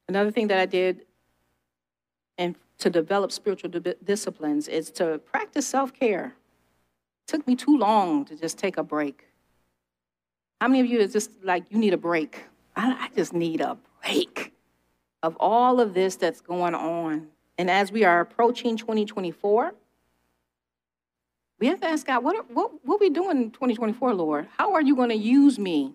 Another 0.07 0.29
thing 0.29 0.47
that 0.49 0.59
I 0.59 0.67
did 0.67 1.05
and 2.37 2.55
to 2.77 2.91
develop 2.91 3.31
spiritual 3.31 3.71
di- 3.71 3.95
disciplines 4.03 4.67
is 4.67 4.91
to 4.91 5.17
practice 5.17 5.65
self-care. 5.65 6.25
It 6.25 7.31
took 7.31 7.47
me 7.47 7.55
too 7.55 7.75
long 7.75 8.25
to 8.25 8.35
just 8.35 8.59
take 8.59 8.77
a 8.77 8.83
break. 8.83 9.25
How 10.61 10.67
many 10.67 10.81
of 10.81 10.85
you 10.85 10.99
is 10.99 11.11
just 11.11 11.31
like 11.43 11.63
you 11.71 11.79
need 11.79 11.95
a 11.95 11.97
break? 11.97 12.43
I, 12.75 13.07
I 13.09 13.15
just 13.15 13.33
need 13.33 13.61
a 13.61 13.79
break 14.03 14.53
of 15.23 15.35
all 15.39 15.79
of 15.79 15.95
this 15.95 16.17
that's 16.17 16.39
going 16.39 16.75
on 16.75 17.29
and 17.57 17.69
as 17.69 17.91
we 17.91 18.03
are 18.03 18.19
approaching 18.19 18.77
2024, 18.77 19.73
we 21.59 21.67
have 21.67 21.79
to 21.81 21.87
ask 21.87 22.07
God, 22.07 22.23
what, 22.23 22.49
what, 22.51 22.71
what 22.83 22.95
are 22.95 22.99
we 22.99 23.09
doing 23.09 23.37
in 23.37 23.51
2024, 23.51 24.13
Lord? 24.13 24.47
How 24.57 24.73
are 24.73 24.81
you 24.81 24.95
going 24.95 25.09
to 25.09 25.15
use 25.15 25.59
me? 25.59 25.93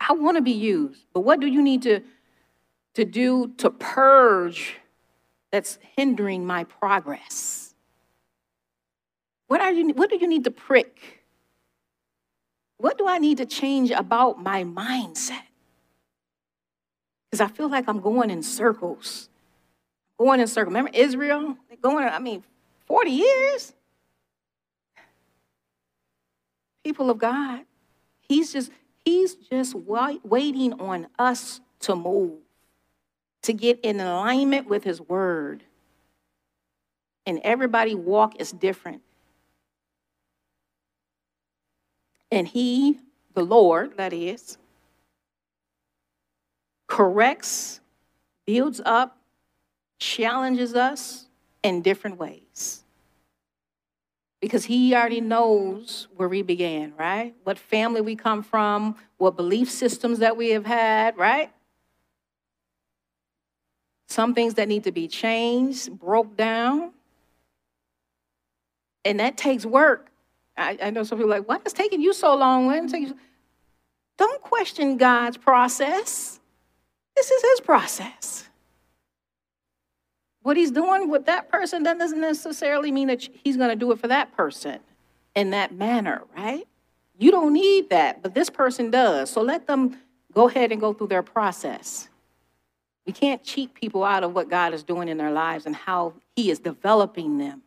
I 0.00 0.12
want 0.12 0.36
to 0.36 0.42
be 0.42 0.52
used, 0.52 1.06
but 1.14 1.20
what 1.20 1.40
do 1.40 1.46
you 1.46 1.62
need 1.62 1.82
to, 1.82 2.00
to 2.94 3.04
do 3.04 3.52
to 3.58 3.70
purge 3.70 4.76
that's 5.50 5.78
hindering 5.96 6.44
my 6.44 6.64
progress? 6.64 7.74
What, 9.46 9.60
are 9.60 9.72
you, 9.72 9.90
what 9.90 10.10
do 10.10 10.16
you 10.16 10.26
need 10.26 10.44
to 10.44 10.50
prick? 10.50 11.22
What 12.78 12.98
do 12.98 13.06
I 13.06 13.18
need 13.18 13.38
to 13.38 13.46
change 13.46 13.92
about 13.92 14.42
my 14.42 14.64
mindset? 14.64 15.42
Because 17.30 17.40
I 17.40 17.46
feel 17.46 17.70
like 17.70 17.88
I'm 17.88 18.00
going 18.00 18.30
in 18.30 18.42
circles 18.42 19.28
going 20.18 20.40
in 20.40 20.46
circle. 20.46 20.70
Remember 20.70 20.90
Israel? 20.94 21.56
They're 21.68 21.78
going, 21.80 22.08
I 22.08 22.18
mean, 22.18 22.44
40 22.86 23.10
years. 23.10 23.72
People 26.84 27.10
of 27.10 27.18
God, 27.18 27.60
he's 28.20 28.52
just, 28.52 28.72
he's 29.04 29.34
just 29.34 29.74
waiting 29.74 30.72
on 30.80 31.06
us 31.18 31.60
to 31.80 31.94
move, 31.94 32.40
to 33.42 33.52
get 33.52 33.78
in 33.80 34.00
alignment 34.00 34.68
with 34.68 34.82
his 34.82 35.00
word. 35.00 35.62
And 37.24 37.40
everybody 37.44 37.94
walk 37.94 38.40
is 38.40 38.50
different. 38.50 39.02
And 42.32 42.48
he, 42.48 42.98
the 43.34 43.44
Lord, 43.44 43.96
that 43.98 44.12
is, 44.12 44.58
corrects, 46.88 47.80
builds 48.44 48.80
up, 48.84 49.21
challenges 50.02 50.74
us 50.74 51.26
in 51.62 51.82
different 51.82 52.18
ways. 52.18 52.82
because 54.42 54.64
he 54.64 54.94
already 54.94 55.20
knows 55.20 56.08
where 56.16 56.28
we 56.28 56.42
began, 56.42 56.92
right? 56.98 57.32
What 57.44 57.58
family 57.58 58.00
we 58.00 58.16
come 58.16 58.42
from, 58.42 58.96
what 59.16 59.36
belief 59.36 59.70
systems 59.70 60.18
that 60.18 60.36
we 60.36 60.50
have 60.50 60.66
had, 60.66 61.16
right? 61.16 61.52
Some 64.08 64.34
things 64.34 64.54
that 64.54 64.68
need 64.68 64.84
to 64.84 64.92
be 64.92 65.06
changed, 65.06 65.92
broke 65.92 66.36
down. 66.36 66.92
And 69.04 69.20
that 69.20 69.36
takes 69.36 69.64
work. 69.64 70.10
I, 70.56 70.76
I 70.82 70.90
know 70.90 71.04
some 71.04 71.18
people 71.18 71.32
are 71.32 71.38
like, 71.38 71.48
why 71.48 71.58
is 71.64 71.72
taking 71.72 72.02
you 72.02 72.12
so 72.12 72.34
long? 72.36 72.66
When 72.66 72.88
Don't 74.18 74.42
question 74.42 74.96
God's 74.96 75.36
process. 75.36 76.40
This 77.14 77.30
is 77.30 77.42
his 77.42 77.60
process. 77.60 78.48
What 80.42 80.56
he's 80.56 80.70
doing 80.70 81.08
with 81.08 81.26
that 81.26 81.50
person 81.50 81.82
doesn't 81.82 82.20
necessarily 82.20 82.90
mean 82.90 83.08
that 83.08 83.28
he's 83.44 83.56
going 83.56 83.70
to 83.70 83.76
do 83.76 83.92
it 83.92 84.00
for 84.00 84.08
that 84.08 84.36
person 84.36 84.80
in 85.34 85.50
that 85.50 85.72
manner, 85.72 86.22
right? 86.36 86.66
You 87.18 87.30
don't 87.30 87.52
need 87.52 87.90
that, 87.90 88.22
but 88.22 88.34
this 88.34 88.50
person 88.50 88.90
does. 88.90 89.30
So 89.30 89.42
let 89.42 89.66
them 89.66 89.98
go 90.32 90.48
ahead 90.48 90.72
and 90.72 90.80
go 90.80 90.92
through 90.92 91.08
their 91.08 91.22
process. 91.22 92.08
We 93.06 93.12
can't 93.12 93.42
cheat 93.42 93.74
people 93.74 94.04
out 94.04 94.24
of 94.24 94.34
what 94.34 94.48
God 94.48 94.74
is 94.74 94.82
doing 94.82 95.08
in 95.08 95.16
their 95.16 95.30
lives 95.30 95.66
and 95.66 95.74
how 95.74 96.14
he 96.34 96.50
is 96.50 96.58
developing 96.58 97.38
them. 97.38 97.62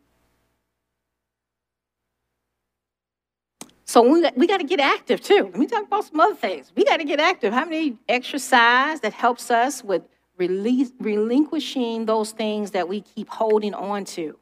So 3.84 4.02
we, 4.02 4.28
we 4.36 4.46
got 4.46 4.58
to 4.58 4.66
get 4.66 4.80
active 4.80 5.20
too. 5.20 5.44
Let 5.44 5.56
me 5.56 5.66
talk 5.66 5.86
about 5.86 6.04
some 6.04 6.20
other 6.20 6.34
things. 6.34 6.72
We 6.74 6.84
got 6.84 6.96
to 6.98 7.04
get 7.04 7.20
active. 7.20 7.52
How 7.52 7.64
many 7.64 7.96
exercise 8.08 9.00
that 9.00 9.12
helps 9.12 9.50
us 9.50 9.84
with 9.84 10.02
release, 10.36 10.92
relinquishing 11.00 12.06
those 12.06 12.32
things 12.32 12.72
that 12.72 12.88
we 12.88 13.00
keep 13.00 13.28
holding 13.28 13.74
on 13.74 14.04
to? 14.04 14.38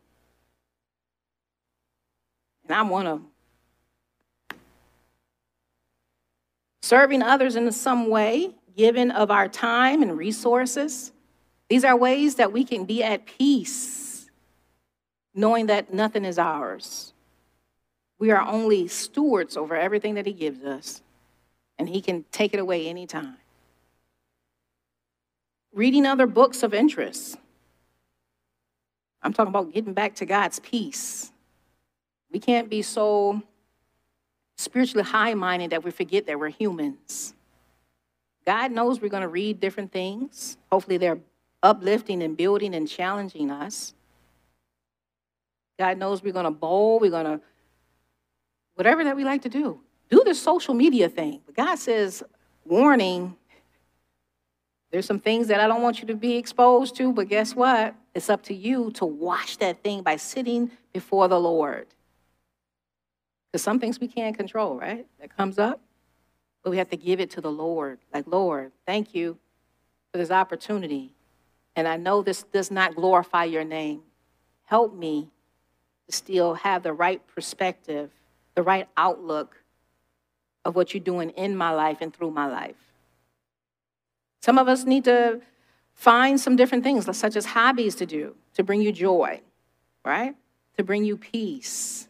And 2.64 2.76
I'm 2.76 2.88
one 2.88 3.06
of 3.06 3.20
them. 3.20 3.30
Serving 6.82 7.22
others 7.22 7.56
in 7.56 7.70
some 7.72 8.08
way, 8.10 8.54
giving 8.76 9.10
of 9.10 9.30
our 9.30 9.48
time 9.48 10.02
and 10.02 10.16
resources. 10.16 11.12
These 11.68 11.84
are 11.84 11.96
ways 11.96 12.34
that 12.36 12.52
we 12.52 12.64
can 12.64 12.84
be 12.84 13.02
at 13.02 13.26
peace, 13.26 14.30
knowing 15.34 15.66
that 15.66 15.92
nothing 15.94 16.24
is 16.24 16.38
ours. 16.38 17.14
We 18.18 18.30
are 18.30 18.42
only 18.42 18.88
stewards 18.88 19.56
over 19.56 19.74
everything 19.74 20.14
that 20.14 20.26
He 20.26 20.32
gives 20.32 20.62
us, 20.62 21.02
and 21.78 21.88
He 21.88 22.00
can 22.00 22.24
take 22.30 22.54
it 22.54 22.60
away 22.60 22.86
anytime. 22.88 23.36
Reading 25.74 26.06
other 26.06 26.28
books 26.28 26.62
of 26.62 26.72
interest. 26.72 27.36
I'm 29.22 29.32
talking 29.32 29.48
about 29.48 29.72
getting 29.72 29.92
back 29.92 30.14
to 30.16 30.26
God's 30.26 30.60
peace. 30.60 31.32
We 32.30 32.38
can't 32.38 32.70
be 32.70 32.82
so 32.82 33.42
spiritually 34.56 35.02
high 35.02 35.34
minded 35.34 35.70
that 35.70 35.82
we 35.82 35.90
forget 35.90 36.26
that 36.26 36.38
we're 36.38 36.48
humans. 36.48 37.34
God 38.46 38.70
knows 38.70 39.00
we're 39.00 39.08
going 39.08 39.22
to 39.22 39.28
read 39.28 39.58
different 39.58 39.90
things. 39.90 40.58
Hopefully, 40.70 40.96
they're 40.96 41.18
uplifting 41.62 42.22
and 42.22 42.36
building 42.36 42.74
and 42.74 42.88
challenging 42.88 43.50
us. 43.50 43.94
God 45.76 45.98
knows 45.98 46.22
we're 46.22 46.32
going 46.32 46.44
to 46.44 46.52
bowl, 46.52 47.00
we're 47.00 47.10
going 47.10 47.24
to 47.26 47.40
whatever 48.76 49.02
that 49.02 49.16
we 49.16 49.24
like 49.24 49.42
to 49.42 49.48
do. 49.48 49.80
Do 50.08 50.22
the 50.24 50.34
social 50.34 50.74
media 50.74 51.08
thing. 51.08 51.40
But 51.46 51.56
God 51.56 51.78
says, 51.78 52.22
warning, 52.64 53.36
there's 54.94 55.06
some 55.06 55.18
things 55.18 55.48
that 55.48 55.58
I 55.58 55.66
don't 55.66 55.82
want 55.82 56.00
you 56.00 56.06
to 56.06 56.14
be 56.14 56.36
exposed 56.36 56.94
to, 56.98 57.12
but 57.12 57.28
guess 57.28 57.52
what? 57.52 57.96
It's 58.14 58.30
up 58.30 58.44
to 58.44 58.54
you 58.54 58.92
to 58.92 59.04
wash 59.04 59.56
that 59.56 59.82
thing 59.82 60.02
by 60.02 60.14
sitting 60.14 60.70
before 60.92 61.26
the 61.26 61.40
Lord. 61.40 61.88
Because 63.50 63.64
some 63.64 63.80
things 63.80 63.98
we 63.98 64.06
can't 64.06 64.36
control, 64.36 64.78
right? 64.78 65.04
That 65.20 65.36
comes 65.36 65.58
up. 65.58 65.80
But 66.62 66.70
we 66.70 66.76
have 66.76 66.90
to 66.90 66.96
give 66.96 67.18
it 67.18 67.30
to 67.30 67.40
the 67.40 67.50
Lord. 67.50 67.98
Like, 68.12 68.28
Lord, 68.28 68.70
thank 68.86 69.16
you 69.16 69.36
for 70.12 70.18
this 70.18 70.30
opportunity. 70.30 71.10
And 71.74 71.88
I 71.88 71.96
know 71.96 72.22
this 72.22 72.44
does 72.44 72.70
not 72.70 72.94
glorify 72.94 73.42
your 73.42 73.64
name. 73.64 74.02
Help 74.62 74.94
me 74.94 75.28
to 76.06 76.14
still 76.14 76.54
have 76.54 76.84
the 76.84 76.92
right 76.92 77.20
perspective 77.26 78.12
the 78.54 78.62
right 78.62 78.86
outlook 78.96 79.56
of 80.64 80.76
what 80.76 80.94
you're 80.94 81.02
doing 81.02 81.30
in 81.30 81.56
my 81.56 81.72
life 81.72 81.98
and 82.00 82.14
through 82.14 82.30
my 82.30 82.46
life. 82.46 82.76
Some 84.44 84.58
of 84.58 84.68
us 84.68 84.84
need 84.84 85.04
to 85.04 85.40
find 85.94 86.38
some 86.38 86.54
different 86.54 86.84
things, 86.84 87.06
such 87.16 87.34
as 87.34 87.46
hobbies 87.46 87.94
to 87.94 88.04
do, 88.04 88.36
to 88.52 88.62
bring 88.62 88.82
you 88.82 88.92
joy, 88.92 89.40
right? 90.04 90.36
To 90.76 90.84
bring 90.84 91.02
you 91.02 91.16
peace. 91.16 92.08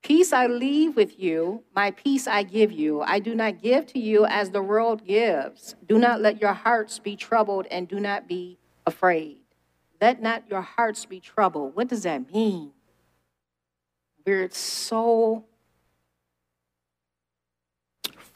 Peace 0.00 0.32
I 0.32 0.46
leave 0.46 0.94
with 0.94 1.18
you, 1.18 1.64
my 1.74 1.90
peace 1.90 2.28
I 2.28 2.44
give 2.44 2.70
you. 2.70 3.00
I 3.00 3.18
do 3.18 3.34
not 3.34 3.60
give 3.60 3.86
to 3.86 3.98
you 3.98 4.26
as 4.26 4.50
the 4.50 4.62
world 4.62 5.04
gives. 5.04 5.74
Do 5.84 5.98
not 5.98 6.20
let 6.20 6.40
your 6.40 6.52
hearts 6.52 7.00
be 7.00 7.16
troubled 7.16 7.66
and 7.68 7.88
do 7.88 7.98
not 7.98 8.28
be 8.28 8.58
afraid. 8.86 9.38
Let 10.00 10.22
not 10.22 10.48
your 10.48 10.62
hearts 10.62 11.04
be 11.04 11.18
troubled. 11.18 11.74
What 11.74 11.88
does 11.88 12.04
that 12.04 12.32
mean? 12.32 12.70
We're 14.24 14.48
so 14.50 15.46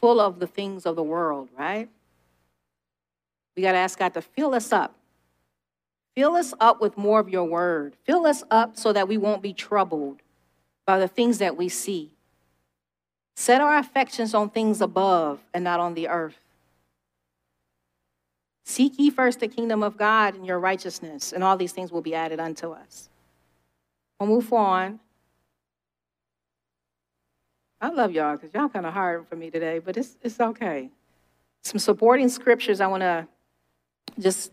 full 0.03 0.21
of 0.21 0.41
the 0.41 0.47
things 0.47 0.85
of 0.85 0.97
the 0.97 1.03
world, 1.03 1.49
right? 1.57 1.89
We 3.57 3.63
got 3.63 3.73
to 3.73 3.79
ask 3.79 3.99
God 3.99 4.13
to 4.15 4.21
fill 4.21 4.55
us 4.55 4.73
up. 4.73 4.95
Fill 6.17 6.35
us 6.35 6.53
up 6.61 6.81
with 6.81 6.99
more 6.99 7.21
of 7.21 7.29
your 7.29 7.45
word. 7.45 7.95
Fill 8.05 8.27
us 8.27 8.45
up 8.51 8.77
so 8.77 8.93
that 8.93 9.09
we 9.09 9.17
won't 9.17 9.41
be 9.41 9.55
troubled 9.55 10.21
by 10.85 10.99
the 10.99 11.09
things 11.09 11.39
that 11.39 11.57
we 11.57 11.69
see. 11.69 12.11
Set 13.37 13.61
our 13.61 13.79
affections 13.79 14.35
on 14.35 14.51
things 14.51 14.83
above 14.83 15.41
and 15.55 15.65
not 15.65 15.81
on 15.81 15.95
the 15.95 16.09
earth. 16.09 16.37
Seek 18.65 18.99
ye 18.99 19.11
first 19.11 19.41
the 19.41 19.49
kingdom 19.49 19.83
of 19.83 19.97
God 19.97 20.35
and 20.35 20.47
your 20.47 20.59
righteousness, 20.59 21.33
and 21.33 21.43
all 21.43 21.57
these 21.57 21.73
things 21.73 21.91
will 21.91 22.03
be 22.03 22.15
added 22.15 22.41
unto 22.41 22.73
us. 22.73 23.09
We'll 24.19 24.29
move 24.29 24.53
on. 24.53 25.01
I 27.83 27.89
love 27.89 28.13
y'all 28.13 28.37
because 28.37 28.55
y'all 28.55 28.69
kind 28.69 28.87
of 28.87 28.95
hard 28.95 29.27
for 29.29 29.35
me 29.35 29.51
today, 29.51 29.81
but 29.81 29.97
it's, 29.97 30.17
it's 30.23 30.39
okay. 30.39 30.89
Some 31.65 31.81
supporting 31.81 32.29
scriptures 32.29 32.81
I 32.81 32.87
want 32.87 33.01
to 33.01 33.27
just 34.21 34.53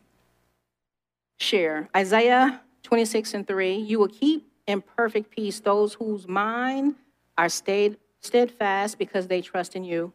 share. 1.38 1.90
Isaiah 1.96 2.60
26 2.82 3.36
and 3.36 3.48
3 3.48 3.76
You 3.76 4.00
will 4.00 4.08
keep 4.08 4.52
in 4.66 4.82
perfect 4.82 5.30
peace 5.30 5.60
those 5.60 5.94
whose 5.94 6.28
mind 6.28 6.96
are 7.38 7.50
stayed, 7.50 7.98
steadfast 8.20 8.98
because 8.98 9.28
they 9.28 9.42
trust 9.42 9.76
in 9.76 9.84
you. 9.84 10.12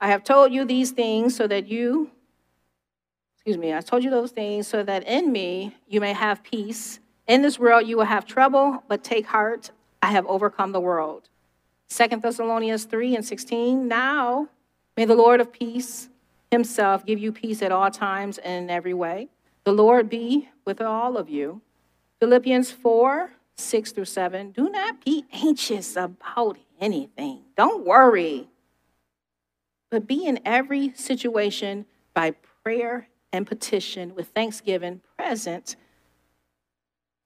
I 0.00 0.06
have 0.06 0.22
told 0.22 0.52
you 0.52 0.64
these 0.64 0.92
things 0.92 1.34
so 1.34 1.48
that 1.48 1.66
you, 1.66 2.12
excuse 3.34 3.58
me, 3.58 3.74
I 3.74 3.80
told 3.80 4.04
you 4.04 4.10
those 4.10 4.30
things 4.30 4.68
so 4.68 4.84
that 4.84 5.02
in 5.08 5.32
me 5.32 5.74
you 5.88 6.00
may 6.00 6.12
have 6.12 6.44
peace. 6.44 7.00
In 7.26 7.42
this 7.42 7.58
world 7.58 7.88
you 7.88 7.96
will 7.96 8.04
have 8.04 8.24
trouble, 8.24 8.84
but 8.86 9.02
take 9.02 9.26
heart, 9.26 9.72
I 10.00 10.12
have 10.12 10.26
overcome 10.26 10.70
the 10.70 10.80
world. 10.80 11.27
Second 11.88 12.22
Thessalonians 12.22 12.84
3 12.84 13.16
and 13.16 13.24
16. 13.24 13.88
Now, 13.88 14.48
may 14.96 15.04
the 15.04 15.14
Lord 15.14 15.40
of 15.40 15.52
peace 15.52 16.08
himself 16.50 17.04
give 17.04 17.18
you 17.18 17.32
peace 17.32 17.62
at 17.62 17.72
all 17.72 17.90
times 17.90 18.38
and 18.38 18.64
in 18.64 18.70
every 18.70 18.94
way. 18.94 19.28
The 19.64 19.72
Lord 19.72 20.08
be 20.08 20.48
with 20.64 20.80
all 20.80 21.16
of 21.16 21.28
you. 21.28 21.60
Philippians 22.20 22.70
4 22.70 23.32
6 23.56 23.90
through 23.90 24.04
7. 24.04 24.52
Do 24.52 24.70
not 24.70 25.04
be 25.04 25.24
anxious 25.32 25.96
about 25.96 26.58
anything. 26.80 27.40
Don't 27.56 27.84
worry. 27.84 28.48
But 29.90 30.06
be 30.06 30.26
in 30.26 30.38
every 30.44 30.92
situation 30.94 31.86
by 32.14 32.36
prayer 32.62 33.08
and 33.32 33.46
petition 33.46 34.14
with 34.14 34.28
thanksgiving 34.28 35.00
present. 35.16 35.74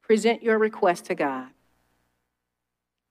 Present 0.00 0.42
your 0.42 0.58
request 0.58 1.04
to 1.06 1.14
God. 1.14 1.48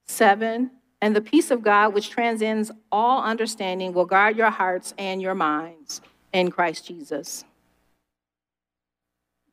7 0.07 0.71
and 1.01 1.15
the 1.15 1.21
peace 1.21 1.49
of 1.49 1.63
God, 1.63 1.93
which 1.93 2.11
transcends 2.11 2.71
all 2.91 3.23
understanding, 3.23 3.91
will 3.91 4.05
guard 4.05 4.37
your 4.37 4.51
hearts 4.51 4.93
and 4.97 5.21
your 5.21 5.33
minds 5.33 6.01
in 6.31 6.51
Christ 6.51 6.85
Jesus. 6.85 7.43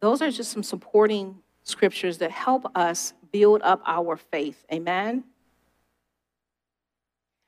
Those 0.01 0.21
are 0.21 0.31
just 0.31 0.53
some 0.53 0.63
supporting 0.63 1.39
scriptures 1.65 2.19
that 2.19 2.31
help 2.31 2.71
us 2.77 3.15
build 3.33 3.63
up 3.63 3.83
our 3.87 4.17
faith. 4.17 4.65
Amen. 4.73 5.25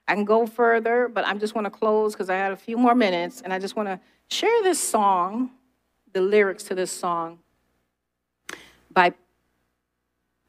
I 0.09 0.15
can 0.15 0.25
go 0.25 0.47
further, 0.47 1.09
but 1.09 1.25
I 1.25 1.35
just 1.35 1.55
want 1.55 1.67
to 1.67 1.71
close 1.71 2.15
because 2.15 2.31
I 2.31 2.35
had 2.35 2.53
a 2.53 2.57
few 2.57 2.77
more 2.77 2.95
minutes, 2.95 3.43
and 3.43 3.53
I 3.53 3.59
just 3.59 3.77
want 3.77 3.89
to 3.89 4.01
share 4.29 4.63
this 4.63 4.81
song, 4.81 5.51
the 6.13 6.21
lyrics 6.21 6.65
to 6.65 6.75
this 6.75 6.91
song 6.91 7.39
by 8.93 9.13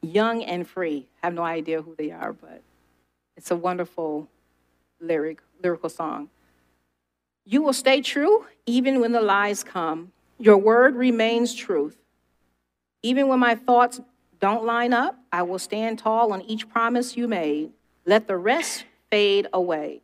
Young 0.00 0.42
and 0.42 0.66
Free. 0.66 1.06
I 1.22 1.26
have 1.28 1.34
no 1.34 1.44
idea 1.44 1.80
who 1.80 1.94
they 1.94 2.10
are, 2.10 2.32
but 2.32 2.62
it's 3.42 3.50
a 3.50 3.56
wonderful 3.56 4.28
lyric, 5.00 5.40
lyrical 5.64 5.88
song. 5.88 6.28
You 7.44 7.60
will 7.60 7.72
stay 7.72 8.00
true 8.00 8.46
even 8.66 9.00
when 9.00 9.10
the 9.10 9.20
lies 9.20 9.64
come. 9.64 10.12
Your 10.38 10.56
word 10.56 10.94
remains 10.94 11.52
truth. 11.52 11.96
Even 13.02 13.26
when 13.26 13.40
my 13.40 13.56
thoughts 13.56 14.00
don't 14.38 14.64
line 14.64 14.92
up, 14.92 15.18
I 15.32 15.42
will 15.42 15.58
stand 15.58 15.98
tall 15.98 16.32
on 16.32 16.42
each 16.42 16.68
promise 16.68 17.16
you 17.16 17.26
made. 17.26 17.72
Let 18.06 18.28
the 18.28 18.36
rest 18.36 18.84
fade 19.10 19.48
away. 19.52 20.02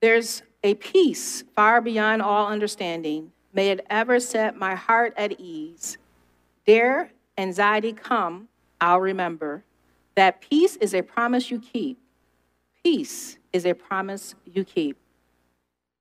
There's 0.00 0.42
a 0.64 0.72
peace 0.72 1.44
far 1.54 1.82
beyond 1.82 2.22
all 2.22 2.46
understanding. 2.46 3.32
May 3.52 3.72
it 3.72 3.84
ever 3.90 4.18
set 4.20 4.56
my 4.56 4.74
heart 4.74 5.12
at 5.18 5.38
ease. 5.38 5.98
Dare 6.64 7.12
anxiety 7.36 7.92
come, 7.92 8.48
I'll 8.80 9.00
remember 9.00 9.64
that 10.14 10.40
peace 10.40 10.76
is 10.76 10.94
a 10.94 11.02
promise 11.02 11.50
you 11.50 11.60
keep. 11.60 12.01
Peace 12.84 13.38
is 13.52 13.64
a 13.64 13.74
promise 13.74 14.34
you 14.44 14.64
keep. 14.64 14.96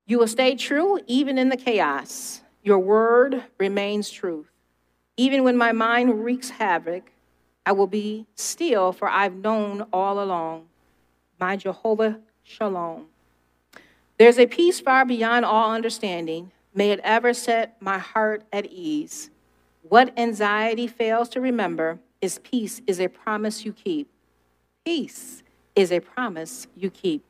You 0.08 0.18
will 0.18 0.28
stay 0.28 0.56
true 0.56 1.00
even 1.08 1.38
in 1.38 1.50
the 1.50 1.58
chaos. 1.58 2.42
Your 2.64 2.80
word 2.80 3.44
remains 3.60 4.10
truth. 4.10 4.50
Even 5.16 5.44
when 5.44 5.58
my 5.58 5.72
mind 5.72 6.24
wreaks 6.24 6.50
havoc, 6.50 7.12
I 7.66 7.74
will 7.74 7.88
be 7.88 8.26
still, 8.36 8.92
for 8.92 9.08
I've 9.08 9.36
known 9.36 9.86
all 9.94 10.22
along 10.24 10.66
my 11.40 11.56
Jehovah 11.56 12.20
Shalom. 12.44 13.08
There's 14.18 14.40
a 14.40 14.48
peace 14.48 14.80
far 14.80 15.06
beyond 15.06 15.46
all 15.46 15.72
understanding. 15.72 16.52
May 16.74 16.92
it 16.92 17.00
ever 17.04 17.34
set 17.34 17.82
my 17.82 17.98
heart 17.98 18.44
at 18.54 18.68
ease. 18.68 19.30
What 19.82 20.14
anxiety 20.18 20.88
fails 20.88 21.30
to 21.30 21.42
remember 21.42 22.00
is 22.22 22.40
peace 22.40 22.82
is 22.88 23.00
a 23.00 23.08
promise 23.08 23.66
you 23.66 23.74
keep. 23.74 24.08
Peace 24.86 25.41
is 25.76 25.92
a 25.92 26.00
promise 26.00 26.68
you 26.76 26.90
keep. 26.90 27.24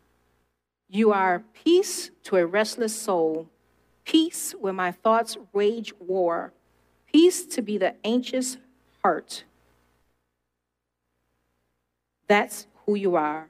You 0.90 1.12
are 1.14 1.44
peace 1.54 2.12
to 2.24 2.38
a 2.38 2.46
restless 2.46 3.00
soul, 3.00 3.48
peace 4.04 4.54
when 4.60 4.76
my 4.76 4.92
thoughts 4.92 5.38
wage 5.54 5.94
war, 6.00 6.54
peace 7.12 7.46
to 7.46 7.62
be 7.62 7.78
the 7.78 7.96
anxious 8.04 8.58
heart. 9.04 9.44
That's 12.28 12.68
who 12.86 12.96
you 12.96 13.16
are. 13.16 13.48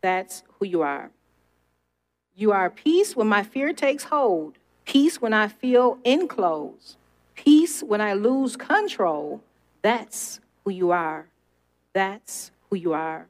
That's 0.00 0.42
who 0.58 0.66
you 0.66 0.82
are. 0.82 1.10
You 2.34 2.52
are 2.52 2.70
peace 2.70 3.14
when 3.14 3.26
my 3.26 3.42
fear 3.42 3.72
takes 3.72 4.04
hold, 4.04 4.54
peace 4.84 5.20
when 5.20 5.32
I 5.34 5.48
feel 5.48 5.98
enclosed, 6.04 6.96
peace 7.34 7.82
when 7.82 8.00
I 8.00 8.14
lose 8.14 8.56
control. 8.56 9.42
That's 9.82 10.40
who 10.64 10.70
you 10.70 10.90
are. 10.90 11.26
That's 11.92 12.50
who 12.68 12.76
you 12.76 12.92
are. 12.92 13.26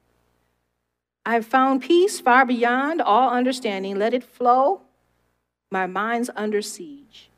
I've 1.30 1.46
found 1.46 1.82
peace 1.82 2.18
far 2.18 2.44
beyond 2.44 3.00
all 3.00 3.30
understanding. 3.30 3.96
Let 3.96 4.14
it 4.14 4.24
flow. 4.24 4.80
My 5.70 5.86
mind's 5.86 6.28
under 6.34 6.60
siege. 6.60 7.30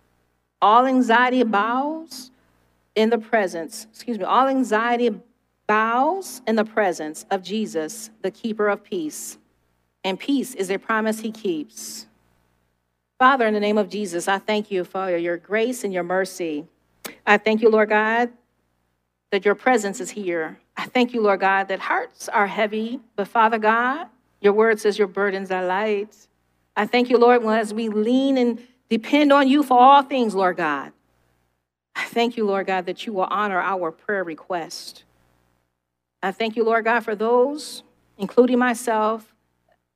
All 0.63 0.87
anxiety 0.87 1.43
bows 1.43 2.31
in 2.95 3.11
the 3.11 3.19
presence, 3.19 3.87
excuse 3.91 4.19
me, 4.19 4.25
all 4.25 4.49
anxiety 4.49 5.21
bows 5.67 6.41
in 6.47 6.57
the 6.57 6.65
presence 6.65 7.27
of 7.31 7.43
Jesus, 7.43 8.09
the 8.23 8.31
keeper 8.31 8.69
of 8.69 8.83
peace. 8.83 9.37
And 10.03 10.19
peace 10.19 10.55
is 10.55 10.71
a 10.71 10.79
promise 10.79 11.21
he 11.21 11.31
keeps. 11.31 12.07
Father, 13.19 13.47
in 13.47 13.53
the 13.53 13.61
name 13.61 13.77
of 13.77 13.91
Jesus, 13.91 14.27
I 14.27 14.39
thank 14.39 14.71
you 14.71 14.85
for 14.85 15.15
your 15.19 15.37
grace 15.37 15.85
and 15.85 15.93
your 15.93 16.03
mercy. 16.03 16.67
I 17.27 17.37
thank 17.37 17.61
you, 17.61 17.69
Lord 17.69 17.91
God, 17.91 18.31
that 19.33 19.45
your 19.45 19.55
presence 19.55 20.01
is 20.01 20.09
here. 20.09 20.62
I 20.77 20.87
thank 20.87 21.13
you, 21.13 21.21
Lord 21.21 21.41
God, 21.41 21.69
that 21.69 21.81
hearts 21.81 22.29
are 22.29 22.47
heavy, 22.47 23.01
but 23.17 23.29
Father 23.29 23.59
God, 23.59 24.07
your 24.41 24.53
word 24.53 24.81
says 24.81 24.99
your 24.99 25.09
burdens 25.09 25.51
are 25.51 25.65
light. 25.65 26.17
I 26.77 26.87
thank 26.87 27.11
you, 27.11 27.19
Lord, 27.19 27.45
as 27.45 27.75
we 27.75 27.89
lean 27.89 28.39
and 28.39 28.61
depend 28.89 29.33
on 29.33 29.49
you 29.49 29.63
for 29.63 29.79
all 29.79 30.03
things, 30.03 30.35
Lord 30.35 30.57
God. 30.57 30.93
I 31.95 32.05
thank 32.05 32.37
you, 32.37 32.47
Lord 32.47 32.67
God, 32.67 32.87
that 32.87 33.07
you 33.07 33.13
will 33.13 33.29
honor 33.31 33.61
our 33.61 33.91
prayer 33.93 34.25
request. 34.25 35.05
I 36.23 36.33
thank 36.33 36.57
you, 36.57 36.65
Lord 36.65 36.85
God, 36.85 37.01
for 37.01 37.15
those, 37.15 37.83
including 38.17 38.59
myself, 38.59 39.35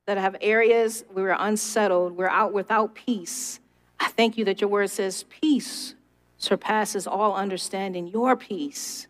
that 0.05 0.17
have 0.17 0.35
areas 0.41 1.03
where 1.11 1.25
we're 1.25 1.37
unsettled, 1.37 2.15
we're 2.15 2.29
out 2.29 2.53
without 2.53 2.95
peace. 2.95 3.59
I 3.99 4.07
thank 4.09 4.37
you 4.37 4.45
that 4.45 4.61
your 4.61 4.69
word 4.69 4.89
says 4.89 5.23
peace 5.23 5.95
surpasses 6.37 7.07
all 7.07 7.35
understanding, 7.35 8.07
your 8.07 8.35
peace. 8.35 9.06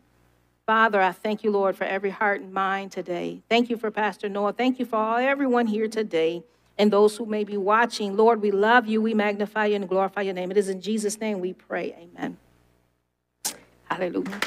Father, 0.68 1.02
I 1.02 1.14
thank 1.14 1.46
you, 1.46 1.52
Lord, 1.52 1.78
for 1.78 1.86
every 1.86 2.10
heart 2.10 2.42
and 2.42 2.54
mind 2.54 2.92
today. 2.92 3.42
Thank 3.48 3.70
you 3.70 3.78
for 3.78 3.90
Pastor 3.90 4.28
Noah. 4.28 4.52
Thank 4.52 4.80
you 4.80 4.86
for 4.86 4.98
all, 4.98 5.16
everyone 5.16 5.66
here 5.66 5.88
today 5.88 6.44
and 6.78 6.92
those 6.92 7.16
who 7.16 7.26
may 7.26 7.46
be 7.46 7.56
watching. 7.56 8.18
Lord, 8.18 8.42
we 8.42 8.52
love 8.52 8.86
you. 8.86 9.02
We 9.02 9.14
magnify 9.14 9.68
you 9.68 9.78
and 9.78 9.88
glorify 9.88 10.22
your 10.24 10.34
name. 10.34 10.52
It 10.52 10.58
is 10.58 10.68
in 10.68 10.82
Jesus' 10.82 11.22
name 11.22 11.40
we 11.40 11.54
pray. 11.54 11.96
Amen. 11.98 12.38
Hallelujah. 13.86 14.42